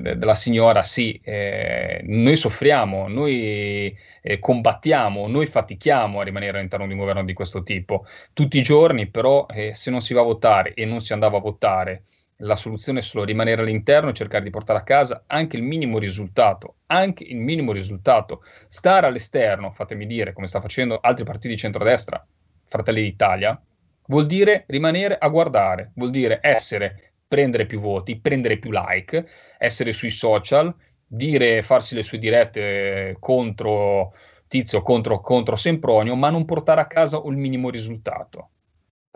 della 0.00 0.34
signora, 0.34 0.82
sì, 0.82 1.20
eh, 1.22 2.00
noi 2.04 2.36
soffriamo, 2.36 3.06
noi 3.08 3.94
eh, 4.22 4.38
combattiamo, 4.38 5.26
noi 5.26 5.46
fatichiamo 5.46 6.20
a 6.20 6.24
rimanere 6.24 6.56
all'interno 6.56 6.86
di 6.86 6.92
un 6.92 7.00
governo 7.00 7.24
di 7.24 7.34
questo 7.34 7.62
tipo 7.62 8.06
tutti 8.32 8.58
i 8.58 8.62
giorni, 8.62 9.08
però 9.08 9.46
eh, 9.50 9.74
se 9.74 9.90
non 9.90 10.00
si 10.00 10.14
va 10.14 10.22
a 10.22 10.24
votare 10.24 10.72
e 10.72 10.86
non 10.86 11.00
si 11.00 11.12
andava 11.12 11.36
a 11.36 11.40
votare, 11.40 12.04
la 12.42 12.56
soluzione 12.56 13.00
è 13.00 13.02
solo 13.02 13.24
rimanere 13.24 13.62
all'interno 13.62 14.10
e 14.10 14.14
cercare 14.14 14.44
di 14.44 14.50
portare 14.50 14.78
a 14.78 14.84
casa 14.84 15.24
anche 15.26 15.56
il 15.56 15.62
minimo 15.62 15.98
risultato, 15.98 16.76
anche 16.86 17.24
il 17.24 17.36
minimo 17.36 17.72
risultato. 17.72 18.42
Stare 18.68 19.06
all'esterno, 19.06 19.72
fatemi 19.72 20.06
dire, 20.06 20.32
come 20.32 20.46
sta 20.46 20.60
facendo 20.60 20.98
altri 21.00 21.24
partiti 21.24 21.48
di 21.48 21.56
centrodestra, 21.56 22.24
Fratelli 22.64 23.02
d'Italia, 23.02 23.60
vuol 24.06 24.26
dire 24.26 24.64
rimanere 24.68 25.16
a 25.18 25.28
guardare, 25.28 25.92
vuol 25.94 26.10
dire 26.10 26.38
essere, 26.42 27.12
prendere 27.28 27.66
più 27.66 27.78
voti, 27.78 28.18
prendere 28.18 28.58
più 28.58 28.70
like, 28.72 29.26
essere 29.58 29.92
sui 29.92 30.10
social, 30.10 30.74
dire, 31.06 31.62
farsi 31.62 31.94
le 31.94 32.02
sue 32.02 32.18
dirette 32.18 33.16
contro 33.20 34.14
Tizio, 34.48 34.82
contro, 34.82 35.20
contro 35.20 35.56
Sempronio, 35.56 36.14
ma 36.14 36.28
non 36.28 36.44
portare 36.44 36.80
a 36.80 36.86
casa 36.86 37.22
il 37.24 37.36
minimo 37.36 37.70
risultato. 37.70 38.50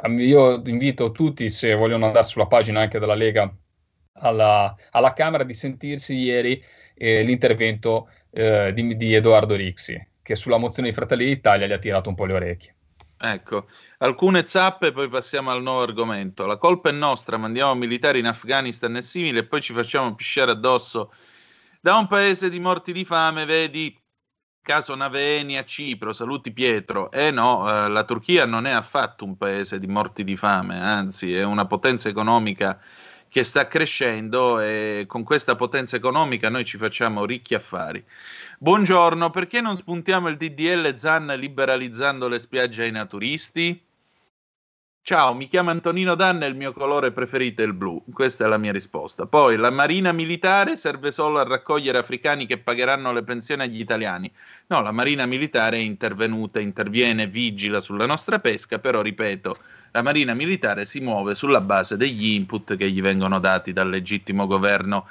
Io 0.06 0.62
invito 0.66 1.12
tutti, 1.12 1.50
se 1.50 1.74
vogliono 1.74 2.06
andare 2.06 2.24
sulla 2.24 2.46
pagina 2.46 2.80
anche 2.80 2.98
della 2.98 3.14
Lega 3.14 3.52
alla, 4.14 4.74
alla 4.90 5.12
Camera, 5.12 5.44
di 5.44 5.54
sentirsi 5.54 6.14
ieri 6.14 6.62
eh, 6.94 7.22
l'intervento 7.22 8.08
eh, 8.30 8.72
di, 8.72 8.96
di 8.96 9.14
Edoardo 9.14 9.54
Rixi, 9.54 10.06
che 10.22 10.34
sulla 10.34 10.58
mozione 10.58 10.88
di 10.88 10.94
Fratelli 10.94 11.24
d'Italia 11.24 11.66
gli 11.66 11.72
ha 11.72 11.78
tirato 11.78 12.08
un 12.08 12.14
po' 12.14 12.24
le 12.24 12.32
orecchie. 12.32 12.74
Ecco, 13.18 13.66
alcune 13.98 14.46
zappe, 14.46 14.92
poi 14.92 15.08
passiamo 15.08 15.50
al 15.50 15.62
nuovo 15.62 15.82
argomento. 15.82 16.44
La 16.44 16.58
colpa 16.58 16.90
è 16.90 16.92
nostra, 16.92 17.38
mandiamo 17.38 17.74
militari 17.74 18.18
in 18.18 18.26
Afghanistan 18.26 18.94
e 18.96 19.02
simili 19.02 19.38
e 19.38 19.46
poi 19.46 19.62
ci 19.62 19.72
facciamo 19.72 20.14
pisciare 20.14 20.50
addosso 20.50 21.12
da 21.80 21.96
un 21.96 22.06
paese 22.06 22.50
di 22.50 22.58
morti 22.58 22.92
di 22.92 23.04
fame, 23.04 23.44
vedi 23.44 23.96
caso 24.66 24.96
Naveni 24.96 25.56
a 25.56 25.64
Cipro, 25.64 26.12
saluti 26.12 26.50
Pietro. 26.50 27.12
Eh 27.12 27.30
no, 27.30 27.70
eh, 27.70 27.88
la 27.88 28.02
Turchia 28.02 28.46
non 28.46 28.66
è 28.66 28.72
affatto 28.72 29.24
un 29.24 29.36
paese 29.36 29.78
di 29.78 29.86
morti 29.86 30.24
di 30.24 30.36
fame, 30.36 30.80
anzi 30.82 31.32
è 31.36 31.44
una 31.44 31.66
potenza 31.66 32.08
economica 32.08 32.76
che 33.28 33.44
sta 33.44 33.68
crescendo 33.68 34.58
e 34.58 35.04
con 35.06 35.22
questa 35.22 35.54
potenza 35.54 35.94
economica 35.94 36.50
noi 36.50 36.64
ci 36.64 36.78
facciamo 36.78 37.24
ricchi 37.24 37.54
affari. 37.54 38.04
Buongiorno, 38.58 39.30
perché 39.30 39.60
non 39.60 39.76
spuntiamo 39.76 40.26
il 40.26 40.36
DDL 40.36 40.96
Zan 40.96 41.26
liberalizzando 41.26 42.26
le 42.26 42.40
spiagge 42.40 42.82
ai 42.82 42.90
naturisti? 42.90 43.85
Ciao, 45.06 45.34
mi 45.34 45.46
chiamo 45.46 45.70
Antonino 45.70 46.16
Danna 46.16 46.46
e 46.46 46.48
il 46.48 46.56
mio 46.56 46.72
colore 46.72 47.12
preferito 47.12 47.62
è 47.62 47.64
il 47.64 47.74
blu. 47.74 48.02
Questa 48.12 48.44
è 48.44 48.48
la 48.48 48.58
mia 48.58 48.72
risposta. 48.72 49.24
Poi, 49.24 49.54
la 49.54 49.70
marina 49.70 50.10
militare 50.10 50.76
serve 50.76 51.12
solo 51.12 51.38
a 51.38 51.44
raccogliere 51.44 51.98
africani 51.98 52.44
che 52.44 52.58
pagheranno 52.58 53.12
le 53.12 53.22
pensioni 53.22 53.62
agli 53.62 53.78
italiani. 53.78 54.28
No, 54.66 54.82
la 54.82 54.90
marina 54.90 55.24
militare 55.24 55.76
è 55.76 55.80
intervenuta, 55.80 56.58
interviene, 56.58 57.28
vigila 57.28 57.78
sulla 57.78 58.04
nostra 58.04 58.40
pesca, 58.40 58.80
però 58.80 59.00
ripeto, 59.00 59.56
la 59.92 60.02
marina 60.02 60.34
militare 60.34 60.84
si 60.84 60.98
muove 60.98 61.36
sulla 61.36 61.60
base 61.60 61.96
degli 61.96 62.30
input 62.30 62.76
che 62.76 62.90
gli 62.90 63.00
vengono 63.00 63.38
dati 63.38 63.72
dal 63.72 63.88
legittimo 63.88 64.48
governo 64.48 65.06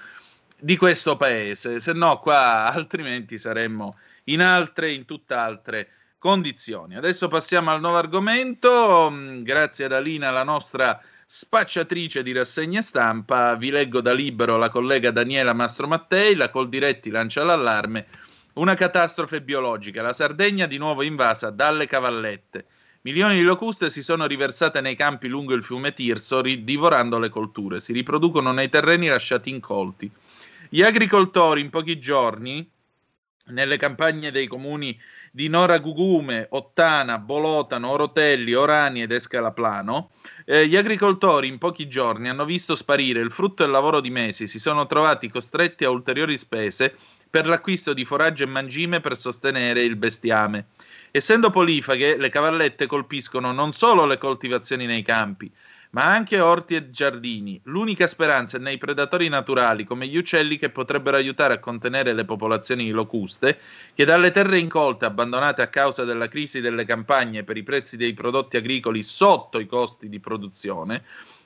di 0.60 0.76
questo 0.76 1.16
paese, 1.16 1.80
se 1.80 1.94
no 1.94 2.20
qua 2.20 2.66
altrimenti 2.70 3.38
saremmo 3.38 3.96
in 4.26 4.42
altre, 4.42 4.92
in 4.92 5.06
tutt'altre 5.06 5.88
condizioni. 6.26 6.96
Adesso 6.96 7.28
passiamo 7.28 7.70
al 7.70 7.80
nuovo 7.80 7.98
argomento, 7.98 9.10
mm, 9.12 9.44
grazie 9.44 9.86
ad 9.86 9.92
Alina, 9.92 10.32
la 10.32 10.42
nostra 10.42 11.00
spacciatrice 11.24 12.24
di 12.24 12.32
rassegne 12.32 12.82
stampa, 12.82 13.54
vi 13.54 13.70
leggo 13.70 14.02
da 14.02 14.12
libero 14.12 14.58
la 14.58 14.70
collega 14.70 15.12
Daniela 15.12 15.54
Mastro 15.54 15.86
Mattei, 15.86 16.34
la 16.34 16.50
Coldiretti 16.50 17.12
lancia 17.12 17.44
l'allarme, 17.44 18.08
una 18.54 18.74
catastrofe 18.74 19.44
biologica, 19.44 20.02
la 20.02 20.14
Sardegna 20.14 20.66
di 20.66 20.80
nuovo 20.80 21.04
invasa 21.04 21.52
dalle 21.52 21.86
cavallette. 21.86 22.66
Milioni 23.02 23.36
di 23.36 23.44
locuste 23.44 23.92
si 23.92 24.02
sono 24.02 24.26
riversate 24.26 24.82
nei 24.82 24.96
campi 24.96 25.28
lungo 25.28 25.54
il 25.54 25.64
fiume 25.64 25.94
Tirso, 25.94 26.42
divorando 26.42 27.20
le 27.20 27.30
colture. 27.30 27.80
Si 27.80 27.94
riproducono 27.94 28.52
nei 28.52 28.70
terreni 28.70 29.06
lasciati 29.06 29.52
incolti. 29.52 30.10
Gli 30.70 30.82
agricoltori 30.82 31.62
in 31.62 31.70
pochi 31.70 32.00
giorni, 32.00 32.68
nelle 33.48 33.78
campagne 33.78 34.32
dei 34.32 34.48
comuni 34.48 35.00
di 35.36 35.50
Nora 35.50 35.80
Gugume, 35.80 36.48
Ottana, 36.52 37.18
Bolotano, 37.18 37.90
Orotelli, 37.90 38.54
Orani 38.54 39.02
ed 39.02 39.12
Escalaplano, 39.12 40.12
eh, 40.46 40.66
gli 40.66 40.78
agricoltori 40.78 41.50
in 41.50 41.58
pochi 41.58 41.90
giorni 41.90 42.30
hanno 42.30 42.46
visto 42.46 42.74
sparire 42.74 43.20
il 43.20 43.34
frutto 43.34 43.62
e 43.62 43.66
il 43.66 43.74
lavoro 43.74 44.00
di 44.00 44.10
mesi, 44.10 44.48
si 44.48 44.60
sono 44.60 44.88
trovati 44.88 45.30
costretti 45.30 45.84
a 45.84 45.90
ulteriori 45.90 46.38
spese 46.38 46.96
per 47.30 47.48
l'acquisto 47.48 47.94
di 47.94 48.06
foraggio 48.06 48.44
e 48.44 48.46
mangime 48.46 49.02
per 49.02 49.18
sostenere 49.18 49.84
il 49.84 49.98
bestiame. 49.98 50.68
Essendo 51.12 51.50
polifaghe, 51.50 52.16
le 52.16 52.30
cavallette 52.30 52.86
colpiscono 52.86 53.52
non 53.52 53.74
solo 53.74 54.06
le 54.06 54.18
coltivazioni 54.18 54.86
nei 54.86 55.02
campi, 55.02 55.52
ma 55.96 56.12
anche 56.12 56.42
orti 56.42 56.76
e 56.76 56.90
giardini. 56.90 57.58
L'unica 57.64 58.06
speranza 58.06 58.58
è 58.58 58.60
nei 58.60 58.78
predatori 58.78 59.30
naturali, 59.30 59.86
come 59.86 60.08
gli 60.08 60.18
uccelli, 60.18 60.58
che 60.58 60.70
potrebbero 60.70 61.16
aiutare 61.16 61.54
a 61.54 61.60
contenere 61.60 62.12
le 62.12 62.26
popolazioni 62.26 62.90
locuste, 62.90 63.58
che 63.94 64.04
dalle 64.04 64.32
terre 64.32 64.60
incolte 64.60 65.06
abbandonate 65.06 65.62
a 65.62 65.68
causa 65.68 66.04
della 66.04 66.28
crisi 66.28 66.60
delle 66.60 66.84
campagne 66.84 67.46
per 67.46 67.56
i 67.56 67.64
prezzi 67.64 67.96
dei 67.96 68.14
prodotti 68.14 68.58
agricoli 68.58 69.04
sotto 69.04 69.58
i 69.58 69.68
costi 69.68 70.10
di 70.10 70.20
produzione, 70.20 71.02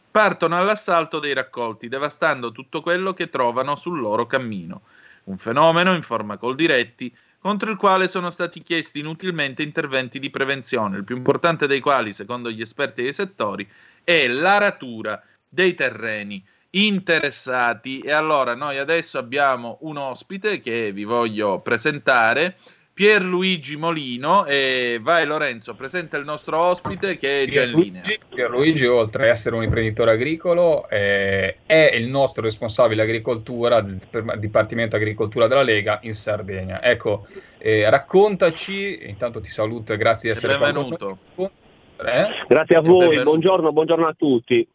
partono 0.09 0.57
all'assalto 0.57 1.19
dei 1.19 1.35
raccolti, 1.35 1.87
devastando 1.87 2.51
tutto 2.51 2.81
quello 2.81 3.13
che 3.13 3.29
trovano 3.29 3.75
sul 3.75 3.99
loro 3.99 4.25
cammino. 4.25 4.81
Un 5.25 5.37
fenomeno 5.37 5.93
in 5.93 6.01
forma 6.01 6.37
col 6.37 6.55
diretti 6.55 7.15
contro 7.37 7.69
il 7.69 7.77
quale 7.77 8.07
sono 8.07 8.31
stati 8.31 8.63
chiesti 8.63 8.99
inutilmente 8.99 9.61
interventi 9.61 10.17
di 10.17 10.31
prevenzione, 10.31 10.97
il 10.97 11.03
più 11.03 11.15
importante 11.15 11.67
dei 11.67 11.79
quali, 11.79 12.13
secondo 12.13 12.49
gli 12.49 12.61
esperti 12.61 13.03
dei 13.03 13.13
settori, 13.13 13.69
è 14.03 14.27
l'aratura 14.27 15.21
dei 15.47 15.73
terreni 15.73 16.43
interessati. 16.71 17.99
E 17.99 18.11
allora 18.11 18.55
noi 18.55 18.77
adesso 18.77 19.17
abbiamo 19.17 19.77
un 19.81 19.97
ospite 19.97 20.59
che 20.59 20.91
vi 20.91 21.03
voglio 21.03 21.59
presentare 21.59 22.57
Pierluigi 22.93 23.77
Molino. 23.77 24.45
E 24.45 24.99
vai 25.01 25.25
Lorenzo 25.25 25.73
presenta 25.73 26.17
il 26.17 26.25
nostro 26.25 26.57
ospite 26.57 27.17
che 27.17 27.43
è 27.43 27.47
già 27.47 27.63
in 27.63 27.71
linea. 27.71 28.01
Pierluigi 28.27 28.85
oltre 28.85 29.23
ad 29.23 29.29
essere 29.29 29.55
un 29.55 29.63
imprenditore 29.63 30.11
agricolo 30.11 30.87
eh, 30.89 31.59
è 31.65 31.93
il 31.95 32.07
nostro 32.07 32.43
responsabile 32.43 33.03
agricoltura 33.03 33.81
del 33.81 33.99
Dipartimento 34.37 34.97
Agricoltura 34.97 35.47
della 35.47 35.63
Lega 35.63 35.99
in 36.03 36.13
Sardegna. 36.13 36.83
Ecco 36.83 37.25
eh, 37.57 37.89
raccontaci 37.89 39.07
intanto 39.07 39.39
ti 39.39 39.49
saluto 39.49 39.93
e 39.93 39.97
grazie 39.97 40.31
di 40.31 40.37
essere 40.37 40.57
benvenuto 40.57 41.17
con 41.35 41.49
eh? 42.05 42.45
Grazie 42.47 42.75
a 42.75 42.81
voi, 42.81 43.21
buongiorno, 43.21 43.71
buongiorno 43.71 44.07
a 44.07 44.13
tutti. 44.13 44.67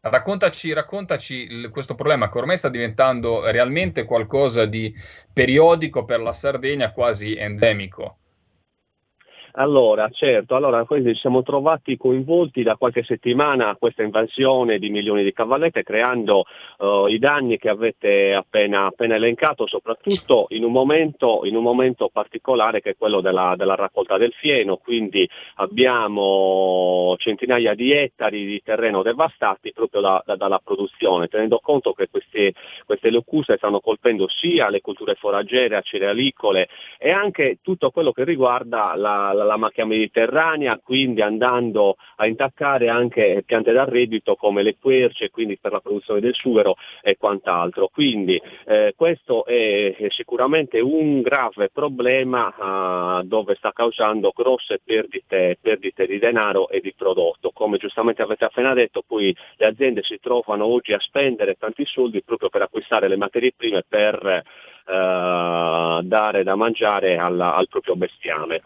Raccontaci, 0.00 0.72
raccontaci 0.72 1.68
questo 1.70 1.94
problema 1.94 2.28
che 2.28 2.38
ormai 2.38 2.58
sta 2.58 2.68
diventando 2.68 3.50
realmente 3.50 4.04
qualcosa 4.04 4.66
di 4.66 4.94
periodico 5.32 6.04
per 6.04 6.20
la 6.20 6.32
Sardegna, 6.32 6.92
quasi 6.92 7.34
endemico. 7.34 8.18
Allora, 9.56 10.08
certo, 10.10 10.56
allora 10.56 10.84
ci 10.84 11.14
siamo 11.14 11.44
trovati 11.44 11.96
coinvolti 11.96 12.64
da 12.64 12.74
qualche 12.74 13.04
settimana 13.04 13.68
a 13.68 13.76
questa 13.76 14.02
invasione 14.02 14.80
di 14.80 14.90
milioni 14.90 15.22
di 15.22 15.32
cavallette 15.32 15.84
creando 15.84 16.44
uh, 16.78 17.06
i 17.06 17.20
danni 17.20 17.56
che 17.56 17.68
avete 17.68 18.34
appena, 18.34 18.86
appena, 18.86 19.14
elencato, 19.14 19.68
soprattutto 19.68 20.46
in 20.48 20.64
un, 20.64 20.72
momento, 20.72 21.42
in 21.44 21.54
un 21.54 21.62
momento 21.62 22.10
particolare 22.12 22.80
che 22.80 22.90
è 22.90 22.96
quello 22.98 23.20
della, 23.20 23.54
della, 23.56 23.76
raccolta 23.76 24.18
del 24.18 24.32
fieno, 24.32 24.76
quindi 24.76 25.28
abbiamo 25.56 27.14
centinaia 27.18 27.74
di 27.74 27.92
ettari 27.92 28.44
di 28.44 28.60
terreno 28.60 29.02
devastati 29.02 29.72
proprio 29.72 30.00
da, 30.00 30.20
da, 30.26 30.34
dalla 30.34 30.60
produzione, 30.64 31.28
tenendo 31.28 31.60
conto 31.60 31.92
che 31.92 32.08
queste, 32.10 32.54
queste 32.84 33.08
locuste 33.12 33.56
stanno 33.56 33.78
colpendo 33.78 34.26
sia 34.28 34.68
le 34.68 34.80
culture 34.80 35.14
foraggere, 35.14 35.80
cerealicole 35.84 36.68
e 36.98 37.12
anche 37.12 37.58
tutto 37.62 37.92
quello 37.92 38.10
che 38.10 38.24
riguarda 38.24 38.96
la, 38.96 39.32
la 39.32 39.43
la 39.44 39.56
macchia 39.56 39.84
mediterranea, 39.84 40.80
quindi 40.82 41.22
andando 41.22 41.96
a 42.16 42.26
intaccare 42.26 42.88
anche 42.88 43.42
piante 43.44 43.72
da 43.72 43.84
reddito 43.84 44.34
come 44.34 44.62
le 44.62 44.76
querce, 44.78 45.30
quindi 45.30 45.58
per 45.58 45.72
la 45.72 45.80
produzione 45.80 46.20
del 46.20 46.34
sughero 46.34 46.76
e 47.02 47.16
quant'altro. 47.16 47.88
Quindi 47.88 48.40
eh, 48.66 48.94
questo 48.96 49.44
è, 49.44 49.94
è, 49.94 50.08
sicuramente 50.10 50.80
un 50.80 51.22
grave 51.22 51.70
problema 51.72 53.18
uh, 53.18 53.22
dove 53.24 53.54
sta 53.56 53.72
causando 53.72 54.32
grosse 54.34 54.80
perdite, 54.84 55.58
perdite 55.60 56.06
di 56.06 56.18
denaro 56.18 56.68
e 56.68 56.80
di 56.80 56.94
prodotto. 56.96 57.50
Come 57.52 57.78
giustamente 57.78 58.22
avete 58.22 58.44
appena 58.44 58.74
detto, 58.74 59.02
poi 59.06 59.34
le 59.56 59.66
aziende 59.66 60.02
si 60.02 60.18
trovano 60.20 60.64
oggi 60.66 60.92
a 60.92 61.00
spendere 61.00 61.54
tanti 61.54 61.84
soldi 61.84 62.22
proprio 62.22 62.48
per 62.48 62.62
acquistare 62.62 63.08
le 63.08 63.16
materie 63.16 63.52
prime 63.56 63.84
per 63.88 64.42
Uh, 64.86 66.02
dare 66.02 66.42
da 66.42 66.56
mangiare 66.56 67.16
alla, 67.16 67.54
al 67.54 67.68
proprio 67.68 67.96
bestiame. 67.96 68.60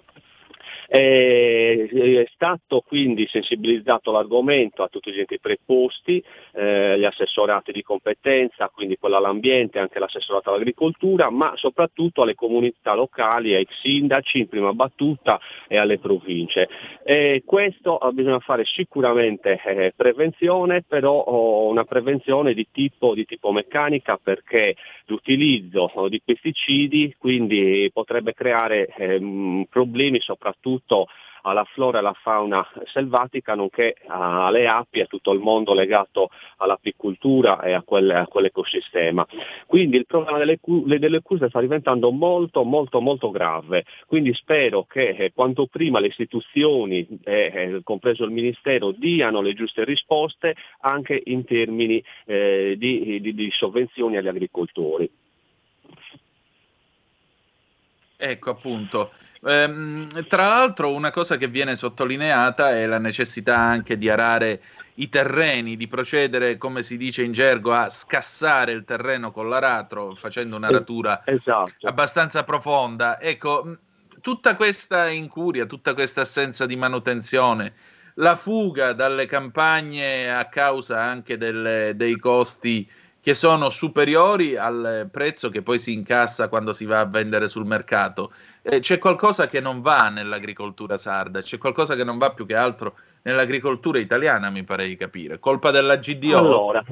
È 0.91 2.27
stato 2.33 2.81
quindi 2.81 3.29
sensibilizzato 3.29 4.11
l'argomento 4.11 4.83
a 4.83 4.89
tutti 4.89 5.13
gli 5.13 5.19
enti 5.19 5.39
preposti, 5.39 6.25
eh, 6.55 6.99
gli 6.99 7.05
assessorati 7.05 7.73
di 7.73 7.83
competenza, 7.83 8.71
quindi 8.71 8.97
quella 8.97 9.19
all'ambiente, 9.19 9.79
anche 9.79 9.99
l'assessorato 9.99 10.49
all'agricoltura, 10.49 11.29
ma 11.29 11.53
soprattutto 11.57 12.23
alle 12.23 12.35
comunità 12.35 12.95
locali, 12.95 13.55
ai 13.55 13.67
sindaci 13.83 14.39
in 14.39 14.49
prima 14.49 14.73
battuta 14.73 15.39
e 15.69 15.77
alle 15.77 15.99
province. 15.99 16.69
E 17.05 17.43
questo 17.45 18.01
eh, 18.01 18.11
bisogna 18.13 18.39
fare 18.39 18.65
sicuramente 18.65 19.61
eh, 19.63 19.93
prevenzione, 19.95 20.85
però 20.89 21.13
oh, 21.19 21.69
una 21.69 21.85
prevenzione 21.85 22.55
di 22.55 22.67
tipo, 22.73 23.13
di 23.13 23.27
tipo 23.27 23.53
meccanica 23.53 24.17
perché 24.17 24.75
l'utilizzo 25.05 25.91
oh, 25.95 26.09
di 26.09 26.23
pesticidi 26.25 27.15
quindi 27.19 27.91
potrebbe 27.93 28.33
creare 28.33 28.87
ehm, 28.87 29.67
problemi 29.69 30.21
soprattutto 30.21 30.78
soprattutto 30.79 31.09
alla 31.43 31.65
flora 31.65 31.99
e 31.99 32.01
alla 32.01 32.17
fauna 32.21 32.67
selvatica, 32.93 33.55
nonché 33.55 33.97
alle 34.07 34.67
api 34.67 34.99
e 34.99 35.03
a 35.03 35.07
tutto 35.07 35.33
il 35.33 35.39
mondo 35.39 35.73
legato 35.73 36.31
all'apicoltura 36.59 37.63
e 37.63 37.73
a, 37.73 37.83
quel, 37.83 38.11
a 38.11 38.27
quell'ecosistema. 38.27 39.27
Quindi 39.67 39.97
il 39.97 40.05
problema 40.05 40.37
delle, 40.37 40.59
delle 40.99 41.17
accuse 41.19 41.49
sta 41.49 41.61
diventando 41.61 42.11
molto 42.11 42.65
molto 42.65 43.01
molto 43.01 43.31
grave, 43.31 43.85
quindi 44.07 44.35
spero 44.35 44.85
che 44.85 45.11
eh, 45.11 45.33
quanto 45.33 45.67
prima 45.67 46.01
le 46.01 46.09
istituzioni, 46.09 47.07
eh, 47.25 47.53
eh, 47.55 47.81
compreso 47.83 48.25
il 48.25 48.31
Ministero, 48.31 48.91
diano 48.91 49.41
le 49.41 49.55
giuste 49.55 49.85
risposte 49.85 50.55
anche 50.81 51.23
in 51.27 51.45
termini 51.45 52.03
eh, 52.27 52.75
di, 52.77 53.21
di, 53.21 53.33
di 53.33 53.51
sovvenzioni 53.53 54.17
agli 54.17 54.29
agricoltori. 54.29 55.09
Ecco 58.21 58.51
appunto. 58.51 59.13
Ehm, 59.45 60.27
tra 60.27 60.49
l'altro 60.49 60.93
una 60.93 61.11
cosa 61.11 61.37
che 61.37 61.49
viene 61.49 61.77
sottolineata 61.77 62.75
è 62.75 62.87
la 62.87 62.99
necessità 62.99 63.57
anche 63.57 63.97
di 63.97 64.09
arare 64.09 64.61
i 64.95 65.09
terreni, 65.09 65.77
di 65.77 65.87
procedere, 65.87 66.59
come 66.59 66.83
si 66.83 66.97
dice 66.97 67.23
in 67.23 67.33
gergo, 67.33 67.73
a 67.73 67.89
scassare 67.89 68.73
il 68.73 68.85
terreno 68.85 69.31
con 69.31 69.49
l'aratro, 69.49 70.15
facendo 70.17 70.57
un'aratura 70.57 71.23
esatto. 71.25 71.87
abbastanza 71.87 72.43
profonda. 72.43 73.21
Ecco, 73.21 73.77
tutta 74.21 74.57
questa 74.57 75.09
incuria, 75.09 75.67
tutta 75.67 75.95
questa 75.95 76.23
assenza 76.23 76.67
di 76.67 76.75
manutenzione, 76.75 77.75
la 78.15 78.35
fuga 78.35 78.93
dalle 78.93 79.27
campagne 79.27 80.35
a 80.35 80.47
causa 80.47 81.01
anche 81.01 81.37
delle, 81.37 81.93
dei 81.95 82.19
costi 82.19 82.89
che 83.29 83.35
sono 83.35 83.69
superiori 83.69 84.57
al 84.57 85.07
prezzo 85.13 85.51
che 85.51 85.61
poi 85.61 85.79
si 85.79 85.93
incassa 85.93 86.49
quando 86.49 86.73
si 86.73 86.87
va 86.87 87.01
a 87.01 87.05
vendere 87.05 87.47
sul 87.47 87.67
mercato 87.67 88.33
eh, 88.63 88.81
c'è 88.81 88.97
qualcosa 88.97 89.49
che 89.49 89.61
non 89.61 89.83
va 89.83 90.09
nell'agricoltura 90.09 90.97
sarda, 90.97 91.43
c'è 91.43 91.59
qualcosa 91.59 91.95
che 91.95 92.05
non 92.05 92.17
va 92.17 92.33
più 92.33 92.47
che 92.47 92.55
altro 92.55 92.95
nell'agricoltura 93.25 93.99
italiana, 93.99 94.49
mi 94.49 94.65
pare 94.65 94.87
di 94.87 94.97
capire. 94.97 95.39
Colpa 95.39 95.71
della 95.71 95.97
GDO? 95.97 96.39
Allora, 96.39 96.83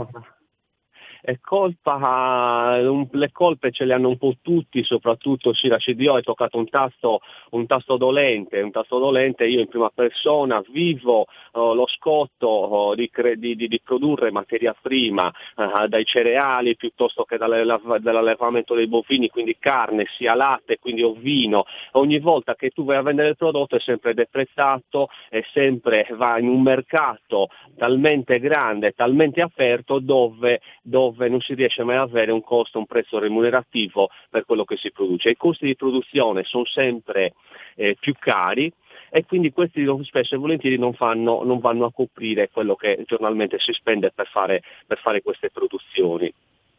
colpa, 1.41 2.79
le 2.79 3.33
colpe 3.33 3.73
ce 3.73 3.85
le 3.85 3.95
hanno 3.95 4.09
un 4.09 4.17
po' 4.17 4.37
tutti, 4.41 4.85
soprattutto 4.85 5.53
sì, 5.53 5.69
la 5.69 5.79
CDO 5.79 6.15
ha 6.15 6.21
toccato 6.21 6.57
un 6.57 6.69
tasto, 6.69 7.21
un 7.51 7.67
tasto 7.67 7.97
dolente, 7.97 8.61
un 8.61 8.71
tasto 8.71 8.99
dolente, 8.99 9.47
io 9.47 9.61
in 9.61 9.69
prima 9.69 9.91
persona 9.93 10.63
vivo 10.69 11.27
uh, 11.53 11.75
lo 11.75 11.87
scotto 11.89 12.91
uh, 12.91 12.95
di, 12.95 13.11
di, 13.37 13.57
di, 13.57 13.81
produrre 13.83 14.31
materia 14.31 14.75
prima 14.81 15.33
uh, 15.57 15.87
dai 15.89 16.05
cereali 16.05 16.77
piuttosto 16.77 17.25
che 17.25 17.37
dall'allevamento 17.37 18.75
dei 18.75 18.87
bovini, 18.87 19.29
quindi 19.29 19.57
carne, 19.59 20.07
sia 20.17 20.35
latte, 20.35 20.79
quindi 20.79 21.03
ovino. 21.03 21.65
Ogni 21.93 22.21
volta 22.21 22.55
che 22.55 22.71
tu 22.71 22.85
vai 22.85 22.97
a 22.97 23.03
vendere 23.03 23.31
il 23.31 23.37
prodotto 23.37 23.77
è 23.77 23.81
sempre 23.81 24.15
deprezzato, 24.15 25.09
è 25.29 25.43
sempre 25.53 26.07
va 26.13 26.39
in 26.39 26.49
un 26.49 26.63
mercato 26.63 27.49
talmente 27.77 28.39
grande, 28.39 28.93
talmente 28.93 29.41
aperto 29.41 29.99
dove, 29.99 30.61
dove 30.83 31.16
dove 31.17 31.29
non 31.29 31.41
si 31.41 31.55
riesce 31.55 31.83
mai 31.83 31.97
ad 31.97 32.09
avere 32.09 32.31
un 32.31 32.43
costo, 32.43 32.79
un 32.79 32.87
prezzo 32.87 33.19
remunerativo 33.19 34.11
per 34.31 34.45
quello 34.45 34.65
che 34.65 34.77
si 34.77 34.93
produce. 34.93 35.31
I 35.31 35.37
costi 35.37 35.65
di 35.65 35.75
produzione 35.75 36.45
sono 36.45 36.67
sempre 36.67 37.33
eh, 37.75 37.97
più 37.99 38.15
cari 38.19 38.73
e 39.11 39.25
quindi 39.25 39.51
questi 39.51 39.85
spesso 40.03 40.35
e 40.35 40.39
volentieri 40.39 40.79
non, 40.79 40.93
fanno, 40.93 41.43
non 41.43 41.59
vanno 41.59 41.87
a 41.87 41.93
coprire 41.93 42.51
quello 42.51 42.75
che 42.75 43.03
giornalmente 43.07 43.59
si 43.59 43.73
spende 43.73 44.13
per 44.15 44.29
fare, 44.29 44.63
per 44.87 44.99
fare 44.99 45.23
queste 45.23 45.51
produzioni. 45.51 46.33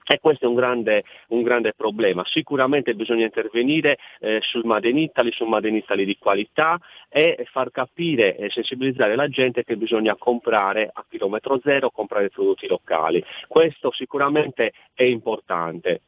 E 0.09 0.19
questo 0.19 0.45
è 0.45 0.47
un 0.47 0.55
grande, 0.55 1.03
un 1.29 1.43
grande, 1.43 1.73
problema. 1.73 2.23
Sicuramente 2.25 2.95
bisogna 2.95 3.25
intervenire 3.25 3.97
eh, 4.19 4.39
sul 4.41 4.63
Made 4.63 4.87
in 4.87 4.97
Italy, 4.97 5.31
sul 5.33 5.49
Made 5.49 5.67
in 5.67 5.75
Italy 5.75 6.05
di 6.05 6.17
qualità 6.17 6.79
e 7.09 7.45
far 7.51 7.71
capire 7.71 8.37
e 8.37 8.49
sensibilizzare 8.49 9.15
la 9.15 9.27
gente 9.27 9.63
che 9.63 9.75
bisogna 9.75 10.15
comprare 10.15 10.89
a 10.91 11.03
chilometro 11.09 11.59
zero, 11.61 11.89
comprare 11.89 12.29
prodotti 12.29 12.67
locali. 12.67 13.23
Questo 13.47 13.91
sicuramente 13.91 14.71
è 14.93 15.03
importante. 15.03 16.01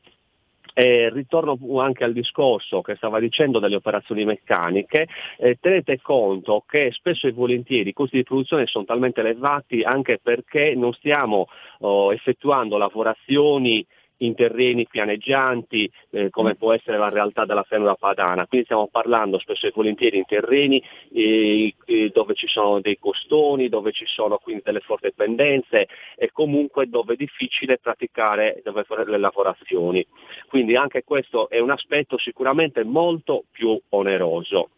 Eh, 0.74 1.10
ritorno 1.12 1.58
anche 1.80 2.04
al 2.04 2.14
discorso 2.14 2.82
che 2.82 2.96
stava 2.96 3.20
dicendo 3.20 3.60
delle 3.60 3.76
operazioni 3.76 4.24
meccaniche, 4.26 5.08
eh, 5.38 5.58
tenete 5.60 6.00
conto 6.02 6.64
che 6.68 6.92
spesso 6.92 7.28
e 7.28 7.32
volentieri 7.32 7.90
i 7.90 7.94
costi 7.94 8.18
di 8.18 8.24
produzione 8.24 8.66
sono 8.68 8.86
talmente 8.86 9.22
elevati 9.22 9.82
anche 9.82 10.20
perché 10.22 10.76
non 10.76 10.94
stiamo 10.94 11.48
oh, 11.80 12.14
effettuando 12.14 12.78
lavorazioni 12.78 13.86
in 14.20 14.36
terreni 14.36 14.88
pianeggianti 14.88 15.90
eh, 16.12 16.30
come 16.30 16.56
può 16.56 16.74
essere 16.74 16.98
la 16.98 17.10
realtà 17.10 17.46
della 17.46 17.64
pianura 17.64 17.96
padana. 17.96 18.48
Quindi 18.48 18.66
stiamo 18.66 18.88
parlando 18.88 19.40
spesso 19.40 19.68
e 19.68 19.72
volentieri 19.74 20.18
in 20.18 20.26
terreni 20.26 20.84
eh, 21.14 21.74
eh, 21.86 22.10
dove 22.14 22.34
ci 22.34 22.48
sono 22.48 22.80
dei 22.80 22.98
costoni, 23.00 23.70
dove 23.70 23.92
ci 23.92 24.06
sono 24.06 24.38
quindi 24.38 24.62
delle 24.66 24.80
forti 24.80 25.12
pendenze 25.14 25.88
e 26.16 26.32
comunque 26.32 26.88
dove 26.90 27.14
è 27.14 27.18
difficile 27.18 27.78
praticare, 27.78 28.62
dove 28.64 28.84
fare 28.84 29.06
le 29.06 29.18
lavorazioni. 29.18 30.06
Quindi 30.48 30.76
anche 30.76 31.04
questo 31.04 31.50
è 31.50 31.60
un 31.60 31.72
aspetto 31.72 32.18
sicuramente 32.18 32.84
molto 32.84 33.44
più 33.52 33.80
oneroso. 33.90 34.70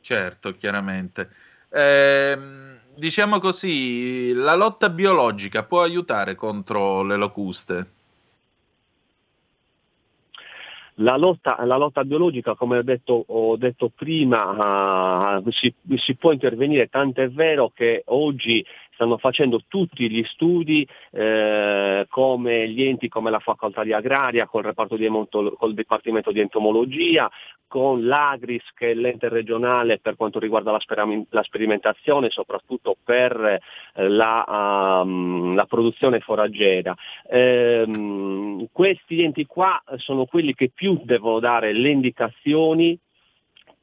Certo, 0.00 0.52
chiaramente. 0.56 1.30
Eh, 1.70 2.36
diciamo 2.96 3.38
così, 3.38 4.32
la 4.32 4.54
lotta 4.54 4.88
biologica 4.88 5.64
può 5.64 5.82
aiutare 5.82 6.34
contro 6.34 7.02
le 7.02 7.16
locuste? 7.16 7.90
La 10.98 11.16
lotta, 11.16 11.56
la 11.64 11.76
lotta, 11.76 12.04
biologica, 12.04 12.54
come 12.54 12.78
ho 12.78 12.82
detto, 12.82 13.24
ho 13.26 13.56
detto 13.56 13.90
prima, 13.92 15.38
uh, 15.38 15.50
si, 15.50 15.74
si, 15.96 16.14
può 16.14 16.30
intervenire, 16.30 16.88
tanto 16.88 17.20
è 17.20 17.28
vero 17.28 17.72
che 17.74 18.04
oggi 18.06 18.64
stanno 18.94 19.18
facendo 19.18 19.62
tutti 19.68 20.10
gli 20.10 20.24
studi 20.24 20.86
eh, 21.12 22.06
come 22.08 22.68
gli 22.68 22.82
enti 22.82 23.08
come 23.08 23.30
la 23.30 23.40
facoltà 23.40 23.84
di 23.84 23.92
agraria, 23.92 24.46
col, 24.46 24.72
di 24.96 25.04
emonto- 25.04 25.54
col 25.58 25.74
Dipartimento 25.74 26.32
di 26.32 26.40
Entomologia, 26.40 27.30
con 27.66 28.06
l'Agris 28.06 28.62
che 28.72 28.92
è 28.92 28.94
l'ente 28.94 29.28
regionale 29.28 29.98
per 29.98 30.16
quanto 30.16 30.38
riguarda 30.38 30.70
la, 30.70 30.78
sper- 30.78 31.26
la 31.30 31.42
sperimentazione, 31.42 32.30
soprattutto 32.30 32.96
per 33.02 33.60
eh, 33.94 34.08
la, 34.08 35.02
um, 35.04 35.54
la, 35.54 35.64
produzione 35.66 36.20
foraggera. 36.20 36.94
Eh, 37.28 38.68
questi 38.70 39.22
enti 39.22 39.44
qua 39.46 39.82
sono 39.96 40.24
quelli 40.24 40.54
che 40.54 40.70
più 40.72 41.00
devono 41.02 41.40
dare 41.40 41.72
le 41.72 41.88
indicazioni 41.88 42.96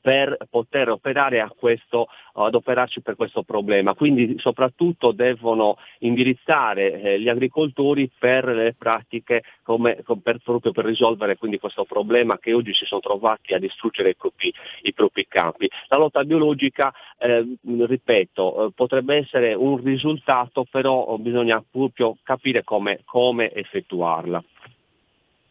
per 0.01 0.37
poter 0.49 0.89
operare 0.89 1.39
a 1.39 1.53
questo, 1.55 2.07
ad 2.33 2.55
operarci 2.55 3.01
per 3.01 3.15
questo 3.15 3.43
problema. 3.43 3.93
Quindi 3.93 4.35
soprattutto 4.39 5.11
devono 5.11 5.77
indirizzare 5.99 7.01
eh, 7.01 7.21
gli 7.21 7.29
agricoltori 7.29 8.09
per 8.17 8.45
le 8.45 8.73
pratiche 8.77 9.43
come, 9.63 10.03
per, 10.23 10.39
proprio 10.43 10.71
per 10.71 10.85
risolvere 10.85 11.37
questo 11.37 11.85
problema 11.85 12.39
che 12.39 12.53
oggi 12.53 12.73
si 12.73 12.85
sono 12.85 13.01
trovati 13.01 13.53
a 13.53 13.59
distruggere 13.59 14.09
i 14.09 14.15
propri, 14.15 14.51
i 14.83 14.93
propri 14.93 15.27
campi. 15.27 15.69
La 15.87 15.97
lotta 15.97 16.23
biologica, 16.23 16.91
eh, 17.19 17.57
ripeto, 17.61 18.73
potrebbe 18.75 19.17
essere 19.17 19.53
un 19.53 19.81
risultato, 19.83 20.65
però 20.69 21.15
bisogna 21.17 21.63
proprio 21.69 22.17
capire 22.23 22.63
come, 22.63 23.01
come 23.05 23.51
effettuarla. 23.51 24.43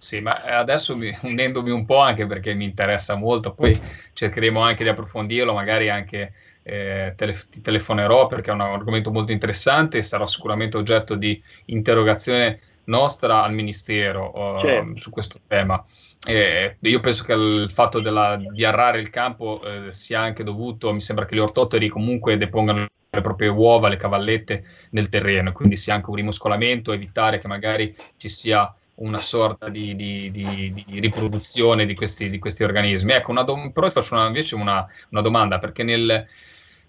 Sì, 0.00 0.20
ma 0.20 0.42
adesso 0.42 0.96
mi, 0.96 1.14
unendomi 1.22 1.70
un 1.70 1.84
po' 1.84 1.98
anche 1.98 2.26
perché 2.26 2.54
mi 2.54 2.64
interessa 2.64 3.16
molto, 3.16 3.52
poi 3.52 3.78
cercheremo 4.14 4.58
anche 4.58 4.82
di 4.82 4.88
approfondirlo, 4.88 5.52
magari 5.52 5.90
anche 5.90 6.32
eh, 6.62 7.12
tele, 7.16 7.38
ti 7.50 7.60
telefonerò 7.60 8.26
perché 8.26 8.50
è 8.50 8.54
un 8.54 8.62
argomento 8.62 9.10
molto 9.10 9.32
interessante 9.32 9.98
e 9.98 10.02
sarà 10.02 10.26
sicuramente 10.26 10.78
oggetto 10.78 11.16
di 11.16 11.40
interrogazione 11.66 12.60
nostra 12.84 13.42
al 13.42 13.52
Ministero 13.52 14.32
uh, 14.34 14.60
certo. 14.60 14.98
su 14.98 15.10
questo 15.10 15.38
tema. 15.46 15.84
Eh, 16.26 16.76
io 16.80 17.00
penso 17.00 17.24
che 17.24 17.34
il 17.34 17.70
fatto 17.70 18.00
della, 18.00 18.36
di 18.36 18.64
arrare 18.64 19.00
il 19.00 19.10
campo 19.10 19.62
eh, 19.62 19.92
sia 19.92 20.20
anche 20.20 20.42
dovuto, 20.42 20.92
mi 20.94 21.02
sembra 21.02 21.26
che 21.26 21.34
gli 21.34 21.40
ortoteri 21.40 21.88
comunque 21.88 22.38
depongano 22.38 22.86
le 23.10 23.20
proprie 23.20 23.48
uova, 23.48 23.88
le 23.88 23.96
cavallette 23.96 24.64
nel 24.90 25.10
terreno, 25.10 25.52
quindi 25.52 25.76
sia 25.76 25.94
anche 25.94 26.08
un 26.08 26.16
rimoscolamento, 26.16 26.92
evitare 26.92 27.38
che 27.38 27.48
magari 27.48 27.94
ci 28.16 28.28
sia 28.30 28.72
una 29.00 29.18
sorta 29.18 29.68
di, 29.68 29.94
di, 29.94 30.30
di, 30.30 30.84
di 30.86 31.00
riproduzione 31.00 31.86
di 31.86 31.94
questi, 31.94 32.38
questi, 32.38 32.64
organismi. 32.64 33.12
Ecco, 33.12 33.32
dom- 33.44 33.70
però 33.70 33.90
faccio 33.90 34.14
una, 34.14 34.26
invece 34.26 34.54
una, 34.54 34.86
una, 35.10 35.20
domanda, 35.22 35.58
perché 35.58 35.82
nel, 35.82 36.26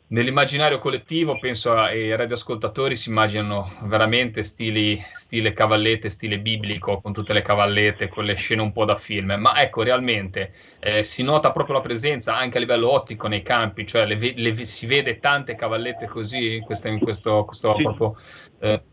nell'immaginario 0.07 0.77
collettivo 0.79 1.39
penso 1.39 1.73
ai 1.73 2.13
radioascoltatori 2.15 2.97
si 2.97 3.09
immaginano 3.09 3.71
veramente 3.83 4.43
stili, 4.43 5.01
stile 5.13 5.53
cavallette, 5.53 6.09
stile 6.09 6.39
biblico, 6.39 6.99
con 6.99 7.13
tutte 7.13 7.31
le 7.33 7.41
cavallette, 7.41 8.09
quelle 8.09 8.35
scene 8.35 8.61
un 8.61 8.73
po' 8.73 8.83
da 8.83 8.97
film, 8.97 9.33
ma 9.37 9.61
ecco, 9.61 9.81
realmente 9.81 10.53
eh, 10.79 11.03
si 11.03 11.23
nota 11.23 11.51
proprio 11.51 11.75
la 11.75 11.81
presenza 11.81 12.35
anche 12.35 12.57
a 12.57 12.59
livello 12.59 12.91
ottico 12.91 13.27
nei 13.27 13.41
campi, 13.41 13.87
cioè 13.87 14.05
le, 14.05 14.33
le, 14.35 14.65
si 14.65 14.85
vede 14.85 15.19
tante 15.19 15.55
cavallette 15.55 16.07
così 16.07 16.55
in, 16.55 16.63
questa, 16.63 16.89
in 16.89 16.99
questo, 16.99 17.45
questo 17.45 17.73
sì. 17.75 17.83
proprio... 17.83 18.17
Eh, 18.59 18.83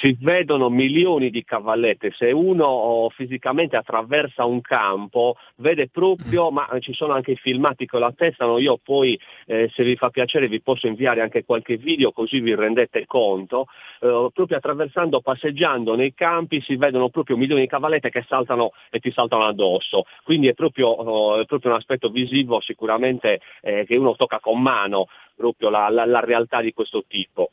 si 0.00 0.16
vedono 0.20 0.68
milioni 0.68 1.30
di 1.30 1.44
cavallette, 1.44 2.12
se 2.16 2.32
uno 2.32 2.64
oh, 2.64 3.08
fisicamente 3.10 3.76
attraversa 3.76 4.44
un 4.44 4.60
campo 4.60 5.36
vede 5.56 5.88
proprio, 5.88 6.50
mm. 6.50 6.54
ma 6.54 6.68
ci 6.80 6.92
sono 6.92 7.12
anche 7.12 7.32
i 7.32 7.36
filmati 7.36 7.86
che 7.86 7.98
lo 7.98 8.06
attestano, 8.06 8.58
io 8.58 8.78
poi 8.82 9.18
eh, 9.46 9.70
se 9.72 9.84
vi 9.84 9.96
fa 9.96 10.10
piacere 10.10 10.48
vi 10.48 10.60
posso 10.60 10.86
inviare 10.86 11.20
anche 11.20 11.44
qualche 11.44 11.76
video 11.76 12.12
così 12.12 12.40
vi 12.40 12.54
rendete 12.54 13.06
conto, 13.06 13.66
eh, 14.00 14.28
proprio 14.32 14.56
attraversando, 14.56 15.20
passeggiando 15.20 15.94
nei 15.94 16.14
campi 16.14 16.60
si 16.60 16.76
vedono 16.76 17.08
proprio 17.08 17.36
milioni 17.36 17.62
di 17.62 17.68
cavallette 17.68 18.10
che 18.10 18.24
saltano 18.26 18.72
e 18.90 18.98
ti 18.98 19.12
saltano 19.12 19.44
addosso, 19.44 20.04
quindi 20.24 20.48
è 20.48 20.54
proprio, 20.54 20.88
oh, 20.88 21.40
è 21.40 21.44
proprio 21.44 21.70
un 21.70 21.76
aspetto 21.76 22.08
visivo 22.08 22.60
sicuramente 22.60 23.40
eh, 23.62 23.84
che 23.86 23.96
uno 23.96 24.16
tocca 24.16 24.40
con 24.40 24.60
mano 24.60 25.06
proprio 25.36 25.70
la, 25.70 25.88
la, 25.88 26.04
la 26.04 26.20
realtà 26.20 26.60
di 26.60 26.72
questo 26.72 27.04
tipo. 27.06 27.50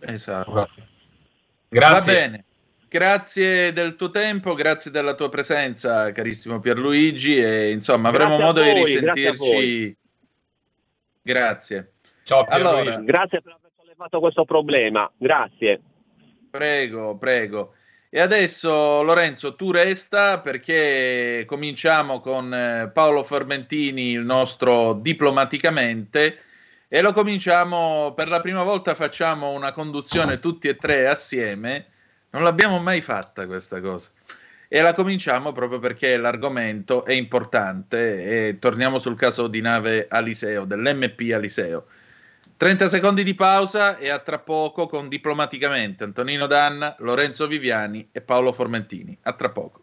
Esatto. 0.00 0.68
Grazie. 1.68 2.12
Va 2.12 2.20
bene. 2.20 2.44
Grazie 2.88 3.72
del 3.74 3.96
tuo 3.96 4.08
tempo, 4.08 4.54
grazie 4.54 4.90
della 4.90 5.14
tua 5.14 5.28
presenza, 5.28 6.10
carissimo 6.12 6.58
Pierluigi. 6.58 7.36
E 7.36 7.70
insomma, 7.70 8.08
avremo 8.08 8.38
modo 8.38 8.62
voi, 8.62 8.72
di 8.72 8.84
risentirci. 8.84 9.96
Grazie, 11.22 11.76
grazie. 11.76 11.92
Ciao, 12.22 12.44
Pierluigi. 12.44 12.78
Allora, 12.80 12.96
grazie 13.02 13.42
per 13.42 13.52
aver 13.52 13.70
sollevato 13.76 14.20
questo 14.20 14.44
problema. 14.46 15.10
Grazie. 15.18 15.80
Prego, 16.50 17.18
prego. 17.18 17.74
E 18.10 18.20
adesso 18.20 19.02
Lorenzo, 19.02 19.54
tu 19.54 19.70
resta 19.70 20.40
perché 20.40 21.44
cominciamo 21.46 22.20
con 22.20 22.54
eh, 22.54 22.90
Paolo 22.90 23.22
Formentini, 23.22 24.12
il 24.12 24.24
nostro 24.24 24.94
diplomaticamente 24.94 26.38
e 26.88 27.02
lo 27.02 27.12
cominciamo 27.12 28.14
per 28.16 28.28
la 28.28 28.40
prima 28.40 28.62
volta 28.62 28.94
facciamo 28.94 29.50
una 29.50 29.72
conduzione 29.72 30.40
tutti 30.40 30.68
e 30.68 30.76
tre 30.76 31.06
assieme. 31.06 31.86
Non 32.30 32.42
l'abbiamo 32.42 32.78
mai 32.78 33.02
fatta 33.02 33.46
questa 33.46 33.80
cosa. 33.80 34.10
E 34.68 34.80
la 34.80 34.94
cominciamo 34.94 35.52
proprio 35.52 35.78
perché 35.78 36.16
l'argomento 36.16 37.04
è 37.04 37.12
importante. 37.12 38.48
E 38.48 38.58
torniamo 38.58 38.98
sul 38.98 39.16
caso 39.16 39.48
di 39.48 39.60
nave 39.60 40.06
Aliseo 40.08 40.64
dell'MP 40.64 41.30
Aliseo. 41.34 41.86
30 42.56 42.88
secondi 42.88 43.22
di 43.22 43.34
pausa 43.34 43.98
e 43.98 44.08
a 44.08 44.18
tra 44.18 44.38
poco 44.38 44.86
con 44.86 45.08
diplomaticamente 45.08 46.04
Antonino 46.04 46.46
Danna, 46.46 46.96
Lorenzo 47.00 47.46
Viviani 47.46 48.08
e 48.10 48.22
Paolo 48.22 48.52
Formentini. 48.52 49.16
A 49.22 49.34
tra 49.34 49.50
poco 49.50 49.82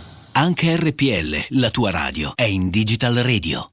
Anche 0.33 0.77
RPL, 0.77 1.57
la 1.59 1.69
tua 1.71 1.91
radio, 1.91 2.31
è 2.35 2.43
in 2.43 2.69
Digital 2.69 3.15
Radio. 3.15 3.71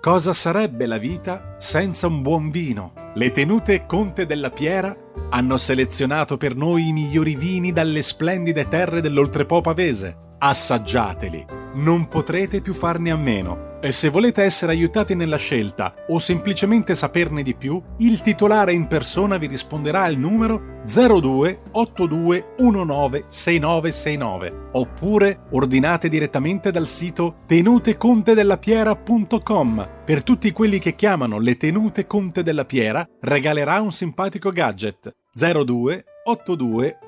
Cosa 0.00 0.32
sarebbe 0.32 0.86
la 0.86 0.96
vita 0.96 1.56
senza 1.58 2.06
un 2.06 2.22
buon 2.22 2.50
vino? 2.50 2.94
Le 3.14 3.30
tenute 3.32 3.84
Conte 3.84 4.24
della 4.24 4.50
Piera 4.50 4.96
hanno 5.28 5.58
selezionato 5.58 6.38
per 6.38 6.56
noi 6.56 6.88
i 6.88 6.92
migliori 6.92 7.36
vini 7.36 7.70
dalle 7.70 8.00
splendide 8.00 8.66
terre 8.66 9.02
dell'Oltrepo 9.02 9.60
pavese. 9.60 10.23
Assaggiateli, 10.46 11.42
non 11.76 12.06
potrete 12.06 12.60
più 12.60 12.74
farne 12.74 13.10
a 13.10 13.16
meno. 13.16 13.78
E 13.80 13.92
se 13.92 14.10
volete 14.10 14.42
essere 14.42 14.72
aiutati 14.72 15.14
nella 15.14 15.38
scelta 15.38 15.94
o 16.08 16.18
semplicemente 16.18 16.94
saperne 16.94 17.42
di 17.42 17.54
più, 17.54 17.82
il 18.00 18.20
titolare 18.20 18.74
in 18.74 18.86
persona 18.86 19.38
vi 19.38 19.46
risponderà 19.46 20.02
al 20.02 20.18
numero 20.18 20.82
02 20.84 21.62
82 21.70 22.52
6969 22.58 24.68
oppure 24.72 25.44
ordinate 25.52 26.10
direttamente 26.10 26.70
dal 26.70 26.86
sito 26.86 27.36
tenutecontedellapiera.com. 27.46 29.88
Per 30.04 30.22
tutti 30.22 30.52
quelli 30.52 30.78
che 30.78 30.94
chiamano 30.94 31.38
le 31.38 31.56
tenute 31.56 32.06
Conte 32.06 32.42
della 32.42 32.66
Piera 32.66 33.08
regalerà 33.20 33.80
un 33.80 33.92
simpatico 33.92 34.50
gadget 34.50 35.10
02 35.34 36.04
82 36.24 36.98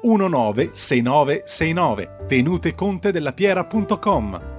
6969 0.72 2.24
tenutecontedellapiera.com 2.27 4.55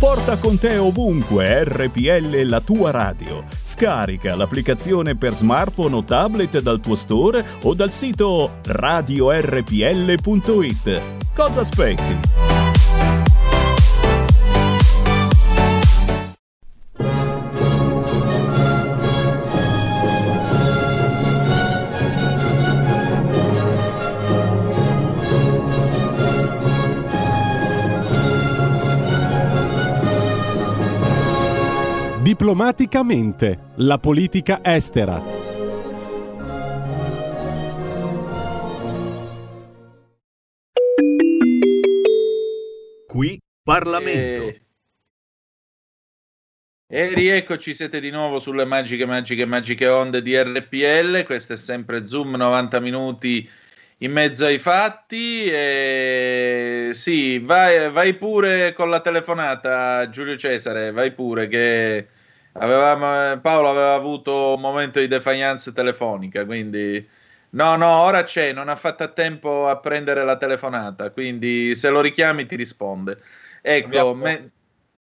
Porta 0.00 0.38
con 0.38 0.58
te 0.58 0.78
ovunque 0.78 1.62
RPL 1.62 2.40
la 2.44 2.62
tua 2.62 2.90
radio. 2.90 3.44
Scarica 3.62 4.34
l'applicazione 4.34 5.14
per 5.14 5.34
smartphone 5.34 5.94
o 5.94 6.04
tablet 6.04 6.58
dal 6.60 6.80
tuo 6.80 6.94
store 6.94 7.44
o 7.60 7.74
dal 7.74 7.92
sito 7.92 8.60
radiorpl.it. 8.64 11.02
Cosa 11.34 11.60
aspetti? 11.60 12.49
Diplomaticamente, 32.40 33.58
la 33.76 33.98
politica 33.98 34.60
estera. 34.62 35.20
Qui 43.06 43.38
Parlamento. 43.62 44.46
E... 44.46 44.62
E 46.86 47.14
rieccoci, 47.14 47.74
siete 47.74 48.00
di 48.00 48.08
nuovo 48.08 48.40
sulle 48.40 48.64
magiche, 48.64 49.04
magiche, 49.04 49.44
magiche 49.44 49.88
onde 49.88 50.22
di 50.22 50.34
RPL. 50.34 51.24
Questo 51.24 51.52
è 51.52 51.56
sempre 51.58 52.06
Zoom 52.06 52.36
90 52.36 52.80
minuti 52.80 53.46
in 53.98 54.12
mezzo 54.12 54.46
ai 54.46 54.58
fatti. 54.58 55.44
E... 55.44 56.92
Sì, 56.94 57.38
vai, 57.38 57.90
vai 57.90 58.14
pure 58.14 58.72
con 58.72 58.88
la 58.88 59.00
telefonata, 59.00 60.08
Giulio 60.08 60.38
Cesare, 60.38 60.90
vai 60.90 61.12
pure 61.12 61.46
che 61.46 62.08
avevamo, 62.52 63.40
Paolo 63.40 63.70
aveva 63.70 63.94
avuto 63.94 64.54
un 64.54 64.60
momento 64.60 65.00
di 65.00 65.08
defiance 65.08 65.72
telefonica, 65.72 66.44
quindi 66.44 67.06
no, 67.50 67.76
no, 67.76 68.02
ora 68.02 68.22
c'è, 68.22 68.52
non 68.52 68.68
ha 68.68 68.76
fatto 68.76 69.02
a 69.02 69.08
tempo 69.08 69.68
a 69.68 69.78
prendere 69.78 70.24
la 70.24 70.36
telefonata, 70.36 71.10
quindi 71.10 71.74
se 71.74 71.88
lo 71.90 72.00
richiami 72.00 72.46
ti 72.46 72.56
risponde. 72.56 73.20
Ecco, 73.62 74.14
me... 74.14 74.50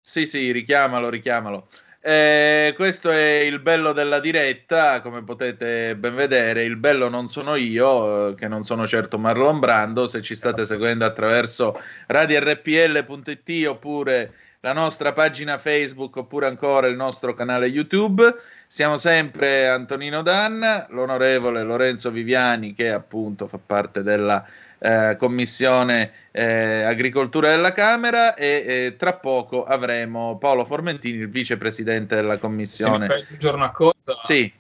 sì, 0.01 0.27
sì, 0.27 0.53
richiamalo, 0.53 1.09
richiamalo. 1.09 1.69
Eh, 2.09 2.73
questo 2.77 3.11
è 3.11 3.41
il 3.41 3.59
bello 3.59 3.93
della 3.93 4.21
diretta, 4.21 5.01
come 5.01 5.25
potete 5.25 5.97
ben 5.97 6.15
vedere. 6.15 6.63
Il 6.63 6.77
bello 6.77 7.09
non 7.09 7.29
sono 7.29 7.57
io, 7.57 8.29
eh, 8.29 8.35
che 8.37 8.47
non 8.47 8.63
sono 8.63 8.87
certo 8.87 9.19
Marlon 9.19 9.59
Brando. 9.59 10.07
Se 10.07 10.23
ci 10.23 10.37
state 10.37 10.67
seguendo 10.67 11.05
attraverso 11.05 11.83
radiorpl.it 12.07 13.67
oppure 13.67 14.33
la 14.61 14.73
nostra 14.73 15.13
pagina 15.13 15.59
Facebook 15.59 16.17
oppure 16.17 16.47
ancora 16.47 16.87
il 16.87 16.97
nostro 16.97 17.35
canale 17.35 17.67
YouTube. 17.67 18.35
Siamo 18.69 18.97
sempre 18.97 19.69
Antonino 19.69 20.23
Danna, 20.23 20.87
l'onorevole 20.91 21.63
Lorenzo 21.63 22.11
Viviani, 22.11 22.75
che 22.75 22.91
appunto 22.91 23.47
fa 23.47 23.59
parte 23.65 24.03
della 24.03 24.45
eh, 24.79 25.17
Commissione 25.19 26.13
eh, 26.33 26.83
Agricoltura 26.83 27.49
della 27.51 27.73
Camera 27.73 28.35
e 28.35 28.65
eh, 28.67 28.97
tra 28.97 29.15
poco 29.15 29.65
avremo 29.65 30.37
Paolo 30.39 30.65
Formentini, 30.65 31.19
il 31.19 31.29
vicepresidente 31.29 32.15
della 32.15 32.39
Commissione. 32.39 33.07
Se 33.07 33.15
mi 33.15 33.21
aggiungere 33.21 33.57
una 33.57 33.71
cosa. 33.71 33.95
Sì. 34.23 34.53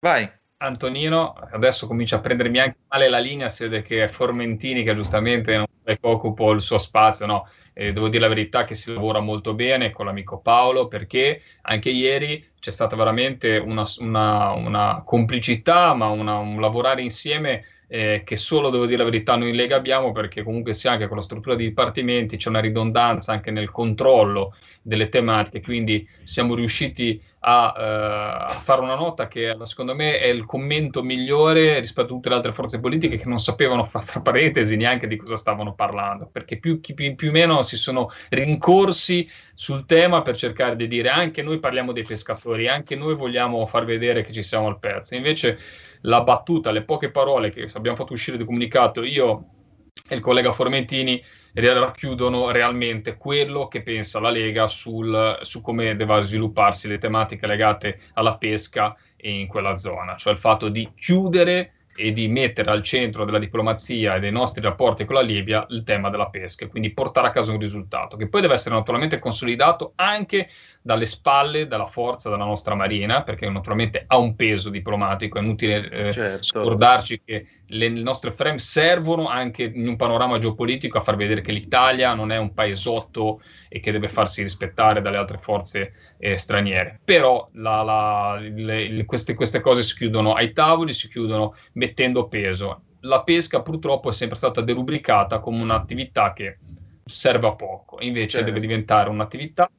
Vai. 0.00 0.30
Antonino, 0.62 1.32
adesso 1.52 1.86
comincia 1.86 2.16
a 2.16 2.20
prendermi 2.20 2.58
anche 2.58 2.76
male 2.88 3.08
la 3.08 3.18
linea, 3.18 3.48
si 3.48 3.62
vede 3.62 3.80
che 3.80 4.04
è 4.04 4.08
Formentini 4.08 4.82
che 4.82 4.94
giustamente 4.94 5.56
non 5.56 5.66
occupa 6.02 6.50
il 6.50 6.60
suo 6.60 6.76
spazio, 6.76 7.24
no, 7.24 7.48
eh, 7.72 7.94
devo 7.94 8.08
dire 8.08 8.22
la 8.22 8.28
verità 8.28 8.64
che 8.64 8.74
si 8.74 8.92
lavora 8.92 9.20
molto 9.20 9.54
bene 9.54 9.90
con 9.90 10.04
l'amico 10.04 10.38
Paolo 10.38 10.86
perché 10.86 11.40
anche 11.62 11.88
ieri 11.88 12.46
c'è 12.60 12.70
stata 12.70 12.94
veramente 12.94 13.56
una, 13.56 13.86
una, 14.00 14.50
una 14.50 15.02
complicità, 15.02 15.94
ma 15.94 16.08
una, 16.08 16.36
un 16.36 16.60
lavorare 16.60 17.00
insieme 17.00 17.64
eh, 17.88 18.22
che 18.22 18.36
solo, 18.36 18.68
devo 18.68 18.84
dire 18.84 18.98
la 18.98 19.04
verità, 19.04 19.36
noi 19.36 19.48
in 19.48 19.56
Lega 19.56 19.76
abbiamo 19.76 20.12
perché 20.12 20.42
comunque 20.42 20.74
sia 20.74 20.92
anche 20.92 21.08
con 21.08 21.16
la 21.16 21.22
struttura 21.22 21.54
di 21.54 21.64
dipartimenti 21.64 22.36
c'è 22.36 22.50
una 22.50 22.60
ridondanza 22.60 23.32
anche 23.32 23.50
nel 23.50 23.70
controllo 23.70 24.54
delle 24.82 25.08
tematiche, 25.08 25.62
quindi 25.62 26.06
siamo 26.22 26.54
riusciti 26.54 27.20
a, 27.42 27.74
uh, 27.76 28.52
a, 28.52 28.60
fare 28.62 28.80
una 28.80 28.96
nota 28.96 29.26
che 29.26 29.56
secondo 29.64 29.94
me 29.94 30.18
è 30.18 30.26
il 30.26 30.44
commento 30.44 31.02
migliore 31.02 31.78
rispetto 31.78 32.12
a 32.12 32.16
tutte 32.16 32.28
le 32.28 32.34
altre 32.34 32.52
forze 32.52 32.80
politiche 32.80 33.16
che 33.16 33.26
non 33.26 33.38
sapevano, 33.38 33.84
fra 33.84 34.20
parentesi, 34.20 34.76
neanche 34.76 35.06
di 35.06 35.16
cosa 35.16 35.36
stavano 35.36 35.74
parlando, 35.74 36.28
perché 36.30 36.58
più, 36.58 36.80
più, 36.80 37.14
più 37.14 37.28
o 37.28 37.32
meno 37.32 37.62
si 37.62 37.76
sono 37.76 38.10
rincorsi 38.28 39.28
sul 39.54 39.86
tema 39.86 40.22
per 40.22 40.36
cercare 40.36 40.76
di 40.76 40.86
dire 40.86 41.08
anche 41.08 41.42
noi 41.42 41.58
parliamo 41.58 41.92
dei 41.92 42.04
pescatori, 42.04 42.68
anche 42.68 42.94
noi 42.94 43.14
vogliamo 43.14 43.66
far 43.66 43.84
vedere 43.84 44.22
che 44.22 44.32
ci 44.32 44.42
siamo 44.42 44.66
al 44.66 44.78
pezzo. 44.78 45.14
Invece 45.14 45.58
la 46.02 46.22
battuta, 46.22 46.70
le 46.70 46.82
poche 46.82 47.10
parole 47.10 47.50
che 47.50 47.70
abbiamo 47.72 47.96
fatto 47.96 48.12
uscire 48.12 48.36
di 48.36 48.44
comunicato, 48.44 49.02
io 49.02 49.59
e 50.08 50.14
il 50.14 50.20
collega 50.20 50.52
Formentini 50.52 51.22
racchiudono 51.52 52.50
realmente 52.50 53.16
quello 53.16 53.68
che 53.68 53.82
pensa 53.82 54.20
la 54.20 54.30
Lega 54.30 54.68
sul, 54.68 55.38
su 55.42 55.60
come 55.62 55.96
deve 55.96 56.22
svilupparsi 56.22 56.88
le 56.88 56.98
tematiche 56.98 57.46
legate 57.46 58.00
alla 58.14 58.36
pesca 58.36 58.96
in 59.22 59.46
quella 59.46 59.76
zona, 59.76 60.16
cioè 60.16 60.32
il 60.32 60.38
fatto 60.38 60.68
di 60.68 60.90
chiudere 60.94 61.72
e 61.96 62.12
di 62.12 62.28
mettere 62.28 62.70
al 62.70 62.82
centro 62.82 63.24
della 63.24 63.38
diplomazia 63.38 64.14
e 64.14 64.20
dei 64.20 64.30
nostri 64.30 64.62
rapporti 64.62 65.04
con 65.04 65.16
la 65.16 65.20
Libia 65.20 65.66
il 65.70 65.82
tema 65.82 66.08
della 66.08 66.28
pesca 66.28 66.64
e 66.64 66.68
quindi 66.68 66.92
portare 66.92 67.26
a 67.26 67.30
casa 67.30 67.52
un 67.52 67.58
risultato 67.58 68.16
che 68.16 68.28
poi 68.28 68.40
deve 68.40 68.54
essere 68.54 68.74
naturalmente 68.74 69.18
consolidato 69.18 69.92
anche 69.96 70.48
dalle 70.80 71.04
spalle 71.04 71.66
della 71.66 71.86
forza 71.86 72.30
della 72.30 72.44
nostra 72.44 72.74
marina 72.74 73.22
perché 73.22 73.50
naturalmente 73.50 74.04
ha 74.06 74.16
un 74.16 74.34
peso 74.34 74.70
diplomatico 74.70 75.38
è 75.38 75.42
inutile 75.42 75.90
eh, 75.90 76.12
certo. 76.12 76.42
scordarci 76.42 77.20
che 77.22 77.46
le, 77.70 77.88
nostre 77.88 78.32
frame 78.32 78.58
servono 78.58 79.26
anche 79.26 79.64
in 79.64 79.88
un 79.88 79.96
panorama 79.96 80.38
geopolitico 80.38 80.98
a 80.98 81.02
far 81.02 81.16
vedere 81.16 81.40
che 81.40 81.52
l'Italia 81.52 82.14
non 82.14 82.30
è 82.30 82.36
un 82.36 82.52
paesotto 82.54 83.42
e 83.68 83.80
che 83.80 83.92
deve 83.92 84.08
farsi 84.08 84.42
rispettare 84.42 85.00
dalle 85.00 85.16
altre 85.16 85.38
forze 85.38 85.92
eh, 86.18 86.38
straniere 86.38 87.00
però 87.04 87.48
la, 87.54 87.82
la, 87.82 88.38
le, 88.40 89.04
queste, 89.04 89.34
queste 89.34 89.60
cose 89.60 89.82
si 89.82 89.94
chiudono 89.94 90.32
ai 90.32 90.52
tavoli 90.52 90.92
si 90.92 91.08
chiudono 91.08 91.54
mettendo 91.72 92.28
peso 92.28 92.82
la 93.00 93.22
pesca 93.22 93.62
purtroppo 93.62 94.10
è 94.10 94.12
sempre 94.12 94.36
stata 94.36 94.60
derubricata 94.60 95.38
come 95.38 95.62
un'attività 95.62 96.32
che 96.32 96.58
serve 97.04 97.46
a 97.46 97.54
poco 97.54 97.98
invece 98.00 98.38
certo. 98.38 98.46
deve 98.46 98.60
diventare 98.60 99.08
un'attività 99.08 99.70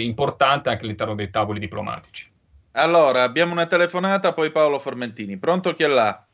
importante 0.00 0.70
anche 0.70 0.84
all'interno 0.84 1.14
dei 1.14 1.30
tavoli 1.30 1.60
diplomatici. 1.60 2.30
Allora, 2.72 3.22
abbiamo 3.22 3.52
una 3.52 3.66
telefonata, 3.66 4.32
poi 4.32 4.50
Paolo 4.50 4.78
Formentini. 4.78 5.36
Pronto 5.36 5.74
chi 5.74 5.82
è 5.82 5.88
là? 5.88 6.26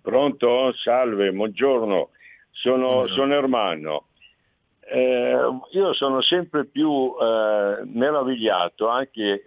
Pronto? 0.00 0.72
Salve, 0.74 1.32
buongiorno. 1.32 2.10
Sono, 2.50 2.76
buongiorno. 2.76 3.14
sono 3.14 3.34
Ermanno. 3.34 4.06
Eh, 4.80 5.38
io 5.70 5.92
sono 5.94 6.20
sempre 6.20 6.66
più 6.66 7.14
eh, 7.20 7.82
meravigliato, 7.84 8.88
anche 8.88 9.42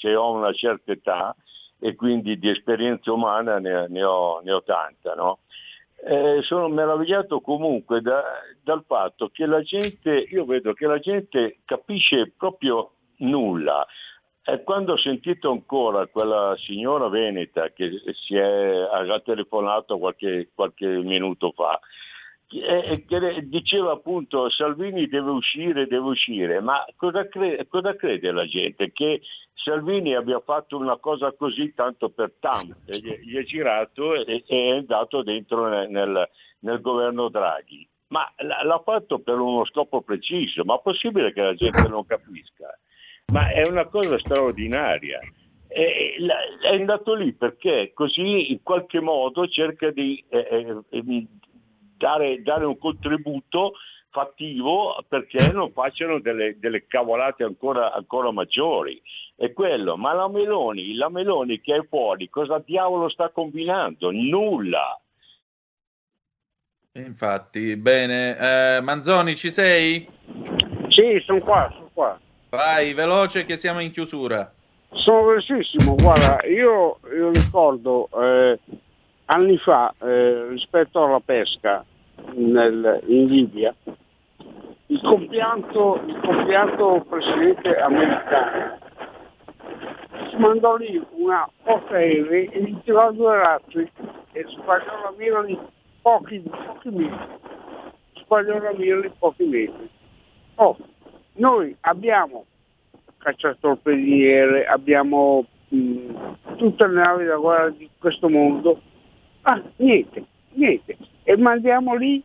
se 0.00 0.14
ho 0.14 0.32
una 0.32 0.52
certa 0.52 0.92
età 0.92 1.34
e 1.78 1.94
quindi 1.94 2.38
di 2.38 2.50
esperienza 2.50 3.12
umana 3.12 3.58
ne, 3.58 3.86
ne, 3.88 4.02
ho, 4.02 4.40
ne 4.42 4.52
ho, 4.52 4.62
tanta, 4.62 5.14
no? 5.14 5.38
eh, 6.04 6.40
sono 6.42 6.68
meravigliato 6.68 7.40
comunque 7.40 8.00
da, 8.00 8.22
dal 8.62 8.84
fatto 8.86 9.28
che 9.28 9.46
la 9.46 9.62
gente, 9.62 10.10
io 10.30 10.44
vedo 10.44 10.72
che 10.72 10.86
la 10.86 10.98
gente 10.98 11.58
capisce 11.64 12.32
proprio 12.36 12.92
nulla. 13.18 13.86
E 14.50 14.62
quando 14.62 14.94
ho 14.94 14.96
sentito 14.96 15.50
ancora 15.50 16.06
quella 16.06 16.56
signora 16.56 17.08
Veneta 17.08 17.68
che 17.70 18.00
si 18.14 18.34
è, 18.34 18.88
ha 18.90 19.20
telefonato 19.20 19.98
qualche, 19.98 20.48
qualche 20.54 20.86
minuto 20.86 21.52
fa, 21.52 21.78
che 22.46 23.46
diceva 23.46 23.92
appunto 23.92 24.48
Salvini 24.48 25.06
deve 25.06 25.32
uscire, 25.32 25.86
deve 25.86 26.08
uscire, 26.08 26.60
ma 26.60 26.82
cosa 26.96 27.28
crede, 27.28 27.66
cosa 27.66 27.94
crede, 27.94 28.32
la 28.32 28.46
gente? 28.46 28.90
Che 28.90 29.20
Salvini 29.52 30.14
abbia 30.14 30.40
fatto 30.40 30.78
una 30.78 30.96
cosa 30.96 31.30
così 31.32 31.74
tanto 31.74 32.08
per 32.08 32.32
tanto, 32.40 32.78
gli 32.86 33.36
è 33.36 33.42
girato 33.42 34.14
e 34.14 34.44
è 34.46 34.70
andato 34.70 35.22
dentro 35.22 35.68
nel, 35.68 35.90
nel, 35.90 36.26
nel 36.60 36.80
governo 36.80 37.28
Draghi. 37.28 37.86
Ma 38.06 38.32
l'ha 38.38 38.80
fatto 38.82 39.18
per 39.18 39.38
uno 39.38 39.66
scopo 39.66 40.00
preciso, 40.00 40.64
ma 40.64 40.76
è 40.76 40.80
possibile 40.82 41.34
che 41.34 41.42
la 41.42 41.54
gente 41.54 41.86
non 41.86 42.06
capisca? 42.06 42.74
Ma 43.32 43.50
è 43.50 43.66
una 43.68 43.86
cosa 43.86 44.18
straordinaria. 44.18 45.20
È, 45.66 46.16
andato 46.72 47.14
lì 47.14 47.34
perché 47.34 47.92
così 47.92 48.52
in 48.52 48.62
qualche 48.62 49.00
modo 49.00 49.46
cerca 49.46 49.90
di 49.90 50.24
eh, 50.30 50.82
eh, 50.88 51.26
dare, 51.96 52.42
dare 52.42 52.64
un 52.64 52.78
contributo 52.78 53.74
fattivo 54.10 55.04
perché 55.06 55.52
non 55.52 55.72
facciano 55.72 56.20
delle, 56.20 56.58
delle 56.58 56.86
cavolate 56.86 57.44
ancora, 57.44 57.92
ancora, 57.92 58.30
maggiori. 58.30 59.00
È 59.36 59.52
quello, 59.52 59.98
ma 59.98 60.14
la 60.14 60.28
Meloni, 60.28 60.94
la 60.94 61.10
Meloni 61.10 61.60
che 61.60 61.76
è 61.76 61.86
fuori, 61.86 62.30
cosa 62.30 62.62
diavolo 62.64 63.10
sta 63.10 63.28
combinando? 63.28 64.10
Nulla. 64.10 64.98
Infatti, 66.92 67.76
bene. 67.76 68.76
Eh, 68.76 68.80
Manzoni, 68.80 69.36
ci 69.36 69.50
sei? 69.50 70.08
Sì, 70.88 71.22
sono 71.26 71.40
qua, 71.40 71.70
sono 71.74 71.90
qua. 71.92 72.18
Vai, 72.50 72.94
veloce 72.94 73.44
che 73.44 73.56
siamo 73.56 73.80
in 73.80 73.90
chiusura. 73.90 74.50
Sono 74.92 75.24
velocissimo, 75.24 75.96
guarda, 75.96 76.42
io, 76.46 76.98
io 77.14 77.30
ricordo 77.30 78.08
eh, 78.20 78.58
anni 79.26 79.58
fa 79.58 79.94
eh, 80.00 80.48
rispetto 80.48 81.04
alla 81.04 81.20
pesca 81.20 81.84
nel, 82.34 83.02
in 83.06 83.26
Libia, 83.26 83.74
il 84.86 85.00
compianto, 85.02 86.00
il 86.06 86.18
compianto 86.20 87.04
presidente 87.06 87.76
americano 87.76 88.78
si 90.30 90.36
mandò 90.36 90.76
lì 90.76 91.02
una 91.16 91.48
portaerei 91.62 92.46
e 92.46 92.62
gli 92.62 92.76
tirò 92.84 93.12
due 93.12 93.36
razzi 93.36 93.90
e 94.32 94.44
sbagliò 94.48 95.02
la 95.02 95.14
mira 95.16 95.46
in 95.46 95.58
pochi, 96.00 96.40
pochi 96.40 96.88
mesi. 96.90 97.16
Sbagliò 98.14 98.58
la 98.58 98.72
mira 98.72 99.04
in 99.04 99.12
pochi 99.18 99.44
mesi. 99.44 99.90
Oh, 100.56 100.76
noi 101.38 101.74
abbiamo 101.80 102.44
cacciatorpediere, 103.18 104.66
abbiamo 104.66 105.44
mh, 105.68 106.56
tutte 106.56 106.86
le 106.86 107.02
navi 107.02 107.24
da 107.24 107.36
guerra 107.36 107.70
di 107.70 107.88
questo 107.98 108.28
mondo. 108.28 108.80
Ah, 109.42 109.60
niente, 109.76 110.24
niente. 110.52 110.96
E 111.24 111.36
mandiamo 111.36 111.94
lì, 111.94 112.22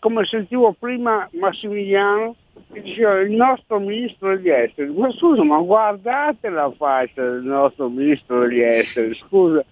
come 0.00 0.24
sentivo 0.24 0.74
prima 0.78 1.28
Massimiliano, 1.32 2.34
che 2.72 2.82
diceva 2.82 3.20
il 3.20 3.30
nostro 3.30 3.78
ministro 3.78 4.36
degli 4.36 4.50
esteri. 4.50 4.90
Ma 4.90 5.10
scusa, 5.12 5.42
ma 5.44 5.58
guardate 5.60 6.48
la 6.48 6.70
faccia 6.76 7.22
del 7.22 7.42
nostro 7.42 7.88
ministro 7.88 8.40
degli 8.40 8.60
esteri, 8.60 9.14
scusa 9.14 9.64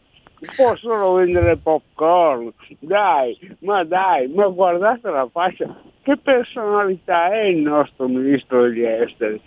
può 0.55 0.77
solo 0.77 1.15
vendere 1.15 1.57
popcorn, 1.57 2.53
dai, 2.81 3.37
ma 3.61 3.85
dai, 3.85 4.29
ma 4.29 4.47
guardate 4.49 5.11
la 5.11 5.29
faccia, 5.31 5.75
che 6.07 6.17
personalità 6.19 7.33
è 7.33 7.47
il 7.47 7.57
nostro 7.57 8.07
ministro 8.07 8.63
degli 8.63 8.85
esteri? 8.85 9.43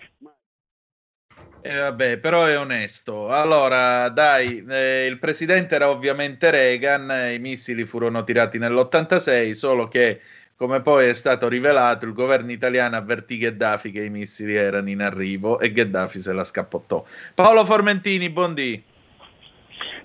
Eh, 1.61 1.77
vabbè, 1.77 2.17
però 2.17 2.43
è 2.43 2.59
onesto. 2.59 3.29
Allora, 3.29 4.09
dai, 4.09 4.65
eh, 4.69 5.05
il 5.05 5.19
presidente 5.19 5.75
era 5.75 5.89
ovviamente 5.89 6.51
Reagan, 6.51 7.09
eh, 7.11 7.33
i 7.35 7.39
missili 7.39 7.85
furono 7.85 8.25
tirati 8.25 8.57
nell'86, 8.57 9.51
solo 9.51 9.87
che, 9.87 10.19
come 10.57 10.81
poi 10.81 11.07
è 11.07 11.13
stato 11.13 11.47
rivelato, 11.47 12.03
il 12.03 12.11
governo 12.11 12.51
italiano 12.51 12.97
avvertì 12.97 13.37
Gheddafi 13.37 13.91
che 13.91 14.03
i 14.03 14.09
missili 14.09 14.55
erano 14.55 14.89
in 14.89 15.01
arrivo 15.01 15.61
e 15.61 15.71
Gheddafi 15.71 16.19
se 16.19 16.33
la 16.33 16.43
scappottò. 16.43 17.05
Paolo 17.35 17.63
Formentini, 17.63 18.29
buondì. 18.29 18.83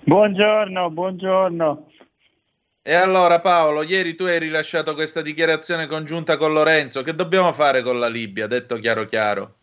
Buongiorno, 0.05 0.89
buongiorno. 0.89 1.87
E 2.87 2.93
allora 2.93 3.41
Paolo, 3.41 3.81
ieri 3.81 4.13
tu 4.13 4.25
hai 4.25 4.37
rilasciato 4.37 4.93
questa 4.93 5.23
dichiarazione 5.23 5.87
congiunta 5.87 6.37
con 6.37 6.53
Lorenzo, 6.53 7.01
che 7.01 7.15
dobbiamo 7.15 7.51
fare 7.51 7.81
con 7.81 7.97
la 7.97 8.07
Libia, 8.07 8.45
detto 8.45 8.77
chiaro 8.77 9.07
chiaro? 9.07 9.55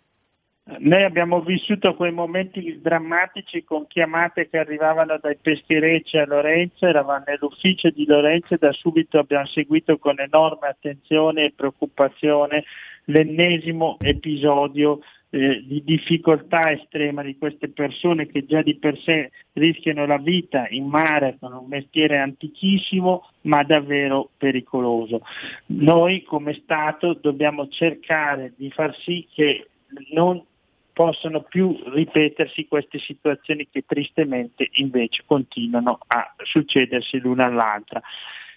Noi 0.80 1.04
abbiamo 1.04 1.40
vissuto 1.40 1.94
quei 1.94 2.10
momenti 2.10 2.80
drammatici 2.82 3.62
con 3.62 3.86
chiamate 3.86 4.48
che 4.48 4.58
arrivavano 4.58 5.20
dai 5.22 5.36
pescherecci 5.40 6.18
a 6.18 6.26
Lorenzo, 6.26 6.84
eravamo 6.84 7.22
nell'ufficio 7.24 7.90
di 7.90 8.04
Lorenzo 8.06 8.54
e 8.54 8.58
da 8.58 8.72
subito 8.72 9.20
abbiamo 9.20 9.46
seguito 9.46 9.98
con 9.98 10.18
enorme 10.18 10.66
attenzione 10.66 11.44
e 11.44 11.52
preoccupazione 11.54 12.64
l'ennesimo 13.04 13.98
episodio 14.00 14.98
eh, 15.34 15.64
di 15.64 15.82
difficoltà 15.82 16.72
estrema 16.72 17.22
di 17.22 17.38
queste 17.38 17.70
persone 17.70 18.26
che 18.26 18.44
già 18.44 18.60
di 18.60 18.76
per 18.76 18.98
sé 18.98 19.30
rischiano 19.54 20.04
la 20.04 20.18
vita 20.18 20.66
in 20.68 20.84
mare 20.86 21.36
con 21.40 21.54
un 21.54 21.66
mestiere 21.68 22.18
antichissimo 22.18 23.26
ma 23.42 23.62
davvero 23.62 24.28
pericoloso. 24.36 25.22
Noi 25.68 26.22
come 26.22 26.52
Stato 26.52 27.14
dobbiamo 27.14 27.68
cercare 27.68 28.52
di 28.56 28.70
far 28.70 28.94
sì 28.98 29.26
che 29.32 29.68
non 30.12 30.44
possano 30.92 31.40
più 31.40 31.80
ripetersi 31.86 32.66
queste 32.66 32.98
situazioni 32.98 33.66
che 33.70 33.84
tristemente 33.86 34.68
invece 34.72 35.22
continuano 35.24 35.98
a 36.08 36.34
succedersi 36.42 37.18
l'una 37.18 37.46
all'altra. 37.46 38.02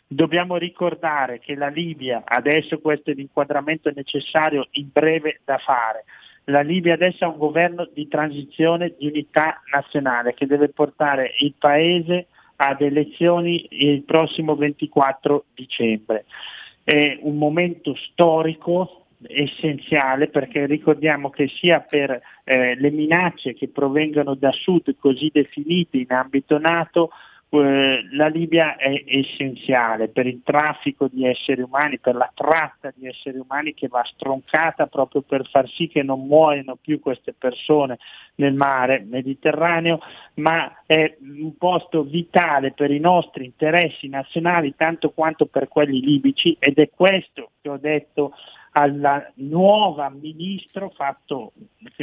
Dobbiamo 0.05 0.57
ricordare 0.57 1.39
che 1.39 1.55
la 1.55 1.69
Libia, 1.69 2.23
adesso 2.25 2.79
questo 2.79 3.11
è 3.11 3.13
l'inquadramento 3.13 3.89
necessario 3.95 4.67
in 4.71 4.89
breve 4.91 5.39
da 5.45 5.57
fare, 5.57 6.03
la 6.45 6.61
Libia 6.61 6.93
adesso 6.93 7.25
ha 7.25 7.29
un 7.29 7.37
governo 7.37 7.89
di 7.93 8.07
transizione 8.07 8.95
di 8.97 9.07
unità 9.07 9.61
nazionale 9.71 10.33
che 10.33 10.45
deve 10.45 10.69
portare 10.69 11.33
il 11.39 11.53
paese 11.57 12.27
ad 12.57 12.81
elezioni 12.81 13.67
il 13.69 14.03
prossimo 14.03 14.55
24 14.55 15.45
dicembre. 15.53 16.25
È 16.83 17.17
un 17.21 17.37
momento 17.37 17.95
storico 17.95 19.05
essenziale 19.27 20.27
perché 20.27 20.65
ricordiamo 20.65 21.29
che 21.29 21.47
sia 21.47 21.79
per 21.79 22.21
eh, 22.43 22.75
le 22.75 22.91
minacce 22.91 23.53
che 23.53 23.69
provengono 23.69 24.35
da 24.35 24.51
sud 24.51 24.95
così 24.99 25.31
definite 25.33 25.97
in 25.97 26.11
ambito 26.11 26.59
NATO 26.59 27.09
la 27.49 28.27
Libia 28.27 28.75
è 28.75 29.03
essenziale 29.05 30.09
per 30.09 30.25
il 30.25 30.41
traffico 30.43 31.07
di 31.07 31.25
esseri 31.25 31.61
umani, 31.61 31.99
per 31.99 32.15
la 32.15 32.29
tratta 32.33 32.91
di 32.95 33.07
esseri 33.07 33.37
umani 33.37 33.73
che 33.73 33.87
va 33.87 34.03
stroncata 34.03 34.87
proprio 34.87 35.21
per 35.21 35.47
far 35.47 35.67
sì 35.69 35.87
che 35.87 36.03
non 36.03 36.25
muoiano 36.25 36.75
più 36.75 36.99
queste 36.99 37.33
persone 37.33 37.97
nel 38.35 38.53
mare 38.53 39.05
Mediterraneo, 39.07 39.99
ma 40.35 40.81
è 40.85 41.17
un 41.21 41.55
posto 41.57 42.03
vitale 42.03 42.71
per 42.71 42.91
i 42.91 42.99
nostri 42.99 43.45
interessi 43.45 44.09
nazionali 44.09 44.75
tanto 44.75 45.11
quanto 45.11 45.45
per 45.45 45.67
quelli 45.67 46.01
libici 46.01 46.57
ed 46.59 46.77
è 46.77 46.89
questo 46.89 47.51
che 47.61 47.69
ho 47.69 47.77
detto 47.77 48.33
alla 48.71 49.31
nuova 49.35 50.09
ministro 50.09 50.89
fatto 50.89 51.53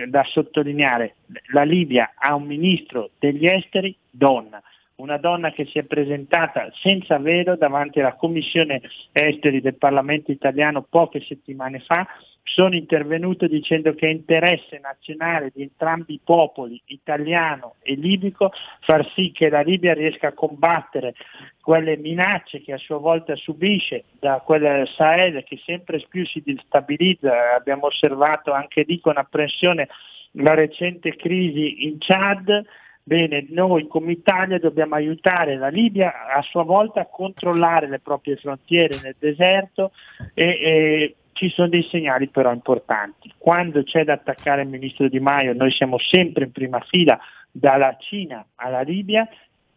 da 0.06 0.24
sottolineare. 0.24 1.16
La 1.52 1.64
Libia 1.64 2.12
ha 2.14 2.34
un 2.34 2.44
ministro 2.44 3.10
degli 3.18 3.46
esteri 3.46 3.94
donna 4.08 4.62
una 5.02 5.18
donna 5.18 5.50
che 5.50 5.66
si 5.66 5.78
è 5.78 5.82
presentata 5.82 6.70
senza 6.74 7.18
velo 7.18 7.56
davanti 7.56 7.98
alla 7.98 8.14
Commissione 8.14 8.80
Esteri 9.10 9.60
del 9.60 9.74
Parlamento 9.74 10.30
italiano 10.30 10.86
poche 10.88 11.20
settimane 11.20 11.80
fa, 11.80 12.06
sono 12.44 12.74
intervenuto 12.74 13.46
dicendo 13.46 13.94
che 13.94 14.06
è 14.06 14.10
interesse 14.10 14.78
nazionale 14.78 15.50
di 15.54 15.62
entrambi 15.62 16.14
i 16.14 16.20
popoli, 16.22 16.80
italiano 16.86 17.74
e 17.82 17.94
libico, 17.94 18.52
far 18.80 19.08
sì 19.14 19.32
che 19.32 19.48
la 19.48 19.60
Libia 19.60 19.94
riesca 19.94 20.28
a 20.28 20.32
combattere 20.32 21.14
quelle 21.60 21.96
minacce 21.96 22.60
che 22.60 22.72
a 22.72 22.78
sua 22.78 22.98
volta 22.98 23.34
subisce 23.36 24.04
da 24.18 24.40
quel 24.44 24.88
Sahel 24.88 25.42
che 25.44 25.60
sempre 25.64 26.04
più 26.08 26.24
si 26.26 26.42
destabilizza, 26.44 27.54
abbiamo 27.54 27.86
osservato 27.86 28.52
anche 28.52 28.84
lì 28.86 29.00
con 29.00 29.16
apprensione 29.16 29.88
la 30.36 30.54
recente 30.54 31.14
crisi 31.14 31.86
in 31.86 31.96
Chad, 31.98 32.64
Bene, 33.04 33.46
noi 33.48 33.88
come 33.88 34.12
Italia 34.12 34.60
dobbiamo 34.60 34.94
aiutare 34.94 35.56
la 35.56 35.68
Libia 35.68 36.26
a 36.32 36.40
sua 36.42 36.62
volta 36.62 37.00
a 37.00 37.06
controllare 37.06 37.88
le 37.88 37.98
proprie 37.98 38.36
frontiere 38.36 38.96
nel 39.02 39.16
deserto 39.18 39.90
e, 40.34 40.44
e 40.44 41.14
ci 41.32 41.48
sono 41.48 41.68
dei 41.68 41.82
segnali 41.82 42.28
però 42.28 42.52
importanti. 42.52 43.32
Quando 43.38 43.82
c'è 43.82 44.04
da 44.04 44.12
attaccare 44.12 44.62
il 44.62 44.68
ministro 44.68 45.08
Di 45.08 45.18
Maio, 45.18 45.52
noi 45.52 45.72
siamo 45.72 45.98
sempre 45.98 46.44
in 46.44 46.52
prima 46.52 46.78
fila 46.80 47.18
dalla 47.50 47.96
Cina 47.98 48.46
alla 48.54 48.82
Libia, 48.82 49.28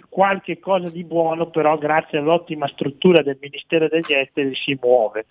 qualche 0.07 0.59
cosa 0.59 0.89
di 0.89 1.03
buono 1.03 1.49
però 1.49 1.77
grazie 1.77 2.19
all'ottima 2.19 2.67
struttura 2.67 3.23
del 3.23 3.37
Ministero 3.41 3.87
degli 3.87 4.13
Esteri 4.13 4.53
si 4.55 4.77
muove. 4.79 5.25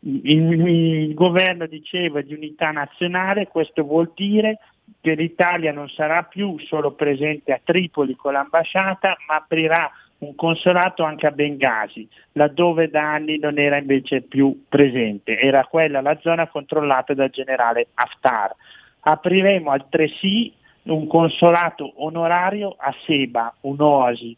Il, 0.00 0.66
il 0.66 1.14
governo 1.14 1.66
diceva 1.66 2.22
di 2.22 2.32
unità 2.32 2.70
nazionale, 2.70 3.48
questo 3.48 3.82
vuol 3.82 4.12
dire 4.14 4.58
che 5.00 5.14
l'Italia 5.14 5.72
non 5.72 5.88
sarà 5.88 6.22
più 6.22 6.58
solo 6.58 6.92
presente 6.92 7.52
a 7.52 7.60
Tripoli 7.62 8.14
con 8.14 8.32
l'ambasciata, 8.32 9.16
ma 9.26 9.36
aprirà 9.36 9.90
un 10.18 10.34
consolato 10.34 11.02
anche 11.02 11.26
a 11.26 11.32
Bengasi, 11.32 12.08
laddove 12.32 12.88
da 12.88 13.12
anni 13.12 13.38
non 13.38 13.58
era 13.58 13.76
invece 13.76 14.22
più 14.22 14.64
presente, 14.68 15.38
era 15.38 15.64
quella 15.64 16.00
la 16.00 16.16
zona 16.20 16.46
controllata 16.46 17.14
dal 17.14 17.30
generale 17.30 17.88
Haftar. 17.94 18.54
Apriremo 19.00 19.70
altresì 19.70 20.52
un 20.84 21.06
consolato 21.08 21.92
onorario 22.04 22.76
a 22.78 22.94
Seba, 23.04 23.52
un'oasi, 23.62 24.36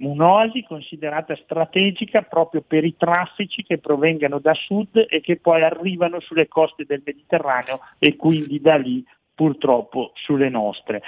un'oasi 0.00 0.64
considerata 0.64 1.36
strategica 1.36 2.22
proprio 2.22 2.62
per 2.66 2.84
i 2.84 2.96
traffici 2.96 3.62
che 3.62 3.78
provengano 3.78 4.38
da 4.38 4.54
sud 4.54 5.06
e 5.08 5.20
che 5.20 5.36
poi 5.36 5.62
arrivano 5.62 6.20
sulle 6.20 6.48
coste 6.48 6.84
del 6.86 7.02
Mediterraneo 7.04 7.80
e 7.98 8.16
quindi 8.16 8.60
da 8.60 8.76
lì 8.76 9.04
purtroppo 9.38 10.10
sulle 10.14 10.48
nostre. 10.48 11.00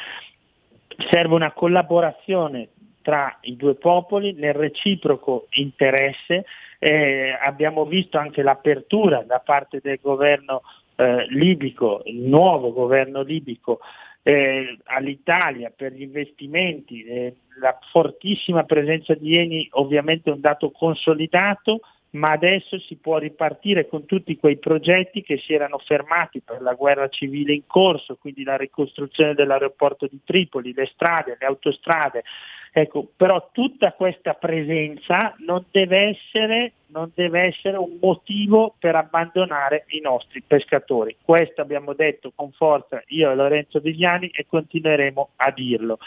Serve 1.11 1.35
una 1.35 1.51
collaborazione 1.51 2.69
tra 3.03 3.37
i 3.41 3.57
due 3.57 3.75
popoli 3.75 4.35
nel 4.35 4.55
reciproco 4.55 5.49
interesse. 5.55 6.45
Eh, 6.79 7.37
abbiamo 7.43 7.85
visto 7.87 8.19
anche 8.19 8.43
l'apertura 8.43 9.25
da 9.25 9.41
parte 9.41 9.81
del 9.83 9.99
governo 10.01 10.63
eh, 10.95 11.27
libico, 11.31 12.03
il 12.05 12.21
nuovo 12.21 12.73
governo 12.73 13.23
libico, 13.23 13.81
eh, 14.23 14.79
all'Italia 14.85 15.73
per 15.75 15.93
gli 15.93 16.03
investimenti. 16.03 17.03
Eh, 17.03 17.35
la 17.61 17.77
fortissima 17.91 18.63
presenza 18.63 19.15
di 19.15 19.37
Eni 19.37 19.69
ovviamente 19.73 20.31
è 20.31 20.33
un 20.33 20.41
dato 20.41 20.71
consolidato, 20.71 21.81
ma 22.11 22.33
adesso 22.33 22.79
si 22.81 22.97
può 22.97 23.19
ripartire 23.19 23.87
con 23.87 24.05
tutti 24.05 24.37
quei 24.37 24.59
progetti 24.59 25.23
che 25.23 25.39
si 25.39 25.53
erano 25.53 25.79
fermati 25.79 26.41
per 26.41 26.61
la 26.61 26.75
guerra 26.75 27.09
civile 27.09 27.53
in 27.53 27.67
corso, 27.67 28.17
quindi 28.17 28.43
la 28.43 28.57
ricostruzione 28.57 29.35
dell'aeroporto 29.35 30.07
di 30.07 30.21
Tripoli, 30.25 30.73
le 30.73 30.87
strade, 30.87 31.37
le 31.39 31.47
autostrade. 31.47 32.25
Ecco, 32.73 33.09
però 33.17 33.51
tutta 33.53 33.93
questa 33.93 34.35
presenza 34.35 35.35
non 35.39 35.65
deve, 35.71 36.11
essere, 36.11 36.73
non 36.89 37.11
deve 37.15 37.43
essere 37.43 37.77
un 37.77 37.99
motivo 38.01 38.75
per 38.79 38.95
abbandonare 38.95 39.85
i 39.89 40.01
nostri 40.01 40.41
pescatori. 40.41 41.17
Questo 41.21 41.61
abbiamo 41.61 41.95
detto 41.95 42.33
con 42.35 42.53
forza 42.53 43.03
io 43.09 43.31
e 43.31 43.35
Lorenzo 43.35 43.81
Vigliani 43.81 44.29
e 44.29 44.47
continueremo 44.49 45.31
a 45.37 45.51
dirlo. 45.51 45.99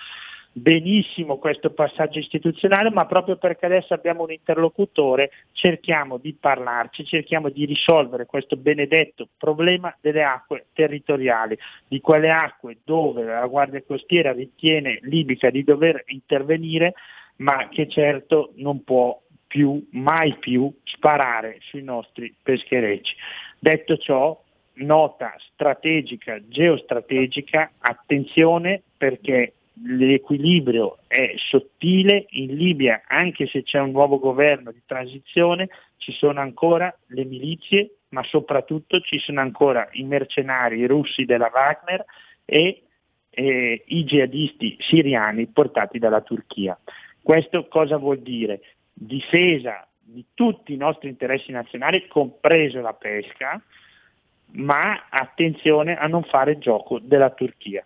Benissimo 0.53 1.37
questo 1.39 1.71
passaggio 1.71 2.19
istituzionale, 2.19 2.91
ma 2.91 3.05
proprio 3.07 3.37
perché 3.37 3.65
adesso 3.65 3.93
abbiamo 3.93 4.23
un 4.23 4.31
interlocutore 4.31 5.31
cerchiamo 5.51 6.17
di 6.17 6.33
parlarci, 6.39 7.03
cerchiamo 7.03 7.49
di 7.49 7.65
risolvere 7.65 8.27
questo 8.27 8.55
benedetto 8.55 9.27
problema 9.37 9.93
delle 9.99 10.23
acque 10.23 10.67
territoriali, 10.73 11.57
di 11.87 11.99
quelle 11.99 12.29
acque 12.29 12.77
dove 12.83 13.23
la 13.23 13.47
Guardia 13.47 13.81
Costiera 13.81 14.31
ritiene 14.31 14.99
libica 15.01 15.49
di 15.49 15.63
dover 15.63 16.03
intervenire, 16.07 16.93
ma 17.37 17.67
che 17.69 17.89
certo 17.89 18.51
non 18.55 18.83
può 18.83 19.19
più, 19.47 19.85
mai 19.91 20.35
più, 20.37 20.71
sparare 20.83 21.57
sui 21.61 21.83
nostri 21.83 22.33
pescherecci. 22.41 23.15
Detto 23.59 23.97
ciò, 23.97 24.39
nota 24.75 25.35
strategica, 25.53 26.39
geostrategica, 26.47 27.71
attenzione 27.79 28.81
perché 28.97 29.53
l'equilibrio 29.81 30.99
è 31.07 31.33
sottile, 31.37 32.25
in 32.29 32.55
Libia 32.55 33.03
anche 33.07 33.47
se 33.47 33.63
c'è 33.63 33.79
un 33.79 33.91
nuovo 33.91 34.19
governo 34.19 34.71
di 34.71 34.81
transizione 34.85 35.69
ci 35.97 36.11
sono 36.11 36.41
ancora 36.41 36.95
le 37.07 37.23
milizie, 37.23 37.95
ma 38.09 38.23
soprattutto 38.23 38.99
ci 38.99 39.19
sono 39.19 39.39
ancora 39.39 39.87
i 39.93 40.03
mercenari 40.03 40.85
russi 40.85 41.25
della 41.25 41.49
Wagner 41.53 42.05
e 42.45 42.83
eh, 43.29 43.83
i 43.85 44.03
jihadisti 44.03 44.77
siriani 44.79 45.47
portati 45.47 45.97
dalla 45.97 46.21
Turchia. 46.21 46.77
Questo 47.21 47.67
cosa 47.67 47.97
vuol 47.97 48.19
dire? 48.19 48.61
Difesa 48.93 49.87
di 49.97 50.25
tutti 50.33 50.73
i 50.73 50.77
nostri 50.77 51.09
interessi 51.09 51.51
nazionali, 51.51 52.07
compreso 52.07 52.81
la 52.81 52.93
pesca, 52.93 53.59
ma 54.51 55.07
attenzione 55.09 55.97
a 55.97 56.07
non 56.07 56.23
fare 56.23 56.59
gioco 56.59 56.99
della 56.99 57.31
Turchia. 57.31 57.83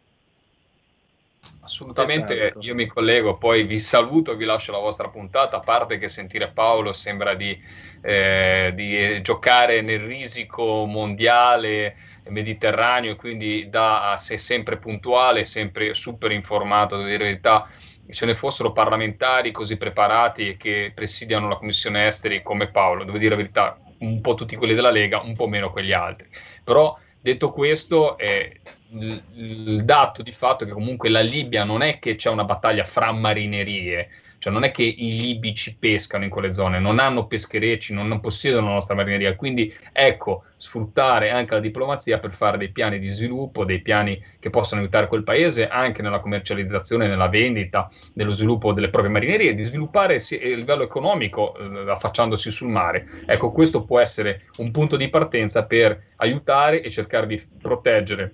Assolutamente, 1.61 2.41
esatto. 2.41 2.59
io 2.61 2.75
mi 2.75 2.85
collego, 2.85 3.37
poi 3.37 3.63
vi 3.63 3.79
saluto, 3.79 4.35
vi 4.35 4.45
lascio 4.45 4.71
la 4.71 4.77
vostra 4.77 5.09
puntata, 5.09 5.57
a 5.57 5.59
parte 5.59 5.97
che 5.97 6.07
sentire 6.07 6.49
Paolo 6.49 6.93
sembra 6.93 7.33
di, 7.33 7.59
eh, 8.01 8.71
di 8.73 9.21
giocare 9.21 9.81
nel 9.81 9.99
risico 9.99 10.85
mondiale 10.85 11.95
mediterraneo, 12.29 13.15
quindi 13.15 13.69
da 13.69 14.11
a 14.11 14.17
sé 14.17 14.37
sempre 14.37 14.77
puntuale, 14.77 15.43
sempre 15.43 15.93
super 15.93 16.31
informato, 16.31 16.95
devo 16.95 17.07
dire 17.07 17.19
la 17.19 17.25
verità, 17.25 17.69
ce 18.09 18.25
ne 18.25 18.35
fossero 18.35 18.71
parlamentari 18.71 19.51
così 19.51 19.77
preparati 19.77 20.49
e 20.49 20.57
che 20.57 20.91
presidiano 20.93 21.47
la 21.49 21.57
commissione 21.57 22.07
esteri 22.07 22.41
come 22.41 22.67
Paolo, 22.67 23.03
devo 23.03 23.17
dire 23.17 23.31
la 23.31 23.41
verità, 23.41 23.79
un 23.99 24.21
po' 24.21 24.35
tutti 24.35 24.55
quelli 24.55 24.73
della 24.73 24.91
Lega, 24.91 25.19
un 25.19 25.35
po' 25.35 25.47
meno 25.47 25.71
quegli 25.71 25.91
altri. 25.91 26.27
Però 26.63 26.97
detto 27.19 27.51
questo, 27.51 28.17
eh, 28.17 28.61
il, 28.91 29.21
il 29.35 29.85
dato 29.85 30.21
di 30.21 30.31
fatto 30.31 30.65
che 30.65 30.71
comunque 30.71 31.09
la 31.09 31.21
Libia 31.21 31.63
non 31.63 31.81
è 31.81 31.99
che 31.99 32.15
c'è 32.15 32.29
una 32.29 32.45
battaglia 32.45 32.83
fra 32.83 33.11
marinerie, 33.11 34.09
cioè 34.39 34.53
non 34.53 34.63
è 34.63 34.71
che 34.71 34.83
i 34.83 35.19
libici 35.19 35.75
pescano 35.77 36.23
in 36.23 36.29
quelle 36.29 36.51
zone, 36.51 36.79
non 36.79 36.99
hanno 36.99 37.25
pescherecci, 37.25 37.93
non 37.93 38.19
possiedono 38.19 38.67
la 38.67 38.73
nostra 38.73 38.95
marineria, 38.95 39.35
quindi 39.35 39.73
ecco, 39.91 40.43
sfruttare 40.55 41.31
anche 41.31 41.55
la 41.55 41.59
diplomazia 41.59 42.19
per 42.19 42.31
fare 42.31 42.57
dei 42.57 42.69
piani 42.69 42.99
di 42.99 43.09
sviluppo, 43.09 43.65
dei 43.65 43.81
piani 43.81 44.23
che 44.39 44.49
possano 44.49 44.81
aiutare 44.81 45.07
quel 45.07 45.23
paese 45.23 45.67
anche 45.67 46.01
nella 46.01 46.19
commercializzazione, 46.19 47.07
nella 47.07 47.29
vendita, 47.29 47.89
nello 48.13 48.31
sviluppo 48.31 48.73
delle 48.73 48.89
proprie 48.89 49.11
marinerie, 49.11 49.55
di 49.55 49.63
sviluppare 49.63 50.15
a 50.17 50.21
livello 50.55 50.83
economico 50.83 51.57
eh, 51.57 51.89
affacciandosi 51.89 52.51
sul 52.51 52.69
mare. 52.69 53.23
Ecco, 53.25 53.51
questo 53.51 53.83
può 53.85 53.99
essere 53.99 54.43
un 54.57 54.69
punto 54.71 54.97
di 54.97 55.09
partenza 55.09 55.65
per 55.65 56.13
aiutare 56.17 56.81
e 56.81 56.91
cercare 56.91 57.25
di 57.25 57.41
proteggere 57.59 58.33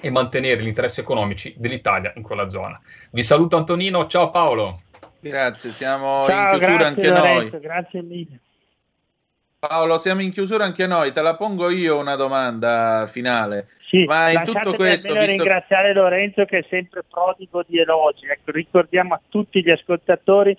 e 0.00 0.10
mantenere 0.10 0.62
gli 0.62 0.66
interessi 0.66 1.00
economici 1.00 1.54
dell'Italia 1.56 2.12
in 2.16 2.22
quella 2.22 2.48
zona. 2.48 2.80
Vi 3.10 3.22
saluto 3.22 3.56
Antonino, 3.56 4.06
ciao 4.06 4.30
Paolo. 4.30 4.82
Grazie, 5.20 5.72
siamo 5.72 6.26
Ciao, 6.26 6.54
in 6.54 6.58
chiusura 6.58 6.86
anche 6.86 7.08
Lorenzo, 7.08 7.50
noi. 7.50 7.60
Grazie 7.60 8.02
mille. 8.02 8.40
Paolo, 9.58 9.98
siamo 9.98 10.22
in 10.22 10.30
chiusura 10.30 10.64
anche 10.64 10.86
noi. 10.86 11.12
Te 11.12 11.20
la 11.20 11.34
pongo 11.34 11.68
io 11.70 11.98
una 11.98 12.14
domanda 12.14 13.08
finale. 13.10 13.70
Sì, 13.88 14.04
Ma 14.04 14.30
in 14.30 14.44
tutto 14.44 14.74
questo. 14.74 15.12
Visto... 15.12 15.26
ringraziare 15.26 15.92
Lorenzo 15.92 16.44
che 16.44 16.58
è 16.58 16.66
sempre 16.68 17.02
prodigo 17.02 17.64
di 17.66 17.80
elogi. 17.80 18.26
Ecco, 18.26 18.52
ricordiamo 18.52 19.14
a 19.14 19.20
tutti 19.28 19.62
gli 19.62 19.70
ascoltatori 19.70 20.56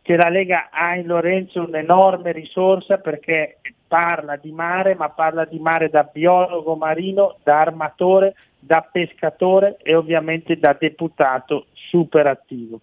che 0.00 0.16
la 0.16 0.30
Lega 0.30 0.70
ha 0.70 0.94
in 0.94 1.06
Lorenzo 1.06 1.62
un'enorme 1.62 2.32
risorsa 2.32 2.98
perché 2.98 3.58
parla 3.92 4.36
di 4.36 4.52
mare, 4.52 4.94
ma 4.94 5.10
parla 5.10 5.44
di 5.44 5.58
mare 5.58 5.90
da 5.90 6.08
biologo 6.10 6.76
marino, 6.76 7.36
da 7.42 7.60
armatore, 7.60 8.34
da 8.58 8.80
pescatore 8.80 9.76
e 9.82 9.94
ovviamente 9.94 10.58
da 10.58 10.72
deputato 10.72 11.66
super 11.74 12.26
attivo. 12.26 12.80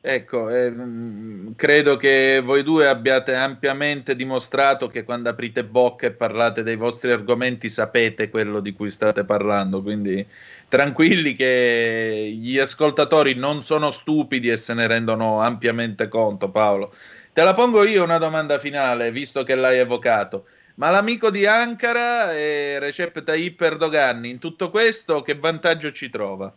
Ecco, 0.00 0.48
eh, 0.48 0.72
credo 1.54 1.98
che 1.98 2.40
voi 2.42 2.62
due 2.62 2.88
abbiate 2.88 3.34
ampiamente 3.34 4.16
dimostrato 4.16 4.88
che 4.88 5.04
quando 5.04 5.28
aprite 5.28 5.64
bocca 5.64 6.06
e 6.06 6.12
parlate 6.12 6.62
dei 6.62 6.76
vostri 6.76 7.12
argomenti 7.12 7.68
sapete 7.68 8.30
quello 8.30 8.60
di 8.60 8.72
cui 8.72 8.90
state 8.90 9.22
parlando, 9.24 9.82
quindi 9.82 10.26
tranquilli 10.66 11.34
che 11.34 12.34
gli 12.34 12.58
ascoltatori 12.58 13.34
non 13.34 13.62
sono 13.62 13.90
stupidi 13.90 14.48
e 14.48 14.56
se 14.56 14.72
ne 14.72 14.86
rendono 14.86 15.42
ampiamente 15.42 16.08
conto, 16.08 16.48
Paolo. 16.48 16.94
Te 17.34 17.42
la 17.42 17.54
pongo 17.54 17.82
io 17.84 18.04
una 18.04 18.18
domanda 18.18 18.58
finale, 18.58 19.10
visto 19.10 19.42
che 19.42 19.54
l'hai 19.54 19.78
evocato. 19.78 20.44
Ma 20.74 20.90
l'amico 20.90 21.30
di 21.30 21.46
Ankara 21.46 22.34
e 22.34 22.78
Recep 22.78 23.22
Tayyip 23.22 23.58
Erdogan 23.58 24.26
in 24.26 24.38
tutto 24.38 24.68
questo 24.68 25.22
che 25.22 25.34
vantaggio 25.34 25.92
ci 25.92 26.10
trova? 26.10 26.52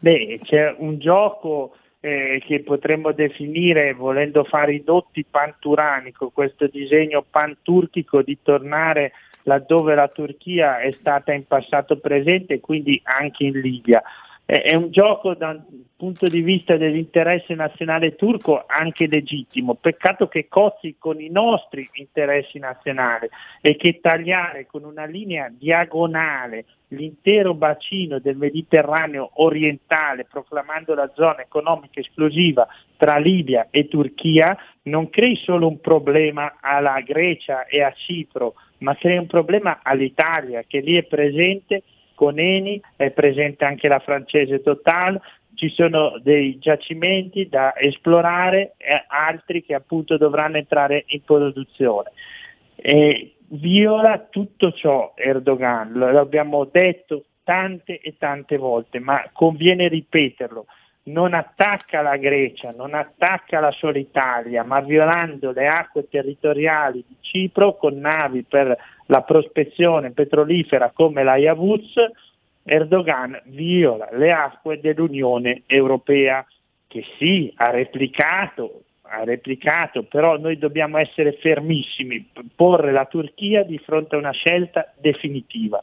Beh, 0.00 0.40
c'è 0.42 0.74
un 0.78 0.98
gioco 0.98 1.76
eh, 2.00 2.42
che 2.44 2.60
potremmo 2.60 3.12
definire, 3.12 3.94
volendo 3.94 4.42
fare 4.42 4.74
i 4.74 4.82
dotti 4.82 5.24
panturanico, 5.24 6.30
questo 6.30 6.66
disegno 6.66 7.24
panturchico 7.28 8.22
di 8.22 8.38
tornare 8.42 9.12
laddove 9.44 9.94
la 9.94 10.08
Turchia 10.08 10.80
è 10.80 10.92
stata 10.98 11.32
in 11.32 11.46
passato 11.46 11.98
presente, 11.98 12.58
quindi 12.58 13.00
anche 13.04 13.44
in 13.44 13.60
Libia. 13.60 14.02
È 14.50 14.74
un 14.74 14.90
gioco 14.90 15.34
dal 15.34 15.62
punto 15.94 16.26
di 16.26 16.40
vista 16.40 16.78
dell'interesse 16.78 17.54
nazionale 17.54 18.14
turco 18.14 18.64
anche 18.66 19.06
legittimo, 19.06 19.74
peccato 19.74 20.26
che 20.26 20.48
cozzi 20.48 20.96
con 20.98 21.20
i 21.20 21.28
nostri 21.28 21.86
interessi 21.92 22.58
nazionali 22.58 23.28
e 23.60 23.76
che 23.76 24.00
tagliare 24.00 24.64
con 24.64 24.84
una 24.84 25.04
linea 25.04 25.52
diagonale 25.54 26.64
l'intero 26.88 27.52
bacino 27.52 28.20
del 28.20 28.38
Mediterraneo 28.38 29.32
orientale, 29.34 30.24
proclamando 30.24 30.94
la 30.94 31.12
zona 31.14 31.42
economica 31.42 32.00
esclusiva 32.00 32.66
tra 32.96 33.18
Libia 33.18 33.66
e 33.70 33.86
Turchia, 33.86 34.56
non 34.84 35.10
crei 35.10 35.36
solo 35.36 35.68
un 35.68 35.78
problema 35.78 36.56
alla 36.62 36.98
Grecia 37.02 37.66
e 37.66 37.82
a 37.82 37.92
Cipro, 37.92 38.54
ma 38.78 38.96
crea 38.96 39.20
un 39.20 39.26
problema 39.26 39.80
all'Italia 39.82 40.64
che 40.66 40.80
lì 40.80 40.96
è 40.96 41.02
presente 41.02 41.82
con 42.18 42.40
Eni, 42.40 42.80
è 42.96 43.12
presente 43.12 43.64
anche 43.64 43.86
la 43.86 44.00
francese 44.00 44.60
Total, 44.60 45.20
ci 45.54 45.68
sono 45.68 46.18
dei 46.20 46.58
giacimenti 46.58 47.48
da 47.48 47.78
esplorare 47.78 48.74
e 48.76 49.04
altri 49.06 49.62
che 49.64 49.74
appunto 49.74 50.16
dovranno 50.16 50.56
entrare 50.56 51.04
in 51.06 51.22
produzione. 51.22 52.10
E 52.74 53.36
viola 53.50 54.26
tutto 54.28 54.72
ciò 54.72 55.12
Erdogan, 55.14 55.92
lo 55.92 56.18
abbiamo 56.18 56.64
detto 56.64 57.26
tante 57.44 58.00
e 58.00 58.16
tante 58.18 58.56
volte, 58.56 58.98
ma 58.98 59.22
conviene 59.32 59.86
ripeterlo, 59.86 60.66
non 61.08 61.34
attacca 61.34 62.00
la 62.00 62.16
Grecia, 62.16 62.72
non 62.76 62.94
attacca 62.94 63.60
la 63.60 63.70
sola 63.70 63.98
Italia, 63.98 64.62
ma 64.62 64.80
violando 64.80 65.52
le 65.52 65.66
acque 65.66 66.08
territoriali 66.08 67.04
di 67.06 67.16
Cipro 67.20 67.76
con 67.76 67.98
navi 67.98 68.44
per 68.44 68.76
la 69.06 69.22
prospezione 69.22 70.12
petrolifera 70.12 70.90
come 70.94 71.22
la 71.24 71.36
Yavuz, 71.36 71.94
Erdogan 72.62 73.40
viola 73.46 74.08
le 74.12 74.30
acque 74.30 74.80
dell'Unione 74.80 75.62
Europea, 75.66 76.46
che 76.86 77.04
sì, 77.18 77.52
ha 77.56 77.70
replicato, 77.70 78.82
ha 79.02 79.24
replicato, 79.24 80.02
però 80.04 80.36
noi 80.36 80.58
dobbiamo 80.58 80.98
essere 80.98 81.32
fermissimi, 81.32 82.30
porre 82.54 82.92
la 82.92 83.06
Turchia 83.06 83.62
di 83.62 83.78
fronte 83.78 84.14
a 84.14 84.18
una 84.18 84.32
scelta 84.32 84.92
definitiva. 84.98 85.82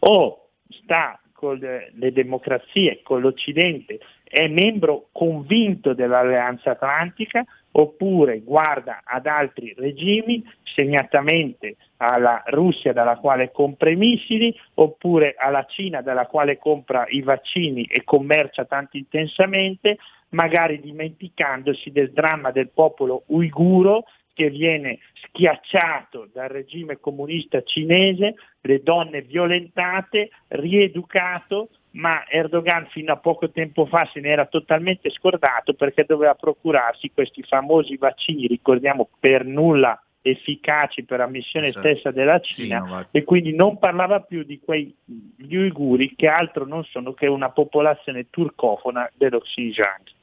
O 0.00 0.48
sta 0.68 1.18
con 1.32 1.58
le 1.58 2.12
democrazie, 2.12 3.00
con 3.02 3.20
l'Occidente, 3.20 4.00
è 4.28 4.46
membro 4.48 5.08
convinto 5.12 5.94
dell'Alleanza 5.94 6.72
Atlantica 6.72 7.44
oppure 7.70 8.40
guarda 8.40 9.02
ad 9.04 9.26
altri 9.26 9.74
regimi, 9.76 10.42
segnatamente 10.62 11.76
alla 11.98 12.42
Russia 12.46 12.92
dalla 12.92 13.16
quale 13.16 13.50
compra 13.52 13.90
i 13.90 13.96
missili, 13.96 14.54
oppure 14.74 15.34
alla 15.38 15.64
Cina 15.64 16.02
dalla 16.02 16.26
quale 16.26 16.58
compra 16.58 17.04
i 17.08 17.22
vaccini 17.22 17.84
e 17.84 18.04
commercia 18.04 18.64
tanto 18.64 18.96
intensamente, 18.96 19.98
magari 20.30 20.80
dimenticandosi 20.80 21.90
del 21.90 22.12
dramma 22.12 22.50
del 22.50 22.70
popolo 22.70 23.22
uiguro 23.26 24.04
che 24.38 24.50
viene 24.50 25.00
schiacciato 25.14 26.28
dal 26.32 26.48
regime 26.48 27.00
comunista 27.00 27.60
cinese, 27.62 28.36
le 28.60 28.82
donne 28.84 29.22
violentate, 29.22 30.30
rieducato, 30.46 31.70
ma 31.92 32.24
Erdogan 32.28 32.86
fino 32.86 33.12
a 33.12 33.16
poco 33.16 33.50
tempo 33.50 33.84
fa 33.86 34.08
se 34.12 34.20
ne 34.20 34.28
era 34.28 34.46
totalmente 34.46 35.10
scordato 35.10 35.74
perché 35.74 36.04
doveva 36.04 36.36
procurarsi 36.36 37.10
questi 37.12 37.42
famosi 37.42 37.96
vaccini, 37.96 38.46
ricordiamo 38.46 39.08
per 39.18 39.44
nulla 39.44 40.00
efficaci 40.22 41.02
per 41.02 41.18
la 41.18 41.26
missione 41.26 41.68
esatto. 41.68 41.88
stessa 41.88 42.10
della 42.12 42.38
Cina 42.38 43.06
sì, 43.10 43.18
e 43.18 43.24
quindi 43.24 43.56
non 43.56 43.78
parlava 43.78 44.20
più 44.20 44.44
di 44.44 44.60
quei 44.60 44.94
gli 45.04 45.56
uiguri 45.56 46.14
che 46.14 46.28
altro 46.28 46.64
non 46.64 46.84
sono 46.84 47.12
che 47.12 47.26
una 47.26 47.50
popolazione 47.50 48.26
turcofona 48.30 49.10
dello 49.14 49.40
Xinjiang. 49.40 50.16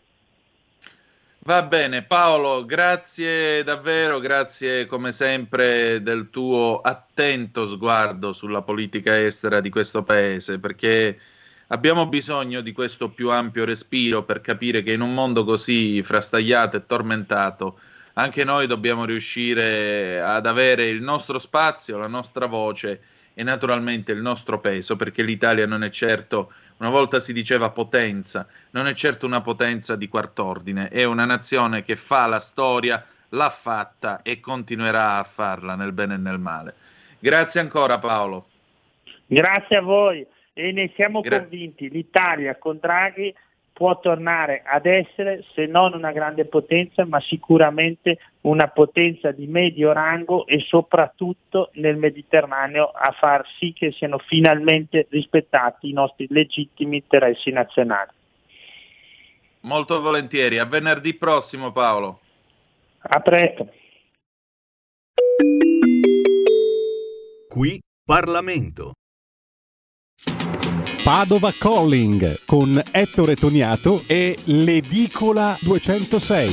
Va 1.47 1.61
bene, 1.61 2.01
Paolo, 2.01 2.65
grazie 2.65 3.63
davvero, 3.63 4.19
grazie 4.19 4.87
come 4.87 5.11
sempre 5.11 6.01
del 6.01 6.31
tuo 6.31 6.81
attento 6.81 7.67
sguardo 7.67 8.33
sulla 8.33 8.63
politica 8.63 9.23
estera 9.23 9.61
di 9.61 9.69
questo 9.69 10.01
paese, 10.01 10.57
perché 10.57 11.19
abbiamo 11.67 12.07
bisogno 12.07 12.61
di 12.61 12.71
questo 12.71 13.09
più 13.11 13.29
ampio 13.29 13.63
respiro 13.63 14.23
per 14.23 14.41
capire 14.41 14.81
che 14.81 14.93
in 14.93 15.01
un 15.01 15.13
mondo 15.13 15.43
così 15.43 16.01
frastagliato 16.01 16.77
e 16.77 16.85
tormentato 16.87 17.79
anche 18.13 18.43
noi 18.43 18.65
dobbiamo 18.65 19.05
riuscire 19.05 20.19
ad 20.19 20.47
avere 20.47 20.85
il 20.87 21.03
nostro 21.03 21.37
spazio, 21.37 21.99
la 21.99 22.07
nostra 22.07 22.47
voce 22.47 23.01
e 23.35 23.43
naturalmente 23.43 24.13
il 24.13 24.21
nostro 24.21 24.59
peso, 24.59 24.95
perché 24.95 25.21
l'Italia 25.21 25.67
non 25.67 25.83
è 25.83 25.89
certo, 25.89 26.53
una 26.77 26.89
volta 26.89 27.19
si 27.19 27.31
diceva 27.31 27.69
potenza, 27.69 28.47
non 28.71 28.87
è 28.87 28.93
certo 28.93 29.25
una 29.25 29.41
potenza 29.41 29.95
di 29.95 30.07
quart'ordine, 30.07 30.89
è 30.89 31.03
una 31.03 31.25
nazione 31.25 31.83
che 31.83 31.95
fa 31.95 32.25
la 32.27 32.39
storia, 32.39 33.05
l'ha 33.29 33.49
fatta 33.49 34.21
e 34.21 34.39
continuerà 34.39 35.17
a 35.17 35.23
farla 35.23 35.75
nel 35.75 35.93
bene 35.93 36.15
e 36.15 36.17
nel 36.17 36.39
male. 36.39 36.73
Grazie 37.19 37.61
ancora 37.61 37.97
Paolo. 37.97 38.47
Grazie 39.25 39.77
a 39.77 39.81
voi 39.81 40.25
e 40.53 40.71
ne 40.71 40.91
siamo 40.95 41.21
Gra- 41.21 41.39
convinti, 41.39 41.89
l'Italia 41.89 42.57
con 42.57 42.77
Draghi 42.79 43.33
può 43.75 43.99
tornare 43.99 44.63
ad 44.65 44.85
essere, 44.85 45.43
se 45.53 45.65
non 45.65 45.93
una 45.93 46.13
grande 46.13 46.45
potenza, 46.45 47.03
ma 47.03 47.19
sicuramente 47.19 48.19
una 48.41 48.69
potenza 48.69 49.31
di 49.31 49.47
medio 49.47 49.91
rango 49.91 50.47
e 50.47 50.59
soprattutto 50.59 51.71
nel 51.73 51.97
Mediterraneo 51.97 52.85
a 52.85 53.13
far 53.19 53.45
sì 53.59 53.73
che 53.73 53.91
siano 53.91 54.17
finalmente 54.17 55.07
rispettati 55.09 55.89
i 55.89 55.93
nostri 55.93 56.25
legittimi 56.29 56.95
interessi 56.95 57.51
nazionali. 57.51 58.11
Molto 59.63 59.99
volentieri, 59.99 60.57
a 60.57 60.65
venerdì 60.65 61.13
prossimo 61.13 61.73
Paolo. 61.73 62.21
A 62.99 63.19
presto. 63.19 63.73
Qui 67.49 67.81
Parlamento. 68.05 68.93
Padova 71.05 71.53
Calling 71.55 72.45
con 72.47 72.81
Ettore 72.91 73.35
Toniato 73.35 74.01
e 74.07 74.35
l'Edicola 74.45 75.55
206. 75.61 76.49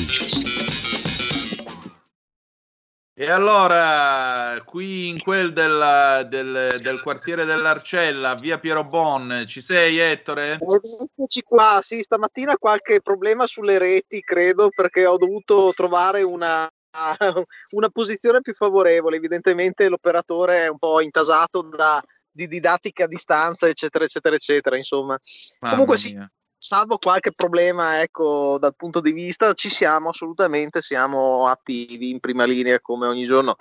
E 3.15 3.31
allora, 3.31 4.63
qui 4.67 5.09
in 5.09 5.23
quel 5.23 5.55
della, 5.55 6.23
del, 6.25 6.81
del, 6.83 7.01
quartiere 7.01 7.47
dell'Arcella, 7.47 8.35
via 8.35 8.59
Piero 8.59 8.85
Bon, 8.85 9.45
ci 9.47 9.63
sei 9.63 9.97
Ettore? 9.97 10.59
Eccoci 10.61 11.41
qua, 11.41 11.79
sì, 11.81 12.03
stamattina 12.03 12.59
qualche 12.59 13.01
problema 13.01 13.47
sulle 13.47 13.79
reti, 13.79 14.21
credo, 14.21 14.69
perché 14.69 15.07
ho 15.07 15.17
dovuto 15.17 15.73
trovare 15.75 16.21
una, 16.21 16.69
una 17.71 17.89
posizione 17.89 18.43
più 18.43 18.53
favorevole. 18.53 19.17
Evidentemente 19.17 19.89
l'operatore 19.89 20.65
è 20.65 20.69
un 20.69 20.77
po' 20.77 21.01
intasato 21.01 21.63
da 21.63 22.03
di 22.33 22.49
didattica 22.49 23.05
a 23.05 23.07
distanza, 23.09 23.69
eccetera, 23.69 24.05
eccetera, 24.05 24.35
eccetera. 24.35 24.77
Insomma, 24.77 25.19
Mamma 25.61 25.75
comunque 25.75 25.99
sì, 25.99 26.19
salvo 26.57 26.99
qualche 26.99 27.33
problema, 27.33 28.01
ecco, 28.01 28.59
dal 28.59 28.75
punto 28.75 29.01
di 29.01 29.13
vista, 29.13 29.53
ci 29.53 29.69
siamo 29.69 30.09
assolutamente, 30.09 30.81
siamo 30.81 31.47
attivi 31.47 32.11
in 32.11 32.21
prima 32.21 32.45
linea 32.45 32.81
come 32.81 33.07
ogni 33.07 33.25
giorno. 33.25 33.55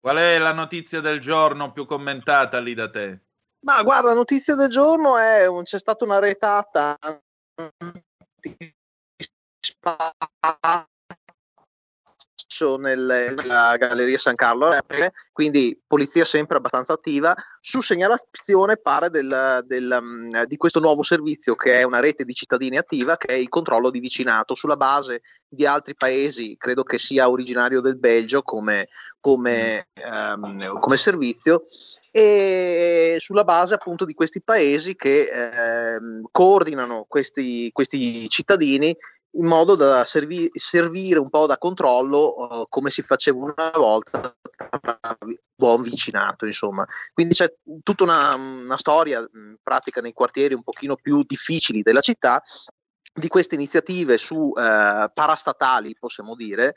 Qual 0.00 0.16
è 0.16 0.38
la 0.38 0.52
notizia 0.52 1.00
del 1.00 1.20
giorno 1.20 1.72
più 1.72 1.86
commentata 1.86 2.58
lì 2.58 2.74
da 2.74 2.90
te? 2.90 3.20
Ma 3.60 3.80
guarda, 3.82 4.08
la 4.08 4.14
notizia 4.14 4.56
del 4.56 4.68
giorno 4.68 5.16
è 5.16 5.46
un, 5.46 5.62
c'è 5.62 5.78
stata 5.78 6.02
una 6.04 6.18
retata 6.18 6.98
spaccio 12.62 12.78
nel, 12.78 13.34
nella 13.36 13.76
Galleria 13.76 14.18
San 14.18 14.36
Carlo, 14.36 14.72
eh, 14.72 15.12
quindi 15.32 15.78
polizia 15.86 16.24
sempre 16.24 16.56
abbastanza 16.56 16.92
attiva, 16.92 17.34
su 17.60 17.80
segnalazione 17.80 18.76
pare 18.76 19.10
del, 19.10 19.64
del, 19.66 19.98
um, 20.00 20.44
di 20.44 20.56
questo 20.56 20.80
nuovo 20.80 21.02
servizio 21.02 21.54
che 21.54 21.80
è 21.80 21.82
una 21.82 22.00
rete 22.00 22.24
di 22.24 22.32
cittadini 22.32 22.76
attiva 22.76 23.16
che 23.16 23.28
è 23.28 23.36
il 23.36 23.48
controllo 23.48 23.90
di 23.90 24.00
vicinato. 24.00 24.54
Sulla 24.54 24.76
base 24.76 25.22
di 25.48 25.66
altri 25.66 25.94
paesi, 25.94 26.56
credo 26.56 26.84
che 26.84 26.98
sia 26.98 27.28
originario 27.28 27.80
del 27.80 27.96
Belgio 27.96 28.42
come, 28.42 28.88
come, 29.20 29.88
um, 29.94 30.78
come 30.78 30.96
servizio. 30.96 31.66
E 32.14 33.16
sulla 33.20 33.42
base 33.42 33.72
appunto 33.72 34.04
di 34.04 34.12
questi 34.12 34.42
paesi 34.42 34.94
che 34.94 35.30
eh, 35.32 35.98
coordinano 36.30 37.06
questi, 37.08 37.72
questi 37.72 38.28
cittadini 38.28 38.94
in 39.32 39.46
modo 39.46 39.74
da 39.74 40.04
servi- 40.04 40.50
servire 40.52 41.18
un 41.18 41.30
po' 41.30 41.46
da 41.46 41.58
controllo 41.58 42.34
uh, 42.36 42.66
come 42.68 42.90
si 42.90 43.02
faceva 43.02 43.38
una 43.38 43.70
volta 43.74 44.34
buon 45.54 45.82
vicinato 45.82 46.44
insomma. 46.44 46.86
Quindi 47.12 47.34
c'è 47.34 47.52
tutta 47.82 48.04
una, 48.04 48.34
una 48.34 48.76
storia 48.76 49.20
in 49.20 49.56
pratica 49.62 50.00
nei 50.00 50.12
quartieri 50.12 50.54
un 50.54 50.62
pochino 50.62 50.96
più 50.96 51.22
difficili 51.24 51.82
della 51.82 52.00
città 52.00 52.42
di 53.14 53.28
queste 53.28 53.54
iniziative 53.54 54.16
su 54.16 54.52
eh, 54.56 55.10
parastatali 55.12 55.94
possiamo 55.98 56.34
dire 56.34 56.74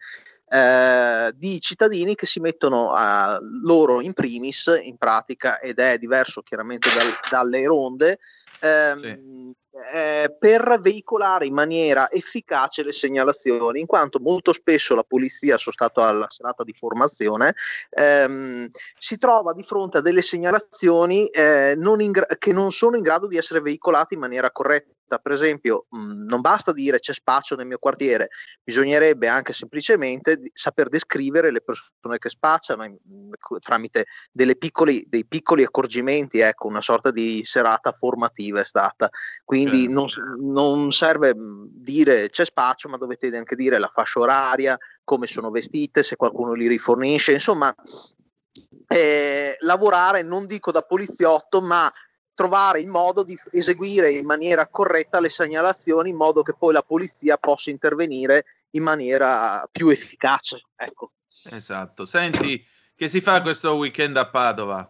eh, 0.50 1.32
di 1.34 1.62
cittadini 1.62 2.14
che 2.14 2.26
si 2.26 2.42
mettono 2.42 2.92
a 2.92 3.40
loro 3.64 4.02
in 4.02 4.12
primis 4.12 4.80
in 4.84 4.98
pratica 4.98 5.60
ed 5.60 5.80
è 5.80 5.98
diverso 5.98 6.42
chiaramente 6.42 6.90
dal, 6.94 7.08
dalle 7.30 7.66
ronde 7.66 8.20
ehm, 8.60 9.00
sì 9.00 9.54
eh, 9.94 10.34
per 10.38 10.80
veicolare 10.82 11.46
in 11.46 11.54
maniera 11.54 12.10
efficace 12.10 12.84
le 12.84 12.94
segnalazioni, 12.94 13.82
in 13.82 13.86
quanto 13.86 14.20
molto 14.20 14.54
spesso 14.54 14.96
la 14.96 15.04
polizia, 15.04 15.58
sono 15.58 15.74
stato 15.74 16.02
alla 16.02 16.28
serata 16.30 16.64
di 16.64 16.74
formazione, 16.74 17.54
ehm, 17.90 18.70
si 18.98 19.18
trova 19.18 19.54
di 19.54 19.64
fronte 19.64 19.98
a 19.98 20.02
delle 20.02 20.22
segnalazioni 20.22 21.28
eh, 21.28 21.74
non 21.78 22.00
gra- 22.12 22.28
che 22.38 22.54
non 22.54 22.72
sono 22.72 22.96
in 22.96 23.04
grado 23.04 23.28
di 23.28 23.38
essere 23.38 23.60
veicolate 23.60 24.14
in 24.14 24.22
maniera 24.22 24.52
corretta 24.52 24.94
per 25.08 25.32
esempio, 25.32 25.86
mh, 25.90 26.26
non 26.26 26.42
basta 26.42 26.74
dire 26.74 27.00
c'è 27.00 27.14
spaccio 27.14 27.56
nel 27.56 27.68
mio 27.68 27.78
quartiere, 27.78 28.30
bisognerebbe 28.64 29.28
anche 29.28 29.54
semplicemente 29.54 30.40
saper 30.54 30.90
descrivere 30.90 31.52
le 31.52 31.62
persone 31.62 32.18
che 32.18 32.30
spacciano 32.30 32.84
mh, 32.84 33.58
tramite 33.60 34.06
piccoli, 34.58 35.06
dei 35.08 35.26
piccoli 35.26 35.64
accorgimenti, 35.64 36.40
ecco, 36.40 36.68
una 36.68 36.82
sorta 36.82 37.12
di 37.12 37.44
serata 37.44 37.92
formativa 37.92 38.60
è 38.60 38.66
stata. 38.66 39.10
Quindi 39.44 39.84
certo. 39.84 40.22
non, 40.24 40.54
non, 40.54 40.92
serve 40.92 41.34
dire 41.36 42.30
c'è 42.30 42.46
spaccio, 42.46 42.90
ma 42.90 42.98
dovete 42.98 43.36
anche 43.36 43.56
dire 43.56 43.78
la 43.78 43.90
fascia 43.94 44.20
oraria, 44.20 44.78
come 45.04 45.28
sono 45.28 45.52
vestite, 45.52 46.04
se 46.04 46.16
qualcuno 46.16 46.54
li 46.54 46.68
rifornisce, 46.68 47.34
insomma. 47.34 47.74
Eh, 48.88 49.58
lavorare 49.62 50.22
non 50.22 50.46
dico 50.46 50.72
da 50.72 50.84
poliziotto 50.84 51.60
ma 51.60 51.92
trovare 52.36 52.82
il 52.82 52.88
modo 52.88 53.24
di 53.24 53.36
eseguire 53.52 54.12
in 54.12 54.26
maniera 54.26 54.68
corretta 54.68 55.20
le 55.20 55.30
segnalazioni 55.30 56.12
in 56.12 56.16
modo 56.16 56.44
che 56.44 56.54
poi 56.54 56.74
la 56.74 56.84
polizia 56.84 57.38
possa 57.38 57.72
intervenire 57.72 58.46
in 58.72 58.84
maniera 58.84 59.68
più 59.72 59.88
efficace. 59.88 60.62
Ecco. 60.76 61.14
Esatto. 61.46 62.06
Senti, 62.06 62.64
che 62.96 63.08
si 63.08 63.22
fa 63.22 63.42
questo 63.42 63.74
weekend 63.76 64.18
a 64.18 64.28
Padova? 64.28 64.88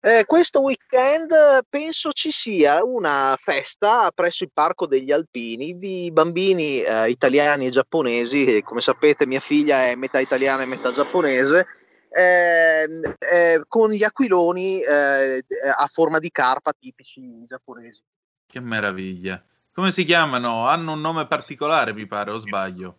Eh, 0.00 0.24
questo 0.26 0.62
weekend 0.62 1.34
penso 1.68 2.12
ci 2.12 2.30
sia 2.30 2.84
una 2.84 3.36
festa 3.40 4.12
presso 4.14 4.44
il 4.44 4.50
Parco 4.52 4.86
degli 4.86 5.10
Alpini 5.10 5.76
di 5.76 6.08
bambini 6.12 6.80
eh, 6.80 7.10
italiani 7.10 7.66
e 7.66 7.70
giapponesi. 7.70 8.62
Come 8.62 8.80
sapete, 8.80 9.26
mia 9.26 9.40
figlia 9.40 9.86
è 9.86 9.96
metà 9.96 10.20
italiana 10.20 10.62
e 10.62 10.66
metà 10.66 10.92
giapponese 10.92 11.66
eh, 12.10 12.86
eh, 13.18 13.64
con 13.66 13.90
gli 13.90 14.02
aquiloni 14.02 14.80
eh, 14.80 15.44
a 15.76 15.88
forma 15.92 16.18
di 16.18 16.30
carpa 16.30 16.72
tipici 16.78 17.44
giapponesi. 17.46 18.02
Che 18.46 18.60
meraviglia! 18.60 19.42
Come 19.72 19.92
si 19.92 20.04
chiamano? 20.04 20.66
Hanno 20.66 20.92
un 20.92 21.00
nome 21.00 21.26
particolare, 21.26 21.92
mi 21.92 22.06
pare, 22.06 22.32
o 22.32 22.38
sbaglio? 22.38 22.98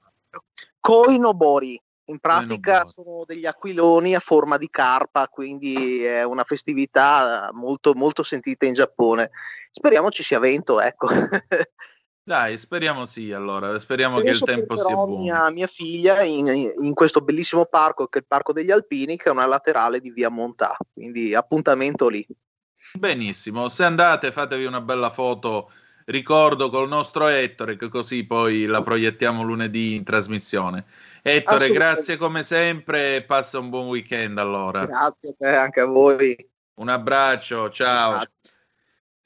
Koinobori. 0.79 1.81
In 2.05 2.19
pratica 2.19 2.85
sono 2.85 3.23
degli 3.25 3.45
aquiloni 3.45 4.15
a 4.15 4.19
forma 4.19 4.57
di 4.57 4.69
carpa, 4.69 5.27
quindi 5.27 6.03
è 6.03 6.23
una 6.23 6.43
festività 6.43 7.49
molto, 7.53 7.93
molto 7.93 8.23
sentita 8.23 8.65
in 8.65 8.73
Giappone. 8.73 9.29
Speriamo 9.69 10.09
ci 10.09 10.23
sia 10.23 10.39
vento, 10.39 10.81
ecco. 10.81 11.07
Dai, 12.29 12.59
speriamo 12.59 13.07
sì, 13.07 13.31
allora, 13.31 13.79
speriamo 13.79 14.19
che 14.19 14.29
il 14.29 14.43
tempo 14.43 14.77
sia 14.77 14.93
buono. 14.93 15.17
Mia, 15.17 15.49
mia 15.49 15.65
figlia 15.65 16.21
in, 16.21 16.45
in, 16.45 16.93
questo 16.93 17.21
bellissimo 17.21 17.65
parco 17.65 18.05
che 18.05 18.19
è 18.19 18.21
il 18.21 18.27
Parco 18.27 18.53
degli 18.53 18.69
Alpini, 18.69 19.17
che 19.17 19.29
è 19.29 19.31
una 19.31 19.47
laterale 19.47 19.99
di 19.99 20.11
Via 20.11 20.29
Montà, 20.29 20.77
quindi 20.93 21.33
appuntamento 21.33 22.07
lì. 22.07 22.23
Benissimo, 22.93 23.67
se 23.67 23.83
andate 23.83 24.31
fatevi 24.31 24.65
una 24.65 24.79
bella 24.79 25.09
foto, 25.09 25.71
ricordo 26.05 26.69
col 26.69 26.87
nostro 26.87 27.25
Ettore, 27.25 27.77
che 27.77 27.89
così 27.89 28.23
poi 28.23 28.67
la 28.67 28.83
proiettiamo 28.83 29.41
lunedì 29.41 29.95
in 29.95 30.03
trasmissione. 30.03 30.85
Ettore, 31.23 31.71
grazie 31.71 32.17
come 32.17 32.43
sempre 32.43 33.15
e 33.15 33.23
passa 33.23 33.57
un 33.57 33.71
buon 33.71 33.87
weekend 33.87 34.37
allora. 34.37 34.85
Grazie 34.85 35.29
a 35.29 35.35
te, 35.35 35.47
anche 35.47 35.79
a 35.79 35.87
voi. 35.87 36.35
Un 36.75 36.89
abbraccio, 36.89 37.71
ciao. 37.71 38.09
Grazie. 38.11 38.37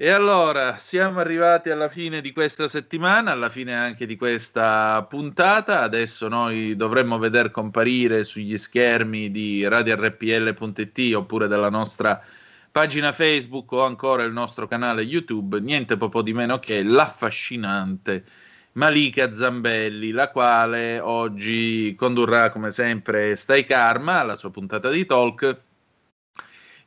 E 0.03 0.09
allora 0.09 0.79
siamo 0.79 1.21
arrivati 1.21 1.69
alla 1.69 1.87
fine 1.87 2.19
di 2.19 2.33
questa 2.33 2.67
settimana, 2.67 3.31
alla 3.31 3.49
fine 3.49 3.73
anche 3.73 4.05
di 4.05 4.17
questa 4.17 5.01
puntata. 5.03 5.79
Adesso 5.79 6.27
noi 6.27 6.75
dovremmo 6.75 7.17
veder 7.17 7.51
comparire 7.51 8.25
sugli 8.25 8.57
schermi 8.57 9.31
di 9.31 9.65
radiorpl.it 9.65 11.15
oppure 11.15 11.47
della 11.47 11.69
nostra 11.69 12.21
pagina 12.69 13.13
Facebook 13.13 13.71
o 13.71 13.85
ancora 13.85 14.23
il 14.23 14.33
nostro 14.33 14.67
canale 14.67 15.03
YouTube, 15.03 15.61
niente 15.61 15.95
proprio 15.95 16.21
di 16.21 16.33
meno 16.33 16.59
che 16.59 16.83
l'affascinante 16.83 18.25
Malika 18.73 19.31
Zambelli, 19.31 20.11
la 20.11 20.29
quale 20.31 20.99
oggi 20.99 21.95
condurrà 21.97 22.49
come 22.49 22.71
sempre 22.71 23.37
Stai 23.37 23.65
Karma, 23.65 24.21
la 24.23 24.35
sua 24.35 24.51
puntata 24.51 24.89
di 24.89 25.05
talk 25.05 25.61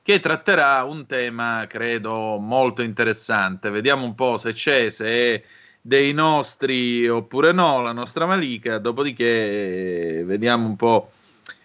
che 0.07 0.21
tratterà 0.21 0.85
un 0.85 1.05
tema, 1.05 1.67
credo, 1.69 2.39
molto 2.39 2.83
interessante. 2.83 3.71
Vediamo 3.71 4.05
un 4.05 4.15
po' 4.15 4.39
se 4.39 4.53
c'è, 4.53 4.89
se 4.89 5.07
è 5.09 5.43
dei 5.81 6.13
nostri 6.13 7.09
oppure 7.09 7.51
no, 7.51 7.83
la 7.83 7.91
nostra 7.91 8.25
Malika, 8.25 8.79
dopodiché 8.79 10.23
vediamo 10.25 10.69
un 10.69 10.77
po' 10.77 11.11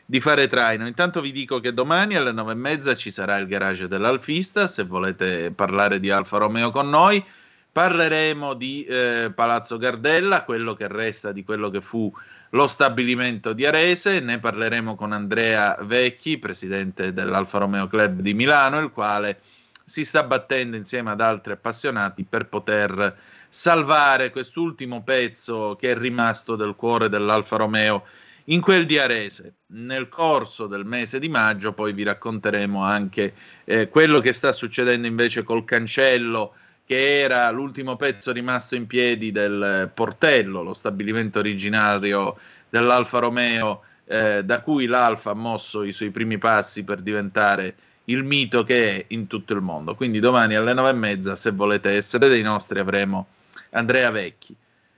di 0.03 0.19
fare 0.19 0.47
traino. 0.47 0.87
Intanto 0.87 1.21
vi 1.21 1.31
dico 1.31 1.59
che 1.59 1.71
domani 1.71 2.15
alle 2.15 2.31
nove 2.31 2.53
e 2.53 2.55
mezza 2.55 2.95
ci 2.95 3.11
sarà 3.11 3.37
il 3.37 3.45
garage 3.45 3.87
dell'Alfista, 3.87 4.65
se 4.65 4.85
volete 4.85 5.51
parlare 5.51 5.99
di 5.99 6.09
Alfa 6.09 6.39
Romeo 6.39 6.71
con 6.71 6.89
noi. 6.89 7.23
Parleremo 7.71 8.55
di 8.55 8.83
eh, 8.85 9.31
Palazzo 9.35 9.77
Gardella, 9.77 10.45
quello 10.45 10.73
che 10.73 10.87
resta 10.87 11.31
di 11.31 11.43
quello 11.43 11.69
che 11.69 11.79
fu 11.79 12.11
lo 12.51 12.67
stabilimento 12.67 13.53
di 13.53 13.65
Arese, 13.65 14.19
ne 14.19 14.39
parleremo 14.39 14.95
con 14.95 15.11
Andrea 15.13 15.77
Vecchi, 15.81 16.37
presidente 16.37 17.13
dell'Alfa 17.13 17.59
Romeo 17.59 17.87
Club 17.87 18.19
di 18.19 18.33
Milano, 18.33 18.79
il 18.79 18.91
quale 18.91 19.41
si 19.85 20.05
sta 20.05 20.23
battendo 20.23 20.75
insieme 20.75 21.11
ad 21.11 21.21
altri 21.21 21.53
appassionati 21.53 22.23
per 22.23 22.47
poter 22.47 23.17
salvare 23.49 24.31
quest'ultimo 24.31 25.03
pezzo 25.03 25.75
che 25.77 25.91
è 25.91 25.97
rimasto 25.97 26.55
del 26.55 26.75
cuore 26.75 27.09
dell'Alfa 27.09 27.57
Romeo 27.57 28.05
in 28.45 28.61
quel 28.61 28.85
di 28.85 28.97
Arese. 28.97 29.55
Nel 29.67 30.09
corso 30.09 30.67
del 30.67 30.85
mese 30.85 31.19
di 31.19 31.29
maggio 31.29 31.73
poi 31.73 31.93
vi 31.93 32.03
racconteremo 32.03 32.83
anche 32.83 33.33
eh, 33.63 33.89
quello 33.89 34.19
che 34.19 34.33
sta 34.33 34.51
succedendo 34.51 35.07
invece 35.07 35.43
col 35.43 35.63
cancello 35.63 36.55
che 36.85 37.21
era 37.21 37.49
l'ultimo 37.51 37.95
pezzo 37.95 38.31
rimasto 38.31 38.75
in 38.75 38.87
piedi 38.87 39.31
del 39.31 39.91
Portello, 39.93 40.61
lo 40.61 40.73
stabilimento 40.73 41.39
originario 41.39 42.37
dell'Alfa 42.69 43.19
Romeo, 43.19 43.83
eh, 44.05 44.43
da 44.43 44.61
cui 44.61 44.85
l'Alfa 44.87 45.31
ha 45.31 45.35
mosso 45.35 45.83
i 45.83 45.91
suoi 45.91 46.09
primi 46.09 46.37
passi 46.37 46.83
per 46.83 47.01
diventare 47.01 47.75
il 48.05 48.23
mito 48.23 48.63
che 48.63 48.95
è 48.95 49.05
in 49.09 49.27
tutto 49.27 49.53
il 49.53 49.61
mondo. 49.61 49.95
Quindi 49.95 50.19
domani 50.19 50.55
alle 50.55 50.73
nove 50.73 50.89
e 50.89 50.93
mezza, 50.93 51.35
se 51.35 51.51
volete 51.51 51.91
essere 51.91 52.27
dei 52.27 52.41
nostri, 52.41 52.79
avremo 52.79 53.27
Andrea 53.71 54.09
Vecchi. 54.11 54.55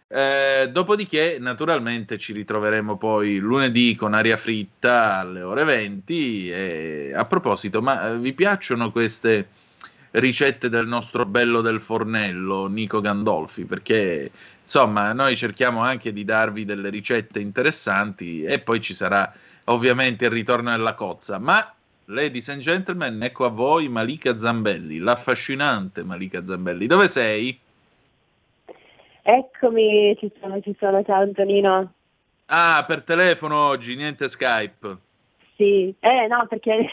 Eh, 0.08 0.70
dopodiché, 0.72 1.38
naturalmente, 1.40 2.18
ci 2.20 2.34
ritroveremo 2.34 2.98
poi 2.98 3.38
lunedì 3.38 3.96
con 3.96 4.14
aria 4.14 4.38
fritta 4.38 5.18
alle 5.18 5.42
ore 5.42 5.64
20. 5.64 6.52
E, 6.52 7.12
a 7.16 7.26
proposito, 7.26 7.82
ma 7.82 8.10
eh, 8.12 8.18
vi 8.18 8.34
piacciono 8.34 8.92
queste 8.92 9.48
ricette 10.14 10.70
del 10.70 10.88
nostro 10.88 11.26
bello 11.26 11.62
del 11.62 11.80
fornello, 11.80 12.68
Nico 12.68 13.02
Gandolfi, 13.02 13.66
perché 13.66 14.32
insomma 14.62 15.14
noi 15.14 15.36
cerchiamo 15.36 15.82
anche 15.82 16.14
di 16.14 16.24
darvi 16.24 16.66
delle 16.66 16.90
ricette 16.90 17.40
interessanti 17.40 18.44
e 18.44 18.60
poi 18.60 18.82
ci 18.82 18.94
sarà 18.94 19.32
ovviamente 19.66 20.26
il 20.26 20.32
ritorno 20.32 20.72
alla 20.72 20.94
cozza. 20.94 21.40
Ma, 21.40 21.74
ladies 22.06 22.50
and 22.50 22.62
gentlemen, 22.62 23.24
ecco 23.24 23.46
a 23.46 23.50
voi 23.50 23.88
Malika 23.88 24.38
Zambelli, 24.38 25.00
l'affascinante 25.00 26.04
Malika 26.04 26.44
Zambelli. 26.46 26.86
Dove 26.86 27.08
sei? 27.08 27.60
Eccomi, 29.22 30.16
ci 30.20 30.32
sono, 30.40 30.60
ci 30.62 30.76
sono, 30.78 31.04
ciao 31.04 31.22
Antonino. 31.22 31.94
Ah, 32.48 32.84
per 32.86 33.02
telefono 33.04 33.58
oggi, 33.68 33.96
niente 33.96 34.28
Skype. 34.28 34.98
Sì, 35.56 35.94
eh 36.00 36.28
no, 36.28 36.46
perché 36.48 36.90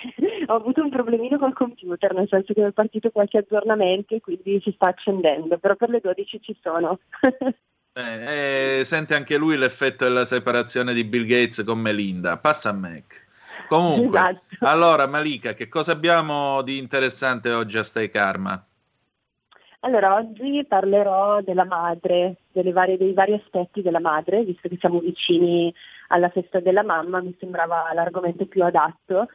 ho 0.50 0.56
avuto 0.56 0.82
un 0.82 0.90
problemino 0.90 1.38
col 1.38 1.52
computer, 1.52 2.12
nel 2.12 2.28
senso 2.28 2.52
che 2.52 2.66
è 2.66 2.72
partito 2.72 3.10
qualche 3.10 3.38
aggiornamento 3.38 4.14
e 4.16 4.20
quindi 4.20 4.60
si 4.60 4.72
sta 4.72 4.88
accendendo, 4.88 5.58
però 5.58 5.76
per 5.76 5.90
le 5.90 6.00
12 6.00 6.40
ci 6.42 6.56
sono. 6.60 6.98
eh, 7.94 8.78
eh, 8.80 8.84
sente 8.84 9.14
anche 9.14 9.36
lui 9.36 9.56
l'effetto 9.56 10.04
della 10.04 10.24
separazione 10.24 10.92
di 10.92 11.04
Bill 11.04 11.24
Gates 11.24 11.62
con 11.64 11.78
Melinda, 11.78 12.36
passa 12.38 12.70
a 12.70 12.72
Mac. 12.72 13.28
Comunque, 13.68 14.18
esatto. 14.18 14.66
allora 14.66 15.06
Malika, 15.06 15.54
che 15.54 15.68
cosa 15.68 15.92
abbiamo 15.92 16.62
di 16.62 16.78
interessante 16.78 17.52
oggi 17.52 17.78
a 17.78 17.84
Stay 17.84 18.10
Karma? 18.10 18.64
Allora, 19.82 20.16
oggi 20.16 20.64
parlerò 20.68 21.40
della 21.42 21.64
madre, 21.64 22.38
varie, 22.52 22.98
dei 22.98 23.12
vari 23.14 23.34
aspetti 23.34 23.80
della 23.80 24.00
madre, 24.00 24.44
visto 24.44 24.68
che 24.68 24.76
siamo 24.78 24.98
vicini 24.98 25.72
alla 26.08 26.28
festa 26.28 26.58
della 26.58 26.82
mamma, 26.82 27.22
mi 27.22 27.34
sembrava 27.38 27.88
l'argomento 27.94 28.44
più 28.46 28.64
adatto. 28.64 29.28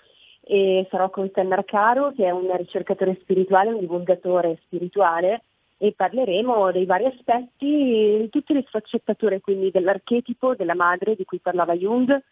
E 0.48 0.88
sarò 0.92 1.10
con 1.10 1.30
Sennar 1.34 1.66
Caro, 1.66 2.12
che 2.16 2.26
è 2.26 2.30
un 2.30 2.56
ricercatore 2.56 3.18
spirituale, 3.22 3.72
un 3.72 3.80
divulgatore 3.80 4.60
spirituale, 4.66 5.42
e 5.78 5.92
parleremo 5.92 6.72
dei 6.72 6.86
vari 6.86 7.06
aspetti, 7.06 8.30
tutte 8.30 8.54
le 8.54 8.64
sfaccettature 8.68 9.42
quindi 9.42 9.72
dell'archetipo 9.72 10.56
della 10.56 10.76
madre 10.76 11.16
di 11.16 11.26
cui 11.26 11.40
parlava 11.40 11.76
Jung 11.76 12.24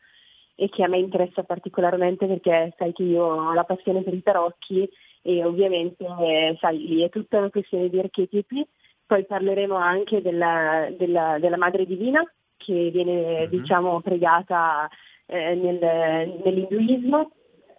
e 0.56 0.70
che 0.70 0.84
a 0.84 0.88
me 0.88 0.98
interessa 0.98 1.44
particolarmente 1.44 2.26
perché 2.28 2.74
sai 2.78 2.94
che 2.94 3.04
io 3.04 3.24
ho 3.24 3.54
la 3.54 3.64
passione 3.64 4.02
per 4.02 4.14
i 4.14 4.24
tarocchi 4.24 4.88
e 5.22 5.44
ovviamente 5.44 6.06
eh, 6.06 6.58
sai, 6.60 6.78
lì 6.86 7.02
è 7.02 7.10
tutta 7.10 7.40
una 7.40 7.50
questione 7.50 7.90
di 7.90 8.00
archetipi. 8.00 8.66
Poi 9.06 9.26
parleremo 9.26 9.76
anche 9.76 10.22
della, 10.22 10.88
della, 10.98 11.38
della 11.40 11.58
Madre 11.58 11.86
Divina 11.86 12.24
che 12.56 12.90
viene 12.92 13.40
mm-hmm. 13.40 13.50
diciamo, 13.50 14.00
pregata 14.02 14.88
eh, 15.26 15.56
nel, 15.56 16.40
nell'induismo 16.44 17.32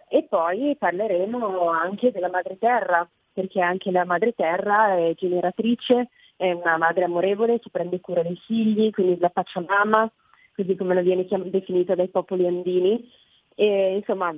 e 0.07 0.23
poi 0.23 0.75
parleremo 0.77 1.69
anche 1.69 2.11
della 2.11 2.29
Madre 2.29 2.57
Terra 2.57 3.07
perché 3.35 3.59
anche 3.59 3.91
la 3.91 4.05
Madre 4.05 4.31
Terra 4.33 4.95
è 4.95 5.13
generatrice, 5.13 6.09
è 6.37 6.51
una 6.51 6.77
madre 6.77 7.03
amorevole 7.03 7.59
che 7.59 7.69
prende 7.69 7.99
cura 7.99 8.23
dei 8.23 8.39
figli, 8.45 8.91
quindi 8.91 9.19
la 9.19 9.29
Pachamama, 9.29 10.09
così 10.55 10.75
come 10.77 10.93
la 10.93 11.01
viene 11.01 11.27
definita 11.27 11.95
dai 11.95 12.07
popoli 12.07 12.47
andini. 12.47 13.11
E, 13.53 13.97
insomma, 13.97 14.33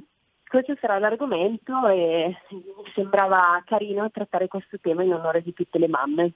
questo 0.47 0.75
sarà 0.81 0.97
l'argomento 0.97 1.87
e 1.89 2.35
mi 2.49 2.63
sembrava 2.95 3.61
carino 3.67 4.09
trattare 4.09 4.47
questo 4.47 4.79
tema 4.81 5.03
in 5.03 5.13
onore 5.13 5.43
di 5.43 5.53
tutte 5.53 5.77
le 5.77 5.87
mamme. 5.87 6.31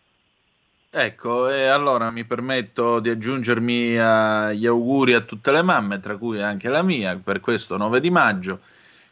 Ecco, 0.92 1.50
e 1.50 1.66
allora 1.66 2.12
mi 2.12 2.26
permetto 2.26 3.00
di 3.00 3.10
aggiungermi 3.10 3.98
agli 3.98 4.68
auguri 4.68 5.14
a 5.14 5.22
tutte 5.22 5.52
le 5.52 5.64
mamme, 5.64 6.00
tra 6.00 6.18
cui 6.18 6.42
anche 6.42 6.70
la 6.70 6.84
mia, 6.84 7.18
per 7.18 7.40
questo 7.40 7.78
9 7.78 8.00
di 8.02 8.12
maggio. 8.12 8.60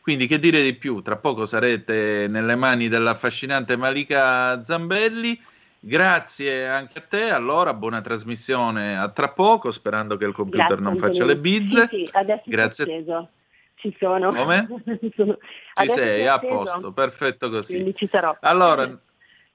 Quindi 0.10 0.26
che 0.26 0.40
dire 0.40 0.64
di 0.64 0.74
più? 0.74 1.04
Tra 1.04 1.18
poco 1.18 1.46
sarete 1.46 2.26
nelle 2.28 2.56
mani 2.56 2.88
dell'affascinante 2.88 3.78
Malika 3.78 4.64
Zambelli. 4.64 5.40
Grazie 5.80 6.68
anche 6.68 6.98
a 6.98 7.04
te, 7.08 7.30
allora 7.30 7.76
buona 7.76 8.02
trasmissione 8.02 8.98
a 8.98 9.08
tra 9.10 9.30
poco, 9.30 9.70
sperando 9.70 10.18
che 10.18 10.26
il 10.26 10.34
computer 10.34 10.66
Grazie, 10.66 10.84
non 10.84 10.98
faccia 10.98 11.26
le 11.26 11.38
bizze. 11.38 11.88
Sì, 11.92 12.06
sì, 12.06 12.10
adesso 12.14 12.42
Grazie. 12.46 13.06
Ci 13.76 13.96
sono. 14.00 14.34
Come? 14.34 14.68
sono. 15.16 15.38
Ci 15.76 15.90
sei, 15.90 16.26
a 16.26 16.40
posto, 16.40 16.92
perfetto 16.92 17.52
così. 17.52 17.74
Quindi 17.74 17.94
ci 17.96 18.08
sarò. 18.08 18.36
Allora, 18.42 19.00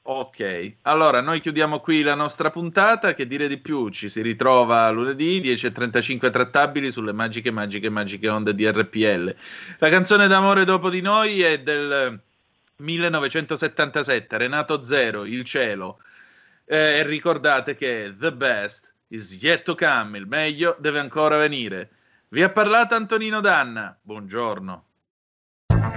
ok, 0.06 0.76
allora 0.82 1.22
noi 1.22 1.40
chiudiamo 1.40 1.81
qui 1.81 2.02
la 2.02 2.14
nostra 2.14 2.51
puntata, 2.51 3.14
che 3.14 3.26
dire 3.26 3.48
di 3.48 3.59
più, 3.59 3.89
ci 3.89 4.10
si 4.10 4.20
ritrova 4.20 4.90
lunedì 4.90 5.40
10.35 5.40 6.31
trattabili 6.31 6.93
sulle 6.93 7.12
magiche, 7.12 7.51
magiche, 7.51 7.89
magiche 7.89 8.28
onde 8.28 8.55
di 8.55 8.68
RPL. 8.68 9.35
La 9.78 9.89
canzone 9.89 10.28
d'amore 10.28 10.64
dopo 10.66 10.90
di 10.90 11.01
noi 11.01 11.40
è 11.40 11.60
del 11.60 12.20
1977, 12.76 14.36
Renato 14.36 14.85
Zero, 14.85 15.24
Il 15.24 15.44
cielo. 15.44 15.98
Eh, 16.66 16.98
e 16.98 17.06
ricordate 17.06 17.74
che 17.74 18.14
the 18.18 18.32
best 18.32 18.93
is 19.09 19.39
yet 19.40 19.62
to 19.62 19.74
come, 19.74 20.18
il 20.18 20.26
meglio 20.26 20.76
deve 20.78 20.98
ancora 20.98 21.36
venire. 21.36 21.90
Vi 22.28 22.43
ha 22.43 22.51
parlato 22.51 22.94
Antonino 22.94 23.40
Danna. 23.40 23.97
Buongiorno. 24.01 24.85